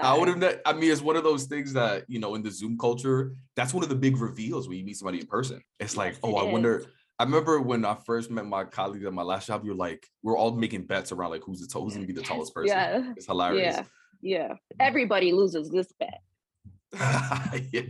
I 0.01 0.19
would 0.19 0.29
have. 0.29 0.61
I 0.65 0.73
mean, 0.73 0.91
it's 0.91 1.01
one 1.01 1.17
of 1.17 1.25
those 1.25 1.45
things 1.45 1.73
that 1.73 2.05
you 2.09 2.19
know 2.19 2.35
in 2.35 2.43
the 2.43 2.51
Zoom 2.51 2.79
culture. 2.79 3.35
That's 3.57 3.75
one 3.75 3.83
of 3.83 3.89
the 3.89 3.95
big 3.95 4.19
reveals 4.19 4.69
when 4.69 4.79
you 4.79 4.85
meet 4.85 4.97
somebody 4.97 5.21
in 5.21 5.27
person. 5.27 5.61
It's 5.81 5.97
like, 5.97 6.13
yes, 6.13 6.21
oh, 6.23 6.39
it 6.39 6.43
I 6.43 6.47
is. 6.47 6.53
wonder. 6.53 6.85
I 7.19 7.25
remember 7.25 7.61
when 7.61 7.85
I 7.85 7.95
first 7.95 8.31
met 8.31 8.45
my 8.45 8.65
colleagues 8.65 9.05
at 9.05 9.13
my 9.13 9.23
last 9.23 9.47
job. 9.47 9.65
You're 9.65 9.77
like, 9.77 10.05
we're 10.23 10.37
all 10.37 10.53
making 10.53 10.87
bets 10.87 11.13
around 11.13 11.31
like 11.31 11.43
who's 11.45 11.61
the 11.61 11.67
t- 11.67 11.79
who's 11.79 11.95
gonna 11.95 12.07
be 12.07 12.13
the 12.13 12.23
tallest 12.23 12.55
person. 12.55 12.77
Yeah, 12.77 13.13
it's 13.17 13.27
hilarious. 13.27 13.77
Yeah, 14.21 14.49
yeah. 14.49 14.55
Everybody 14.81 15.33
loses 15.33 15.71
this 15.71 15.93
bet. 15.99 16.21
yeah. 17.73 17.83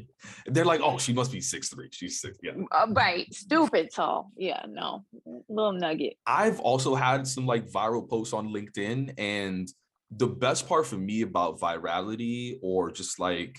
They're 0.47 0.65
like, 0.65 0.81
oh, 0.83 0.99
she 0.99 1.13
must 1.13 1.33
be 1.33 1.41
six 1.41 1.69
three. 1.69 1.89
She's 1.91 2.21
six. 2.21 2.39
Yeah. 2.43 2.53
Uh, 2.71 2.87
right. 2.91 3.33
Stupid 3.33 3.91
tall. 3.95 4.31
Yeah. 4.37 4.63
No. 4.69 5.05
Little 5.49 5.73
nugget. 5.73 6.17
I've 6.27 6.61
also 6.61 6.95
had 6.95 7.27
some 7.27 7.47
like 7.47 7.69
viral 7.69 8.09
posts 8.09 8.33
on 8.33 8.49
LinkedIn, 8.49 9.15
and 9.19 9.69
the 10.17 10.27
best 10.27 10.69
part 10.69 10.87
for 10.87 10.97
me 10.97 11.23
about 11.23 11.59
virality 11.59 12.59
or 12.63 12.91
just 12.91 13.19
like 13.19 13.59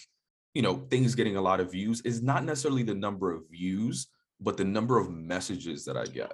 you 0.53 0.61
know 0.61 0.85
things 0.89 1.15
getting 1.15 1.35
a 1.35 1.41
lot 1.41 1.59
of 1.59 1.71
views 1.71 2.01
is 2.01 2.21
not 2.21 2.43
necessarily 2.43 2.83
the 2.83 2.93
number 2.93 3.31
of 3.31 3.43
views 3.49 4.07
but 4.39 4.57
the 4.57 4.63
number 4.63 4.97
of 4.97 5.09
messages 5.09 5.85
that 5.85 5.97
i 5.97 6.05
get 6.05 6.31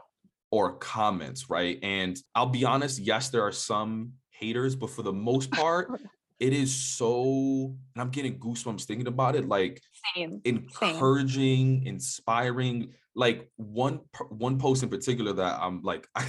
or 0.52 0.74
comments 0.78 1.50
right 1.50 1.80
and 1.82 2.18
i'll 2.36 2.46
be 2.46 2.66
honest 2.66 3.00
yes 3.00 3.30
there 3.30 3.42
are 3.42 3.52
some 3.52 4.12
haters 4.32 4.76
but 4.76 4.90
for 4.90 5.02
the 5.02 5.14
most 5.14 5.52
part 5.52 6.00
it 6.40 6.54
is 6.54 6.74
so 6.74 7.76
and 7.96 8.02
i'm 8.02 8.10
getting 8.10 8.38
goosebumps 8.40 8.84
thinking 8.84 9.08
about 9.08 9.36
it 9.36 9.48
like 9.48 9.82
Same. 10.16 10.42
encouraging 10.46 11.80
Same. 11.80 11.88
inspiring 11.88 12.94
like 13.16 13.50
one 13.58 14.00
one 14.30 14.58
post 14.58 14.84
in 14.84 14.90
particular 14.90 15.34
that 15.34 15.60
i'm 15.62 15.82
like 15.82 16.08
I, 16.16 16.26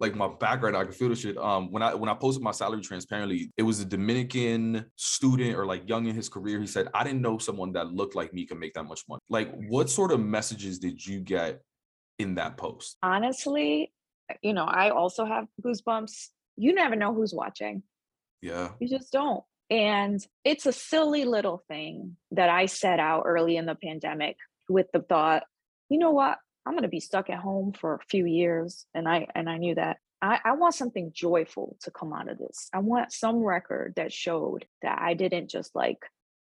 like 0.00 0.14
my 0.14 0.28
background, 0.40 0.76
I 0.76 0.84
can 0.84 0.92
feel 0.92 1.08
the 1.08 1.16
shit. 1.16 1.38
Um, 1.38 1.70
when 1.70 1.82
I 1.82 1.94
when 1.94 2.08
I 2.08 2.14
posted 2.14 2.42
my 2.42 2.50
salary 2.50 2.82
transparently, 2.82 3.52
it 3.56 3.62
was 3.62 3.80
a 3.80 3.84
Dominican 3.84 4.86
student 4.96 5.56
or 5.56 5.66
like 5.66 5.88
young 5.88 6.06
in 6.06 6.14
his 6.14 6.28
career. 6.28 6.60
He 6.60 6.66
said, 6.66 6.88
I 6.94 7.04
didn't 7.04 7.22
know 7.22 7.38
someone 7.38 7.72
that 7.72 7.92
looked 7.92 8.14
like 8.14 8.34
me 8.34 8.44
could 8.44 8.58
make 8.58 8.74
that 8.74 8.84
much 8.84 9.02
money. 9.08 9.20
Like, 9.28 9.52
what 9.68 9.88
sort 9.88 10.10
of 10.10 10.20
messages 10.20 10.78
did 10.78 11.04
you 11.04 11.20
get 11.20 11.60
in 12.18 12.34
that 12.34 12.56
post? 12.56 12.96
Honestly, 13.02 13.92
you 14.42 14.52
know, 14.52 14.64
I 14.64 14.90
also 14.90 15.24
have 15.24 15.46
goosebumps. 15.64 16.28
You 16.56 16.74
never 16.74 16.96
know 16.96 17.14
who's 17.14 17.32
watching. 17.32 17.82
Yeah. 18.42 18.70
You 18.80 18.88
just 18.88 19.12
don't. 19.12 19.44
And 19.70 20.24
it's 20.44 20.66
a 20.66 20.72
silly 20.72 21.24
little 21.24 21.62
thing 21.68 22.16
that 22.32 22.50
I 22.50 22.66
set 22.66 23.00
out 23.00 23.22
early 23.26 23.56
in 23.56 23.64
the 23.64 23.74
pandemic 23.74 24.36
with 24.68 24.86
the 24.92 25.00
thought, 25.00 25.44
you 25.94 26.00
know 26.00 26.10
what? 26.10 26.38
I'm 26.66 26.72
going 26.72 26.82
to 26.82 26.88
be 26.88 26.98
stuck 26.98 27.30
at 27.30 27.38
home 27.38 27.72
for 27.72 27.94
a 27.94 28.04
few 28.10 28.26
years. 28.26 28.84
And 28.94 29.08
I, 29.08 29.28
and 29.36 29.48
I 29.48 29.58
knew 29.58 29.76
that 29.76 29.98
I, 30.20 30.40
I 30.44 30.52
want 30.56 30.74
something 30.74 31.12
joyful 31.14 31.76
to 31.82 31.92
come 31.92 32.12
out 32.12 32.28
of 32.28 32.36
this. 32.36 32.68
I 32.74 32.80
want 32.80 33.12
some 33.12 33.36
record 33.36 33.92
that 33.94 34.12
showed 34.12 34.66
that 34.82 34.98
I 35.00 35.14
didn't 35.14 35.50
just 35.50 35.72
like 35.72 35.98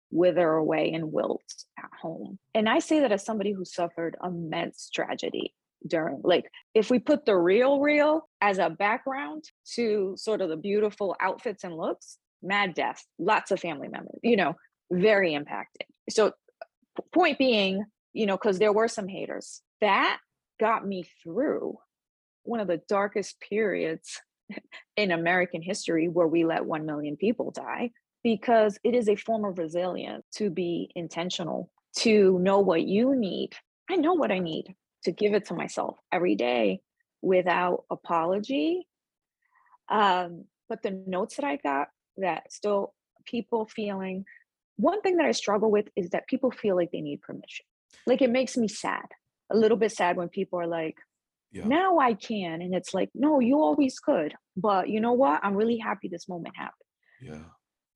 wither 0.09 0.49
away 0.53 0.91
and 0.91 1.11
wilt 1.11 1.43
at 1.77 1.91
home. 2.01 2.39
And 2.55 2.67
I 2.67 2.79
say 2.79 3.01
that 3.01 3.11
as 3.11 3.23
somebody 3.23 3.51
who 3.51 3.63
suffered 3.63 4.17
immense 4.23 4.89
tragedy 4.89 5.53
during 5.85 6.21
like 6.23 6.49
if 6.73 6.89
we 6.89 6.97
put 6.97 7.25
the 7.25 7.37
real 7.37 7.79
real 7.79 8.27
as 8.41 8.57
a 8.57 8.71
background 8.71 9.43
to 9.75 10.15
sort 10.17 10.41
of 10.41 10.49
the 10.49 10.57
beautiful 10.57 11.15
outfits 11.19 11.63
and 11.63 11.75
looks 11.75 12.17
mad 12.41 12.73
death 12.73 13.05
lots 13.19 13.51
of 13.51 13.59
family 13.59 13.89
members 13.89 14.17
you 14.23 14.37
know 14.37 14.55
very 14.89 15.33
impacted 15.33 15.85
so 16.09 16.31
point 17.13 17.37
being 17.37 17.83
you 18.13 18.25
know 18.25 18.37
because 18.37 18.59
there 18.59 18.73
were 18.73 18.87
some 18.87 19.07
haters 19.07 19.61
that 19.81 20.19
got 20.59 20.87
me 20.87 21.05
through 21.21 21.77
one 22.43 22.59
of 22.59 22.67
the 22.67 22.81
darkest 22.87 23.39
periods 23.39 24.21
in 24.97 25.11
American 25.11 25.61
history 25.61 26.07
where 26.07 26.27
we 26.27 26.45
let 26.45 26.65
1 26.65 26.85
million 26.85 27.17
people 27.17 27.51
die 27.51 27.91
because 28.23 28.77
it 28.83 28.95
is 28.95 29.09
a 29.09 29.15
form 29.15 29.45
of 29.45 29.57
resilience 29.57 30.25
to 30.35 30.49
be 30.49 30.89
intentional, 30.95 31.69
to 31.97 32.39
know 32.39 32.59
what 32.59 32.83
you 32.83 33.15
need. 33.15 33.53
I 33.89 33.97
know 33.97 34.13
what 34.13 34.31
I 34.31 34.39
need 34.39 34.75
to 35.03 35.11
give 35.11 35.33
it 35.33 35.45
to 35.45 35.53
myself 35.53 35.97
every 36.11 36.35
day 36.35 36.81
without 37.21 37.83
apology. 37.91 38.87
Um, 39.89 40.45
but 40.69 40.81
the 40.81 41.03
notes 41.05 41.35
that 41.35 41.45
I 41.45 41.57
got 41.57 41.89
that 42.17 42.51
still 42.51 42.93
people 43.25 43.65
feeling 43.65 44.25
one 44.77 45.01
thing 45.01 45.17
that 45.17 45.25
I 45.25 45.31
struggle 45.31 45.69
with 45.69 45.87
is 45.95 46.09
that 46.11 46.27
people 46.27 46.51
feel 46.51 46.75
like 46.75 46.91
they 46.91 47.01
need 47.01 47.21
permission. 47.21 47.65
Like 48.05 48.21
it 48.21 48.29
makes 48.29 48.57
me 48.57 48.67
sad 48.67 49.05
a 49.51 49.57
little 49.57 49.77
bit 49.77 49.91
sad 49.91 50.17
when 50.17 50.29
people 50.29 50.59
are 50.59 50.67
like, 50.67 50.97
yeah. 51.51 51.65
now 51.65 51.99
I 51.99 52.13
can. 52.13 52.61
And 52.61 52.73
it's 52.73 52.93
like, 52.93 53.09
no, 53.13 53.39
you 53.39 53.59
always 53.59 53.99
could. 53.99 54.33
But 54.57 54.89
you 54.89 54.99
know 54.99 55.13
what? 55.13 55.39
I'm 55.43 55.55
really 55.55 55.77
happy 55.77 56.07
this 56.07 56.27
moment 56.27 56.55
happened. 56.55 56.73
Yeah. 57.21 57.43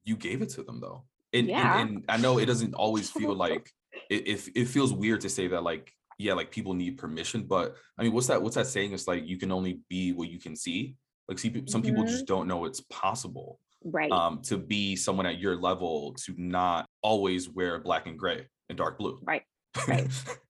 You 0.03 0.15
gave 0.15 0.41
it 0.41 0.49
to 0.49 0.63
them 0.63 0.79
though. 0.79 1.05
And, 1.33 1.47
yeah. 1.47 1.81
and, 1.81 1.89
and 1.89 2.05
I 2.07 2.17
know 2.17 2.37
it 2.37 2.45
doesn't 2.45 2.73
always 2.73 3.09
feel 3.09 3.35
like 3.45 3.69
it, 4.09 4.27
it, 4.27 4.49
it 4.55 4.65
feels 4.65 4.93
weird 4.93 5.21
to 5.21 5.29
say 5.29 5.47
that 5.47 5.63
like 5.63 5.91
yeah, 6.19 6.33
like 6.33 6.51
people 6.51 6.73
need 6.73 6.97
permission. 6.97 7.43
But 7.43 7.75
I 7.97 8.03
mean, 8.03 8.11
what's 8.11 8.27
that? 8.27 8.41
What's 8.41 8.55
that 8.55 8.67
saying? 8.67 8.93
It's 8.93 9.07
like 9.07 9.27
you 9.27 9.37
can 9.37 9.51
only 9.51 9.81
be 9.89 10.13
what 10.13 10.29
you 10.29 10.39
can 10.39 10.55
see. 10.55 10.95
Like, 11.27 11.39
see, 11.39 11.63
some 11.67 11.81
people 11.81 12.03
Mhm. 12.03 12.07
just 12.07 12.25
don't 12.25 12.47
know 12.47 12.65
it's 12.65 12.81
possible 12.89 13.59
Right. 13.83 14.11
um, 14.11 14.41
to 14.43 14.57
be 14.57 14.95
someone 14.95 15.25
at 15.25 15.39
your 15.39 15.55
level 15.57 16.13
to 16.25 16.33
not 16.37 16.87
always 17.03 17.49
wear 17.49 17.79
black 17.79 18.07
and 18.07 18.17
gray 18.17 18.47
and 18.69 18.77
dark 18.77 18.97
blue. 18.97 19.19
Right, 19.23 19.43
right. 19.87 20.09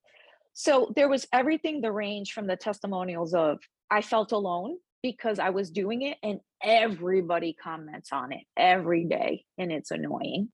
So 0.60 0.92
there 0.96 1.08
was 1.08 1.28
everything 1.32 1.82
the 1.82 1.92
range 1.92 2.32
from 2.32 2.48
the 2.48 2.56
testimonials 2.56 3.36
of 3.36 3.60
I 3.92 4.02
felt 4.02 4.32
alone 4.32 4.78
because 5.04 5.38
I 5.38 5.52
was 5.52 5.70
doing 5.70 6.02
it 6.02 6.18
and 6.24 6.40
everybody 6.64 7.54
comments 7.54 8.10
on 8.12 8.32
it 8.32 8.42
every 8.58 9.06
day 9.06 9.46
and 9.60 9.72
it's 9.72 9.92
annoying. 9.92 10.50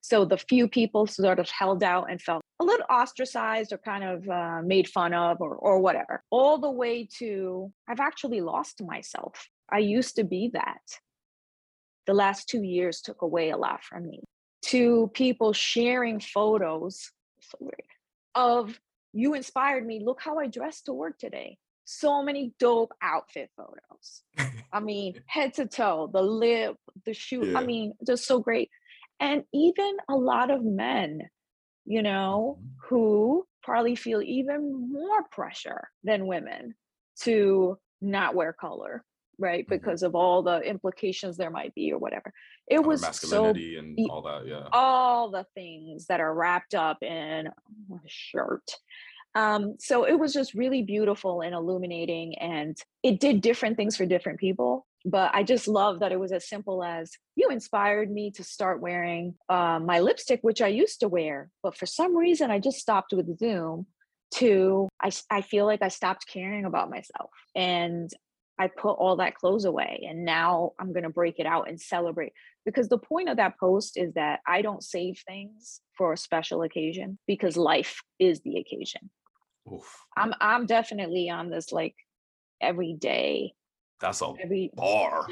So 0.00 0.24
the 0.24 0.38
few 0.38 0.66
people 0.66 1.06
sort 1.06 1.38
of 1.38 1.48
held 1.48 1.84
out 1.84 2.10
and 2.10 2.20
felt 2.20 2.42
a 2.58 2.64
little 2.64 2.84
ostracized 2.90 3.72
or 3.72 3.78
kind 3.78 4.02
of 4.02 4.28
uh, 4.28 4.60
made 4.64 4.88
fun 4.88 5.14
of 5.14 5.40
or 5.40 5.54
or 5.54 5.78
whatever. 5.78 6.24
All 6.30 6.58
the 6.58 6.72
way 6.72 7.08
to 7.18 7.72
I've 7.88 8.00
actually 8.00 8.40
lost 8.40 8.82
myself. 8.82 9.48
I 9.70 9.78
used 9.78 10.16
to 10.16 10.24
be 10.24 10.50
that. 10.54 10.82
The 12.08 12.14
last 12.14 12.48
2 12.48 12.64
years 12.64 13.00
took 13.00 13.22
away 13.22 13.50
a 13.50 13.56
lot 13.56 13.84
from 13.84 14.08
me. 14.08 14.20
To 14.64 15.12
people 15.14 15.52
sharing 15.52 16.18
photos 16.18 17.12
so 17.40 17.58
weird, 17.60 17.93
of 18.34 18.78
you 19.12 19.34
inspired 19.34 19.86
me. 19.86 20.02
Look 20.04 20.20
how 20.20 20.38
I 20.38 20.46
dressed 20.46 20.86
to 20.86 20.92
work 20.92 21.18
today. 21.18 21.58
So 21.84 22.22
many 22.22 22.52
dope 22.58 22.92
outfit 23.02 23.50
photos. 23.56 24.22
I 24.72 24.80
mean, 24.80 25.14
head 25.26 25.54
to 25.54 25.66
toe, 25.66 26.08
the 26.12 26.22
lip, 26.22 26.76
the 27.04 27.14
shoe. 27.14 27.44
Yeah. 27.46 27.58
I 27.58 27.64
mean, 27.64 27.92
just 28.06 28.24
so 28.24 28.40
great. 28.40 28.70
And 29.20 29.44
even 29.52 29.96
a 30.08 30.14
lot 30.16 30.50
of 30.50 30.64
men, 30.64 31.20
you 31.84 32.02
know, 32.02 32.58
Mhm. 32.60 32.70
who 32.88 33.46
probably 33.62 33.94
feel 33.96 34.20
even 34.22 34.90
more 34.92 35.22
pressure 35.30 35.90
than 36.02 36.26
women 36.26 36.74
to 37.22 37.78
not 38.00 38.34
wear 38.34 38.52
color, 38.52 39.04
right? 39.38 39.66
Mhm. 39.66 39.70
Because 39.70 40.02
of 40.02 40.14
all 40.14 40.42
the 40.42 40.60
implications 40.60 41.36
there 41.36 41.50
might 41.50 41.74
be 41.74 41.92
or 41.92 41.98
whatever. 41.98 42.32
It 42.66 42.82
was 42.84 43.02
so 43.16 43.46
and 43.50 43.98
all 44.10 44.22
that. 44.22 44.46
Yeah. 44.46 44.68
all 44.72 45.30
the 45.30 45.46
things 45.54 46.06
that 46.06 46.20
are 46.20 46.34
wrapped 46.34 46.74
up 46.74 47.02
in 47.02 47.46
a 47.48 47.52
shirt. 48.06 48.68
Um, 49.34 49.76
so 49.80 50.04
it 50.04 50.14
was 50.18 50.32
just 50.32 50.54
really 50.54 50.82
beautiful 50.82 51.40
and 51.40 51.54
illuminating, 51.54 52.38
and 52.38 52.76
it 53.02 53.18
did 53.20 53.40
different 53.40 53.76
things 53.76 53.96
for 53.96 54.06
different 54.06 54.38
people. 54.38 54.86
But 55.04 55.34
I 55.34 55.42
just 55.42 55.68
love 55.68 56.00
that 56.00 56.12
it 56.12 56.20
was 56.20 56.32
as 56.32 56.48
simple 56.48 56.82
as 56.82 57.10
you 57.36 57.50
inspired 57.50 58.10
me 58.10 58.30
to 58.32 58.44
start 58.44 58.80
wearing 58.80 59.34
uh, 59.50 59.78
my 59.78 59.98
lipstick, 60.00 60.40
which 60.42 60.62
I 60.62 60.68
used 60.68 61.00
to 61.00 61.08
wear, 61.08 61.50
but 61.62 61.76
for 61.76 61.84
some 61.84 62.16
reason 62.16 62.50
I 62.50 62.58
just 62.60 62.78
stopped 62.78 63.12
with 63.12 63.38
Zoom. 63.38 63.86
To 64.36 64.88
I, 65.00 65.12
I 65.30 65.42
feel 65.42 65.64
like 65.64 65.80
I 65.80 65.88
stopped 65.88 66.26
caring 66.26 66.64
about 66.64 66.90
myself, 66.90 67.30
and 67.54 68.10
I 68.58 68.68
put 68.68 68.92
all 68.92 69.16
that 69.16 69.34
clothes 69.34 69.64
away, 69.64 70.06
and 70.08 70.24
now 70.24 70.72
I'm 70.78 70.92
gonna 70.92 71.10
break 71.10 71.38
it 71.38 71.46
out 71.46 71.68
and 71.68 71.80
celebrate 71.80 72.32
because 72.64 72.88
the 72.88 72.98
point 72.98 73.28
of 73.28 73.36
that 73.38 73.58
post 73.58 73.96
is 73.96 74.14
that 74.14 74.40
I 74.46 74.62
don't 74.62 74.82
save 74.82 75.22
things 75.26 75.80
for 75.96 76.12
a 76.12 76.16
special 76.16 76.62
occasion 76.62 77.18
because 77.26 77.56
life 77.56 78.02
is 78.18 78.40
the 78.40 78.58
occasion. 78.58 79.10
Oof. 79.72 80.04
I'm 80.16 80.34
I'm 80.40 80.66
definitely 80.66 81.30
on 81.30 81.50
this 81.50 81.72
like 81.72 81.96
every 82.60 82.94
day, 82.94 83.54
That's 84.00 84.22
a 84.22 84.32
every 84.40 84.70
bar. 84.74 85.26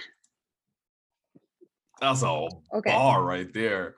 That's 2.00 2.22
a 2.22 2.26
okay. 2.74 2.90
bar 2.90 3.22
right 3.22 3.52
there. 3.52 3.94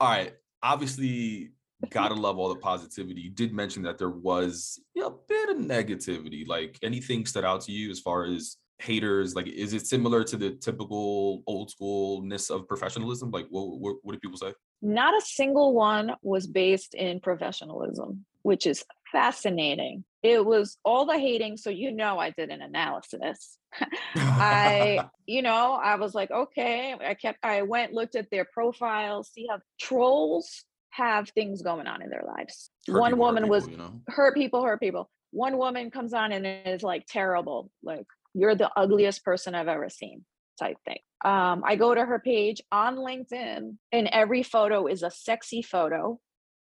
All 0.00 0.08
right. 0.08 0.34
Obviously, 0.62 1.52
gotta 1.90 2.14
love 2.20 2.38
all 2.38 2.48
the 2.48 2.56
positivity. 2.56 3.20
You 3.20 3.30
did 3.30 3.52
mention 3.52 3.82
that 3.82 3.98
there 3.98 4.10
was 4.10 4.80
a 4.96 5.10
bit 5.28 5.50
of 5.50 5.56
negativity. 5.56 6.46
Like 6.46 6.78
anything 6.82 7.26
stood 7.26 7.44
out 7.44 7.62
to 7.62 7.72
you 7.72 7.90
as 7.90 8.00
far 8.00 8.24
as 8.24 8.56
haters? 8.78 9.34
Like, 9.34 9.46
is 9.46 9.72
it 9.72 9.86
similar 9.86 10.24
to 10.24 10.36
the 10.36 10.52
typical 10.52 11.42
old 11.46 11.70
schoolness 11.70 12.50
of 12.50 12.68
professionalism? 12.68 13.30
Like, 13.30 13.46
what 13.50 13.78
what, 13.78 13.96
what 14.02 14.12
do 14.12 14.18
people 14.18 14.38
say? 14.38 14.52
Not 14.82 15.14
a 15.14 15.24
single 15.24 15.72
one 15.72 16.12
was 16.22 16.46
based 16.46 16.94
in 16.94 17.20
professionalism, 17.20 18.24
which 18.42 18.66
is 18.66 18.84
fascinating. 19.10 20.04
It 20.22 20.44
was 20.44 20.78
all 20.84 21.06
the 21.06 21.18
hating. 21.18 21.56
So 21.56 21.70
you 21.70 21.92
know 21.92 22.18
I 22.18 22.30
did 22.30 22.50
an 22.50 22.62
analysis. 22.62 23.58
I, 24.14 25.08
you 25.26 25.42
know, 25.42 25.72
I 25.72 25.96
was 25.96 26.14
like, 26.14 26.30
okay, 26.30 26.94
I 26.98 27.14
kept, 27.14 27.38
I 27.42 27.62
went, 27.62 27.92
looked 27.92 28.16
at 28.16 28.30
their 28.30 28.44
profiles, 28.44 29.30
see 29.32 29.46
how 29.48 29.60
trolls 29.80 30.64
have 30.94 31.28
things 31.30 31.60
going 31.62 31.86
on 31.88 32.02
in 32.02 32.08
their 32.10 32.22
lives. 32.26 32.70
Hurt 32.86 33.00
One 33.00 33.10
people 33.12 33.24
woman 33.26 33.48
was 33.48 33.64
people, 33.66 33.84
you 33.84 33.90
know. 33.90 34.00
hurt 34.08 34.34
people, 34.34 34.62
hurt 34.62 34.80
people. 34.80 35.10
One 35.32 35.58
woman 35.58 35.90
comes 35.90 36.12
on 36.14 36.30
and 36.30 36.46
is 36.66 36.82
like 36.84 37.04
terrible, 37.08 37.70
like 37.82 38.06
you're 38.34 38.54
the 38.54 38.70
ugliest 38.76 39.24
person 39.24 39.54
I've 39.56 39.66
ever 39.68 39.88
seen, 39.88 40.24
type 40.58 40.76
thing. 40.84 40.98
Um, 41.24 41.62
I 41.66 41.74
go 41.74 41.94
to 41.94 42.04
her 42.04 42.20
page 42.20 42.62
on 42.70 42.96
LinkedIn, 42.96 43.76
and 43.90 44.06
every 44.12 44.42
photo 44.44 44.86
is 44.86 45.02
a 45.02 45.10
sexy 45.10 45.62
photo 45.62 46.20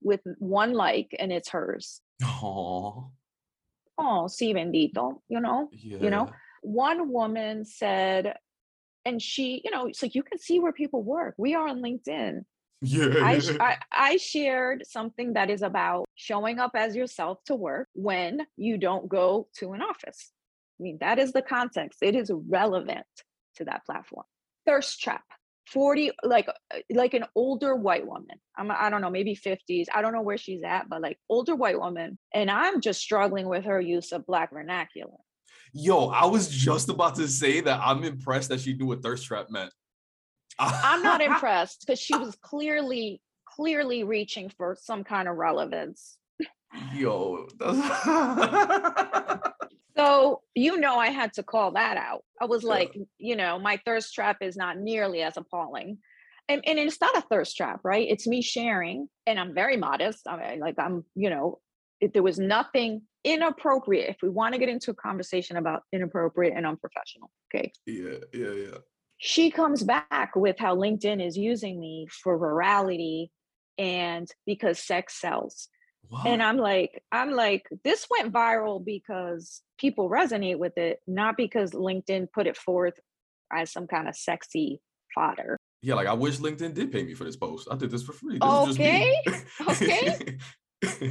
with 0.03 0.21
one 0.39 0.73
like, 0.73 1.15
and 1.19 1.31
it's 1.33 1.51
hers. 1.51 2.01
Oh, 2.23 3.11
Oh, 3.99 4.27
sí, 4.29 4.53
bendito, 4.55 5.21
you 5.29 5.41
know? 5.41 5.69
yeah. 5.73 6.09
know, 6.09 6.31
one 6.63 7.11
woman 7.13 7.65
said, 7.65 8.37
and 9.05 9.21
she, 9.21 9.61
you 9.65 9.71
know, 9.71 9.87
it's 9.87 10.03
like 10.03 10.15
you 10.15 10.23
can 10.23 10.39
see 10.39 10.59
where 10.61 10.73
people 10.73 11.03
work. 11.03 11.35
We 11.37 11.55
are 11.55 11.69
on 11.69 11.81
LinkedIn. 11.83 12.45
Yeah. 12.85 13.25
I, 13.25 13.41
I 13.61 13.77
I 13.91 14.17
shared 14.17 14.85
something 14.87 15.35
that 15.35 15.51
is 15.51 15.63
about 15.63 16.07
showing 16.15 16.59
up 16.59 16.73
as 16.75 16.95
yourself 16.95 17.39
to 17.47 17.55
work 17.55 17.89
when 17.95 18.47
you 18.57 18.79
don't 18.79 19.09
go 19.09 19.49
to 19.59 19.73
an 19.73 19.83
office. 19.83 20.33
I 20.79 20.83
mean, 20.83 20.99
that 21.01 21.19
is 21.19 21.33
the 21.33 21.43
context. 21.43 22.01
It 22.03 22.15
is 22.15 22.31
relevant 22.49 23.07
to 23.57 23.65
that 23.65 23.85
platform. 23.87 24.27
Thirst 24.67 25.01
trap. 25.01 25.25
40 25.69 26.11
like 26.23 26.47
uh, 26.49 26.79
like 26.91 27.15
an 27.15 27.25
older 27.35 27.75
white 27.75 28.07
woman. 28.07 28.37
I'm 28.57 28.71
I 28.71 28.91
don't 28.91 29.01
know, 29.01 29.11
maybe 29.11 29.35
50s. 29.35 29.87
I 29.95 30.03
don't 30.03 30.13
know 30.13 30.21
where 30.21 30.37
she's 30.37 30.63
at, 30.63 30.91
but 30.91 31.01
like 31.01 31.19
older 31.29 31.55
white 31.55 31.79
woman 31.79 32.19
and 32.35 32.51
I'm 32.51 32.83
just 32.83 33.01
struggling 33.01 33.49
with 33.49 33.65
her 33.65 33.81
use 33.81 34.13
of 34.13 34.27
black 34.27 34.53
vernacular. 34.53 35.17
Yo, 35.73 36.09
I 36.09 36.27
was 36.27 36.49
just 36.49 36.89
about 36.89 37.17
to 37.17 37.27
say 37.27 37.61
that 37.61 37.81
I'm 37.83 38.05
impressed 38.05 38.51
that 38.51 38.61
she 38.61 38.75
knew 38.75 38.87
what 38.87 39.03
thirst 39.03 39.25
trap 39.25 39.47
meant. 39.51 39.73
I'm 40.59 41.03
not 41.03 41.21
impressed 41.31 41.85
because 41.87 41.99
she 42.01 42.17
was 42.17 42.37
clearly 42.37 43.21
clearly 43.47 44.03
reaching 44.05 44.49
for 44.49 44.77
some 44.81 45.05
kind 45.05 45.29
of 45.29 45.37
relevance. 45.37 46.17
Yo, 46.93 47.47
So, 49.97 50.43
you 50.55 50.79
know, 50.79 50.97
I 50.97 51.11
had 51.11 51.35
to 51.35 51.43
call 51.45 51.73
that 51.73 51.97
out. 51.97 52.25
I 52.41 52.47
was 52.47 52.65
Yeah. 52.65 52.71
like, 52.71 52.97
you 53.19 53.37
know, 53.37 53.59
my 53.59 53.81
thirst 53.85 54.13
trap 54.13 54.39
is 54.41 54.57
not 54.57 54.77
nearly 54.77 55.23
as 55.23 55.37
appalling. 55.37 55.99
And, 56.49 56.63
and 56.67 56.79
it's 56.79 57.01
not 57.01 57.17
a 57.17 57.21
thirst 57.23 57.57
trap, 57.57 57.81
right? 57.85 58.07
It's 58.11 58.27
me 58.27 58.43
sharing, 58.43 59.09
and 59.27 59.39
I'm 59.41 59.55
very 59.55 59.77
modest. 59.77 60.27
I 60.29 60.37
mean, 60.51 60.61
like, 60.61 60.75
I'm, 60.79 61.05
you 61.15 61.31
know, 61.31 61.61
if 62.01 62.13
there 62.13 62.23
was 62.23 62.39
nothing 62.39 63.03
inappropriate, 63.23 64.11
if 64.11 64.17
we 64.21 64.29
want 64.29 64.53
to 64.53 64.59
get 64.59 64.69
into 64.69 64.91
a 64.91 64.95
conversation 64.95 65.57
about 65.57 65.85
inappropriate 65.93 66.53
and 66.55 66.67
unprofessional, 66.67 67.31
okay, 67.55 67.73
yeah, 67.87 68.19
yeah, 68.35 68.51
yeah. 68.51 68.79
She 69.27 69.51
comes 69.51 69.83
back 69.83 70.37
with 70.37 70.59
how 70.59 70.77
LinkedIn 70.77 71.27
is 71.27 71.35
using 71.35 71.81
me 71.81 72.07
for 72.11 72.39
virality 72.39 73.29
and 73.79 74.29
because 74.45 74.79
sex 74.79 75.19
sells. 75.19 75.69
What? 76.09 76.27
And 76.27 76.43
I'm 76.43 76.59
like, 76.59 77.03
I'm 77.11 77.31
like, 77.31 77.67
this 77.85 78.07
went 78.11 78.35
viral 78.35 78.85
because 78.85 79.63
people 79.79 80.11
resonate 80.11 80.59
with 80.59 80.77
it, 80.77 81.01
not 81.07 81.39
because 81.39 81.71
LinkedIn 81.71 82.33
put 82.35 82.47
it 82.47 82.55
forth 82.55 83.01
as 83.51 83.73
some 83.73 83.87
kind 83.87 84.09
of 84.09 84.15
sexy 84.15 84.83
fodder. 85.15 85.57
yeah, 85.81 85.95
like 85.95 86.07
I 86.07 86.13
wish 86.13 86.37
LinkedIn 86.37 86.75
did 86.75 86.93
pay 86.93 87.03
me 87.03 87.15
for 87.15 87.25
this 87.25 87.37
post. 87.37 87.67
I 87.71 87.77
did 87.77 87.91
this 87.91 88.03
for 88.03 88.13
free. 88.13 88.39
This 88.39 88.69
is 88.69 88.77
just. 88.77 89.83
Okay, 89.83 90.39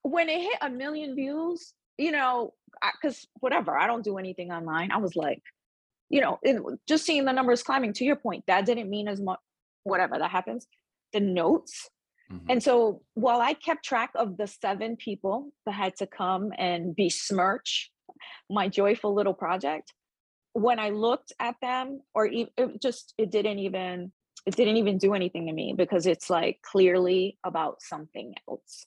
When 0.00 0.30
it 0.30 0.40
hit 0.40 0.56
a 0.62 0.70
million 0.70 1.14
views, 1.14 1.74
you 1.98 2.12
know, 2.12 2.54
because 2.98 3.26
whatever, 3.40 3.76
I 3.76 3.86
don't 3.86 4.02
do 4.02 4.16
anything 4.16 4.50
online. 4.50 4.90
I 4.90 4.96
was 4.96 5.14
like, 5.16 5.42
you 6.10 6.20
know, 6.20 6.38
it, 6.42 6.60
just 6.88 7.04
seeing 7.04 7.24
the 7.24 7.32
numbers 7.32 7.62
climbing. 7.62 7.92
To 7.94 8.04
your 8.04 8.16
point, 8.16 8.44
that 8.46 8.66
didn't 8.66 8.90
mean 8.90 9.08
as 9.08 9.20
much. 9.20 9.38
Whatever 9.84 10.18
that 10.18 10.30
happens, 10.30 10.66
the 11.12 11.20
notes 11.20 11.90
Mhm. 12.30 12.46
And 12.48 12.62
so 12.62 13.02
while 13.14 13.40
I 13.40 13.54
kept 13.54 13.84
track 13.84 14.10
of 14.14 14.36
the 14.36 14.46
seven 14.46 14.96
people 14.96 15.52
that 15.66 15.72
had 15.72 15.96
to 15.96 16.06
come 16.06 16.52
and 16.56 16.94
besmirch 16.96 17.90
my 18.50 18.68
joyful 18.68 19.14
little 19.14 19.34
project, 19.34 19.92
when 20.52 20.78
I 20.78 20.90
looked 20.90 21.32
at 21.40 21.56
them, 21.60 22.00
or 22.14 22.26
it 22.26 22.48
just 22.80 23.14
it 23.18 23.30
didn't 23.30 23.58
even 23.58 24.12
it 24.46 24.56
didn't 24.56 24.76
even 24.76 24.98
do 24.98 25.14
anything 25.14 25.46
to 25.46 25.52
me 25.52 25.74
because 25.76 26.06
it's 26.06 26.30
like 26.30 26.60
clearly 26.62 27.38
about 27.44 27.82
something 27.82 28.34
else, 28.48 28.86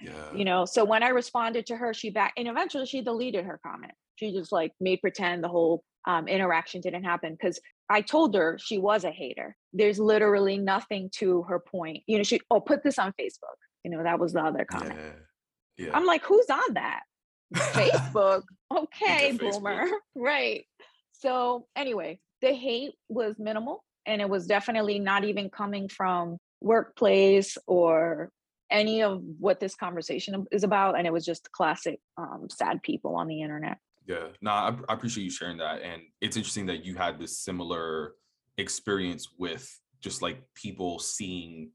yeah. 0.00 0.32
you 0.34 0.44
know. 0.44 0.64
So 0.64 0.84
when 0.84 1.02
I 1.02 1.08
responded 1.08 1.66
to 1.66 1.76
her, 1.76 1.92
she 1.92 2.10
back 2.10 2.32
and 2.36 2.48
eventually 2.48 2.86
she 2.86 3.02
deleted 3.02 3.44
her 3.44 3.60
comment. 3.64 3.92
She 4.16 4.32
just 4.32 4.52
like 4.52 4.72
made 4.80 5.00
pretend 5.00 5.42
the 5.42 5.48
whole 5.48 5.82
um, 6.06 6.28
interaction 6.28 6.80
didn't 6.80 7.04
happen 7.04 7.32
because 7.32 7.60
I 7.88 8.00
told 8.00 8.34
her 8.34 8.58
she 8.60 8.78
was 8.78 9.04
a 9.04 9.10
hater. 9.10 9.56
There's 9.72 9.98
literally 9.98 10.58
nothing 10.58 11.10
to 11.16 11.42
her 11.44 11.58
point. 11.58 12.02
You 12.06 12.18
know, 12.18 12.24
she 12.24 12.40
oh 12.50 12.60
put 12.60 12.82
this 12.82 12.98
on 12.98 13.12
Facebook. 13.20 13.56
You 13.84 13.90
know, 13.90 14.02
that 14.02 14.18
was 14.18 14.32
the 14.32 14.42
other 14.42 14.64
comment. 14.64 14.98
Yeah. 14.98 15.86
Yeah. 15.86 15.90
I'm 15.96 16.06
like, 16.06 16.24
who's 16.24 16.48
on 16.50 16.74
that? 16.74 17.00
Facebook. 17.54 18.42
Okay, 18.74 19.32
Facebook. 19.32 19.52
boomer. 19.52 19.86
Right. 20.14 20.64
So, 21.12 21.66
anyway, 21.76 22.20
the 22.42 22.52
hate 22.52 22.94
was 23.08 23.36
minimal 23.38 23.84
and 24.06 24.20
it 24.20 24.28
was 24.28 24.46
definitely 24.46 24.98
not 24.98 25.24
even 25.24 25.50
coming 25.50 25.88
from 25.88 26.38
workplace 26.60 27.56
or 27.66 28.30
any 28.70 29.02
of 29.02 29.22
what 29.38 29.60
this 29.60 29.74
conversation 29.74 30.46
is 30.50 30.64
about. 30.64 30.98
And 30.98 31.06
it 31.06 31.12
was 31.12 31.24
just 31.24 31.50
classic 31.52 32.00
um, 32.16 32.48
sad 32.50 32.82
people 32.82 33.16
on 33.16 33.28
the 33.28 33.42
internet. 33.42 33.78
Yeah, 34.06 34.28
no, 34.40 34.50
I, 34.50 34.76
I 34.88 34.94
appreciate 34.94 35.24
you 35.24 35.30
sharing 35.30 35.58
that, 35.58 35.82
and 35.82 36.02
it's 36.20 36.36
interesting 36.36 36.66
that 36.66 36.84
you 36.84 36.94
had 36.94 37.18
this 37.18 37.38
similar 37.38 38.12
experience 38.58 39.28
with 39.38 39.68
just 40.00 40.20
like 40.22 40.42
people 40.54 40.98
seeing 40.98 41.70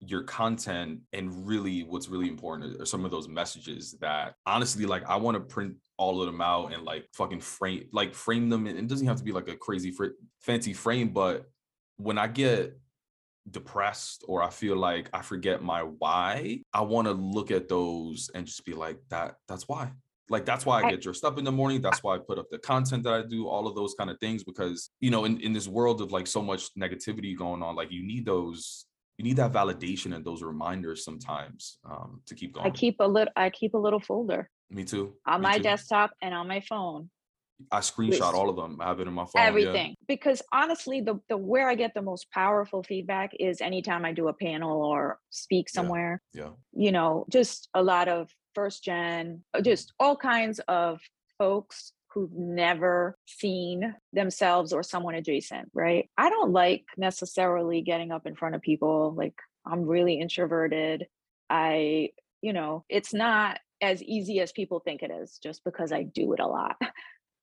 your 0.00 0.22
content 0.22 1.00
and 1.12 1.46
really 1.46 1.82
what's 1.82 2.08
really 2.08 2.28
important 2.28 2.80
are 2.80 2.86
some 2.86 3.04
of 3.04 3.10
those 3.10 3.28
messages 3.28 3.96
that 4.00 4.34
honestly 4.44 4.84
like 4.84 5.08
i 5.08 5.16
want 5.16 5.34
to 5.34 5.40
print 5.40 5.74
all 5.96 6.20
of 6.20 6.26
them 6.26 6.40
out 6.40 6.72
and 6.74 6.82
like 6.84 7.06
fucking 7.14 7.40
frame 7.40 7.86
like 7.92 8.14
frame 8.14 8.48
them 8.48 8.66
and 8.66 8.78
it 8.78 8.86
doesn't 8.86 9.06
have 9.06 9.16
to 9.16 9.24
be 9.24 9.32
like 9.32 9.48
a 9.48 9.56
crazy 9.56 9.90
fr- 9.90 10.16
fancy 10.40 10.72
frame 10.72 11.08
but 11.10 11.46
when 11.96 12.18
i 12.18 12.26
get 12.26 12.78
depressed 13.50 14.24
or 14.26 14.42
i 14.42 14.50
feel 14.50 14.76
like 14.76 15.08
i 15.12 15.22
forget 15.22 15.62
my 15.62 15.82
why 15.82 16.60
i 16.72 16.80
want 16.80 17.06
to 17.06 17.12
look 17.12 17.50
at 17.50 17.68
those 17.68 18.30
and 18.34 18.46
just 18.46 18.64
be 18.64 18.74
like 18.74 18.98
that 19.10 19.36
that's 19.48 19.68
why 19.68 19.90
like 20.30 20.44
that's 20.44 20.64
why 20.64 20.82
I 20.82 20.90
get 20.90 21.02
dressed 21.02 21.24
up 21.24 21.38
in 21.38 21.44
the 21.44 21.52
morning. 21.52 21.82
That's 21.82 22.02
why 22.02 22.14
I 22.16 22.18
put 22.18 22.38
up 22.38 22.46
the 22.50 22.58
content 22.58 23.04
that 23.04 23.12
I 23.12 23.22
do, 23.22 23.46
all 23.46 23.66
of 23.66 23.74
those 23.74 23.94
kind 23.94 24.10
of 24.10 24.18
things, 24.20 24.42
because 24.42 24.90
you 25.00 25.10
know, 25.10 25.24
in, 25.24 25.40
in 25.40 25.52
this 25.52 25.68
world 25.68 26.00
of 26.00 26.12
like 26.12 26.26
so 26.26 26.42
much 26.42 26.74
negativity 26.74 27.36
going 27.36 27.62
on, 27.62 27.76
like 27.76 27.90
you 27.90 28.02
need 28.06 28.24
those, 28.24 28.86
you 29.18 29.24
need 29.24 29.36
that 29.36 29.52
validation 29.52 30.14
and 30.14 30.24
those 30.24 30.42
reminders 30.42 31.04
sometimes 31.04 31.78
um, 31.84 32.20
to 32.26 32.34
keep 32.34 32.54
going. 32.54 32.66
I 32.66 32.70
keep 32.70 32.96
a 33.00 33.06
little 33.06 33.32
I 33.36 33.50
keep 33.50 33.74
a 33.74 33.78
little 33.78 34.00
folder 34.00 34.50
Me 34.70 34.84
too. 34.84 35.14
on 35.26 35.40
me 35.40 35.48
my 35.48 35.56
too. 35.58 35.62
desktop 35.64 36.12
and 36.22 36.34
on 36.34 36.48
my 36.48 36.60
phone. 36.60 37.10
I 37.70 37.78
screenshot 37.80 38.34
all 38.34 38.48
of 38.50 38.56
them. 38.56 38.80
I 38.80 38.86
have 38.86 39.00
it 39.00 39.06
in 39.08 39.14
my 39.14 39.24
phone. 39.24 39.32
yeah. 39.42 39.44
everything 39.46 39.94
because 40.08 40.42
honestly 40.52 41.00
the 41.00 41.20
the 41.28 41.36
where 41.36 41.68
i 41.68 41.74
get 41.74 41.94
the 41.94 42.02
most 42.02 42.30
powerful 42.30 42.82
feedback 42.82 43.30
is 43.38 43.60
anytime 43.60 44.04
i 44.04 44.12
do 44.12 44.28
a 44.28 44.32
panel 44.32 44.82
or 44.82 45.18
speak 45.30 45.68
somewhere 45.68 46.20
Yeah. 46.32 46.50
you 46.72 46.90
know 46.92 47.24
just 47.30 47.68
a 47.74 47.82
lot 47.82 48.08
of 48.08 48.28
first 48.54 48.82
gen 48.84 49.44
uh, 49.54 49.60
just 49.60 49.92
all 50.00 50.16
kinds 50.16 50.60
of 50.68 51.00
folks 51.38 51.92
who've 52.12 52.32
never 52.32 53.16
seen 53.26 53.94
themselves 54.12 54.72
or 54.72 54.82
someone 54.82 55.14
adjacent 55.14 55.68
right 55.74 56.10
i 56.18 56.28
don't 56.30 56.52
like 56.52 56.84
necessarily 56.96 57.82
getting 57.82 58.10
up 58.12 58.26
in 58.26 58.34
front 58.34 58.54
of 58.56 58.62
people 58.62 59.14
like 59.16 59.34
i'm 59.66 59.82
really 59.86 60.20
introverted 60.20 61.06
i 61.50 62.08
you 62.42 62.52
know 62.52 62.84
it's 62.88 63.14
not 63.14 63.58
as 63.80 64.02
easy 64.02 64.40
as 64.40 64.52
people 64.52 64.80
think 64.80 65.02
it 65.02 65.10
is 65.10 65.38
just 65.42 65.62
because 65.64 65.92
i 65.92 66.02
do 66.02 66.32
it 66.32 66.40
a 66.40 66.46
lot 66.46 66.76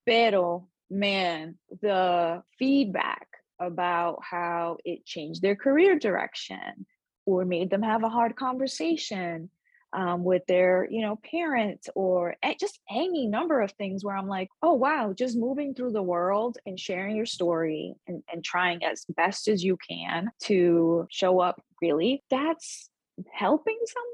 Pero, 0.05 0.67
man, 0.89 1.57
the 1.81 2.43
feedback 2.57 3.27
about 3.59 4.19
how 4.23 4.77
it 4.83 5.05
changed 5.05 5.41
their 5.41 5.55
career 5.55 5.97
direction 5.97 6.85
or 7.25 7.45
made 7.45 7.69
them 7.69 7.83
have 7.83 8.03
a 8.03 8.09
hard 8.09 8.35
conversation 8.35 9.49
um, 9.93 10.23
with 10.23 10.43
their, 10.47 10.87
you 10.89 11.01
know, 11.01 11.19
parents 11.29 11.89
or 11.95 12.35
just 12.59 12.79
any 12.89 13.27
number 13.27 13.61
of 13.61 13.71
things 13.73 14.03
where 14.03 14.15
I'm 14.15 14.27
like, 14.27 14.49
oh, 14.61 14.73
wow, 14.73 15.13
just 15.13 15.37
moving 15.37 15.73
through 15.75 15.91
the 15.91 16.01
world 16.01 16.57
and 16.65 16.79
sharing 16.79 17.15
your 17.15 17.25
story 17.25 17.93
and, 18.07 18.23
and 18.31 18.43
trying 18.43 18.83
as 18.83 19.05
best 19.09 19.47
as 19.47 19.63
you 19.63 19.77
can 19.87 20.31
to 20.43 21.07
show 21.11 21.39
up 21.39 21.61
really, 21.81 22.23
that's 22.29 22.89
helping 23.33 23.79
someone. 23.85 24.11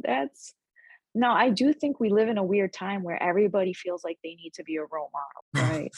That's 0.00 0.54
no, 1.18 1.30
I 1.32 1.50
do 1.50 1.72
think 1.72 1.98
we 2.00 2.10
live 2.10 2.28
in 2.28 2.38
a 2.38 2.44
weird 2.44 2.72
time 2.72 3.02
where 3.02 3.20
everybody 3.22 3.72
feels 3.72 4.04
like 4.04 4.18
they 4.22 4.34
need 4.36 4.52
to 4.54 4.62
be 4.64 4.76
a 4.76 4.84
role 4.84 5.10
model, 5.12 5.42
right? 5.70 5.92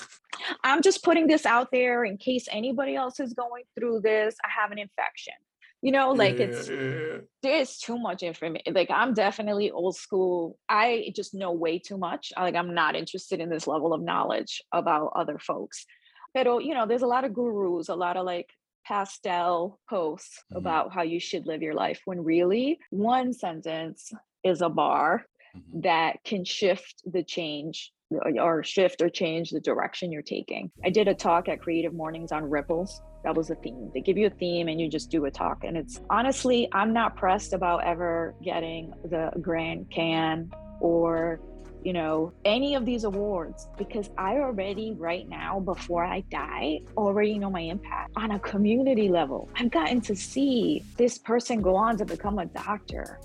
I'm 0.65 0.81
just 0.83 1.05
putting 1.05 1.27
this 1.27 1.45
out 1.47 1.69
there 1.71 2.05
in 2.05 2.17
case 2.17 2.47
anybody 2.51 2.95
else 2.97 3.21
is 3.21 3.35
going 3.35 3.65
through 3.79 4.01
this. 4.01 4.35
I 4.45 4.49
have 4.61 4.71
an 4.73 4.79
infection. 4.79 5.35
You 5.83 5.93
know, 5.93 6.13
like 6.13 6.39
it's 6.41 6.69
Yeah, 6.69 6.75
yeah, 6.75 6.91
yeah. 7.13 7.19
there's 7.43 7.79
too 7.79 7.99
much 7.99 8.23
information. 8.23 8.75
Like 8.75 8.91
I'm 8.91 9.15
definitely 9.15 9.71
old 9.71 9.97
school. 9.97 10.59
I 10.69 11.13
just 11.17 11.33
know 11.35 11.53
way 11.53 11.79
too 11.79 11.97
much. 11.97 12.33
Like 12.37 12.55
I'm 12.55 12.75
not 12.75 12.97
interested 12.97 13.41
in 13.41 13.49
this 13.49 13.67
level 13.67 13.95
of 13.95 14.03
knowledge 14.03 14.63
about 14.73 15.13
other 15.17 15.39
folks. 15.39 15.87
But 16.35 16.45
you 16.65 16.75
know, 16.75 16.87
there's 16.87 17.03
a 17.03 17.07
lot 17.07 17.25
of 17.25 17.33
gurus, 17.35 17.89
a 17.89 17.95
lot 17.95 18.17
of 18.19 18.27
like 18.27 18.51
pastel 18.87 19.79
posts 19.89 20.43
Mhm. 20.53 20.59
about 20.59 20.93
how 20.93 21.03
you 21.03 21.21
should 21.21 21.47
live 21.47 21.63
your 21.63 21.75
life 21.75 22.01
when 22.05 22.23
really 22.25 22.79
one 22.91 23.33
sentence 23.33 24.13
is 24.45 24.63
a 24.63 24.69
bar 24.69 25.27
Mhm. 25.55 25.83
that 25.83 26.23
can 26.25 26.45
shift 26.45 27.03
the 27.11 27.23
change 27.23 27.93
or- 28.11 28.41
or 28.41 28.63
shift 28.65 29.03
or 29.03 29.09
change 29.09 29.51
the 29.51 29.61
direction 29.61 30.11
you're 30.11 30.23
taking. 30.23 30.71
I 30.85 30.91
did 30.91 31.07
a 31.09 31.15
talk 31.15 31.49
at 31.49 31.61
Creative 31.61 31.95
Mornings 31.95 32.33
on 32.33 32.49
ripples. 32.49 33.01
That 33.23 33.37
was 33.37 33.51
a 33.51 33.55
theme. 33.55 33.91
They 33.95 34.01
give 34.01 34.17
you 34.17 34.27
a 34.27 34.31
theme 34.31 34.67
and 34.69 34.81
you 34.81 34.89
just 34.89 35.11
do 35.11 35.27
a 35.27 35.31
talk. 35.31 35.63
And 35.65 35.77
it's 35.77 36.01
honestly, 36.11 36.69
I'm 36.73 36.93
not 36.93 37.17
pressed 37.17 37.53
about 37.53 37.85
ever 37.85 38.35
getting 38.43 38.93
the 39.05 39.31
Grand 39.41 39.91
Can 39.91 40.51
or, 40.81 41.41
you 41.85 41.93
know, 41.93 42.33
any 42.45 42.75
of 42.75 42.85
these 42.85 43.05
awards 43.05 43.69
because 43.79 44.11
I 44.19 44.39
already, 44.39 44.95
right 44.99 45.29
now, 45.29 45.61
before 45.61 46.05
I 46.05 46.21
die, 46.31 46.81
already 46.97 47.39
know 47.39 47.51
my 47.51 47.61
impact 47.61 48.13
on 48.17 48.33
a 48.33 48.39
community 48.41 49.09
level. 49.09 49.49
I've 49.55 49.71
gotten 49.71 50.01
to 50.03 50.17
see 50.17 50.83
this 50.97 51.19
person 51.19 51.61
go 51.61 51.77
on 51.77 51.97
to 51.99 52.05
become 52.05 52.39
a 52.39 52.47
doctor. 52.47 53.21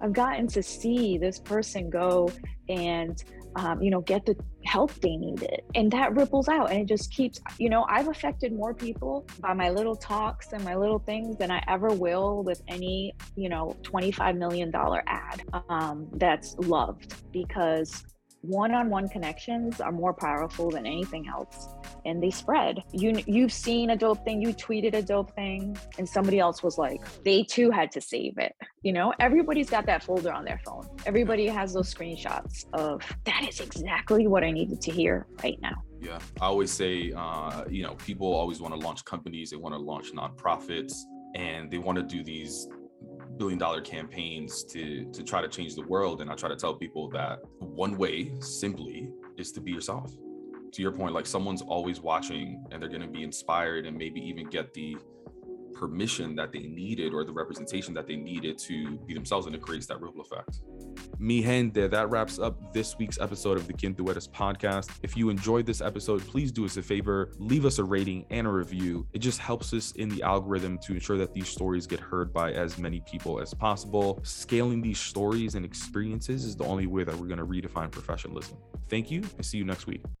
I've 0.00 0.12
gotten 0.12 0.46
to 0.48 0.62
see 0.62 1.18
this 1.18 1.38
person 1.38 1.90
go 1.90 2.30
and 2.68 3.22
um, 3.56 3.82
you 3.82 3.90
know 3.90 4.00
get 4.00 4.24
the 4.26 4.36
help 4.64 4.92
they 5.00 5.16
needed 5.16 5.62
and 5.74 5.90
that 5.90 6.14
ripples 6.14 6.48
out 6.48 6.70
and 6.70 6.80
it 6.80 6.86
just 6.86 7.12
keeps 7.12 7.40
you 7.58 7.70
know 7.70 7.86
i've 7.88 8.08
affected 8.08 8.52
more 8.52 8.74
people 8.74 9.26
by 9.40 9.54
my 9.54 9.70
little 9.70 9.96
talks 9.96 10.52
and 10.52 10.62
my 10.64 10.74
little 10.74 10.98
things 10.98 11.36
than 11.38 11.50
i 11.50 11.62
ever 11.66 11.88
will 11.88 12.42
with 12.42 12.60
any 12.68 13.14
you 13.36 13.48
know 13.48 13.74
25 13.82 14.36
million 14.36 14.70
dollar 14.70 15.02
ad 15.06 15.42
um, 15.70 16.06
that's 16.14 16.56
loved 16.58 17.14
because 17.32 18.04
one-on-one 18.42 19.08
connections 19.08 19.80
are 19.80 19.92
more 19.92 20.12
powerful 20.12 20.70
than 20.70 20.86
anything 20.86 21.28
else 21.28 21.68
and 22.04 22.22
they 22.22 22.30
spread. 22.30 22.82
You 22.92 23.22
you've 23.26 23.52
seen 23.52 23.90
a 23.90 23.96
dope 23.96 24.24
thing 24.24 24.40
you 24.40 24.54
tweeted 24.54 24.94
a 24.94 25.02
dope 25.02 25.34
thing 25.34 25.76
and 25.98 26.08
somebody 26.08 26.38
else 26.38 26.62
was 26.62 26.78
like 26.78 27.00
they 27.24 27.42
too 27.42 27.70
had 27.70 27.90
to 27.92 28.00
save 28.00 28.38
it 28.38 28.54
you 28.82 28.92
know? 28.92 29.12
Everybody's 29.18 29.70
got 29.70 29.86
that 29.86 30.02
folder 30.02 30.32
on 30.32 30.44
their 30.44 30.60
phone. 30.64 30.88
Everybody 31.06 31.46
has 31.46 31.74
those 31.74 31.92
screenshots 31.92 32.66
of 32.72 33.02
that 33.24 33.46
is 33.48 33.60
exactly 33.60 34.26
what 34.26 34.44
i 34.44 34.50
needed 34.50 34.80
to 34.82 34.90
hear 34.90 35.26
right 35.42 35.58
now. 35.60 35.74
Yeah, 36.00 36.18
I 36.40 36.46
always 36.46 36.70
say, 36.70 37.12
uh, 37.16 37.64
you 37.68 37.82
know, 37.82 37.94
people 37.94 38.32
always 38.32 38.60
want 38.60 38.74
to 38.74 38.80
launch 38.80 39.04
companies, 39.04 39.50
they 39.50 39.56
want 39.56 39.74
to 39.74 39.80
launch 39.80 40.12
nonprofits, 40.12 40.94
and 41.34 41.70
they 41.70 41.78
want 41.78 41.96
to 41.98 42.04
do 42.04 42.22
these 42.22 42.68
billion 43.38 43.58
dollar 43.58 43.80
campaigns 43.80 44.64
to 44.64 45.04
to 45.12 45.22
try 45.22 45.40
to 45.40 45.48
change 45.48 45.74
the 45.74 45.82
world. 45.82 46.20
And 46.20 46.30
I 46.30 46.34
try 46.34 46.48
to 46.48 46.56
tell 46.56 46.74
people 46.74 47.08
that 47.10 47.40
one 47.58 47.96
way, 47.96 48.32
simply, 48.40 49.10
is 49.36 49.52
to 49.52 49.60
be 49.60 49.72
yourself. 49.72 50.12
To 50.72 50.82
your 50.82 50.92
point, 50.92 51.14
like 51.14 51.26
someone's 51.26 51.62
always 51.62 52.00
watching, 52.00 52.62
and 52.70 52.82
they're 52.82 52.90
going 52.90 53.00
to 53.02 53.08
be 53.08 53.22
inspired, 53.22 53.86
and 53.86 53.96
maybe 53.96 54.20
even 54.20 54.48
get 54.48 54.74
the 54.74 54.98
permission 55.78 56.34
that 56.34 56.52
they 56.52 56.60
needed 56.60 57.14
or 57.14 57.24
the 57.24 57.32
representation 57.32 57.94
that 57.94 58.06
they 58.06 58.16
needed 58.16 58.58
to 58.58 58.98
be 59.06 59.14
themselves, 59.14 59.46
and 59.46 59.54
it 59.54 59.62
creates 59.62 59.86
that 59.86 60.00
ripple 60.00 60.20
effect. 60.20 60.60
Mi 61.18 61.42
gente, 61.42 61.86
that 61.86 62.10
wraps 62.10 62.38
up 62.38 62.72
this 62.72 62.98
week's 62.98 63.18
episode 63.20 63.56
of 63.56 63.66
the 63.66 63.72
Quien 63.72 63.94
Tu 63.94 64.08
Eres 64.08 64.26
podcast. 64.28 64.90
If 65.02 65.16
you 65.16 65.30
enjoyed 65.30 65.66
this 65.66 65.80
episode, 65.80 66.26
please 66.26 66.50
do 66.50 66.64
us 66.64 66.76
a 66.76 66.82
favor, 66.82 67.32
leave 67.38 67.64
us 67.64 67.78
a 67.78 67.84
rating 67.84 68.26
and 68.30 68.46
a 68.46 68.50
review. 68.50 69.06
It 69.12 69.20
just 69.20 69.38
helps 69.38 69.72
us 69.72 69.92
in 69.92 70.08
the 70.08 70.22
algorithm 70.22 70.78
to 70.78 70.94
ensure 70.94 71.16
that 71.18 71.32
these 71.32 71.48
stories 71.48 71.86
get 71.86 72.00
heard 72.00 72.32
by 72.32 72.52
as 72.52 72.78
many 72.78 73.00
people 73.00 73.40
as 73.40 73.54
possible. 73.54 74.20
Scaling 74.24 74.82
these 74.82 74.98
stories 74.98 75.54
and 75.54 75.64
experiences 75.64 76.44
is 76.44 76.56
the 76.56 76.64
only 76.64 76.86
way 76.86 77.04
that 77.04 77.14
we're 77.16 77.28
going 77.28 77.38
to 77.38 77.46
redefine 77.46 77.90
professionalism. 77.90 78.58
Thank 78.88 79.10
you 79.10 79.22
and 79.36 79.46
see 79.46 79.58
you 79.58 79.64
next 79.64 79.86
week. 79.86 80.02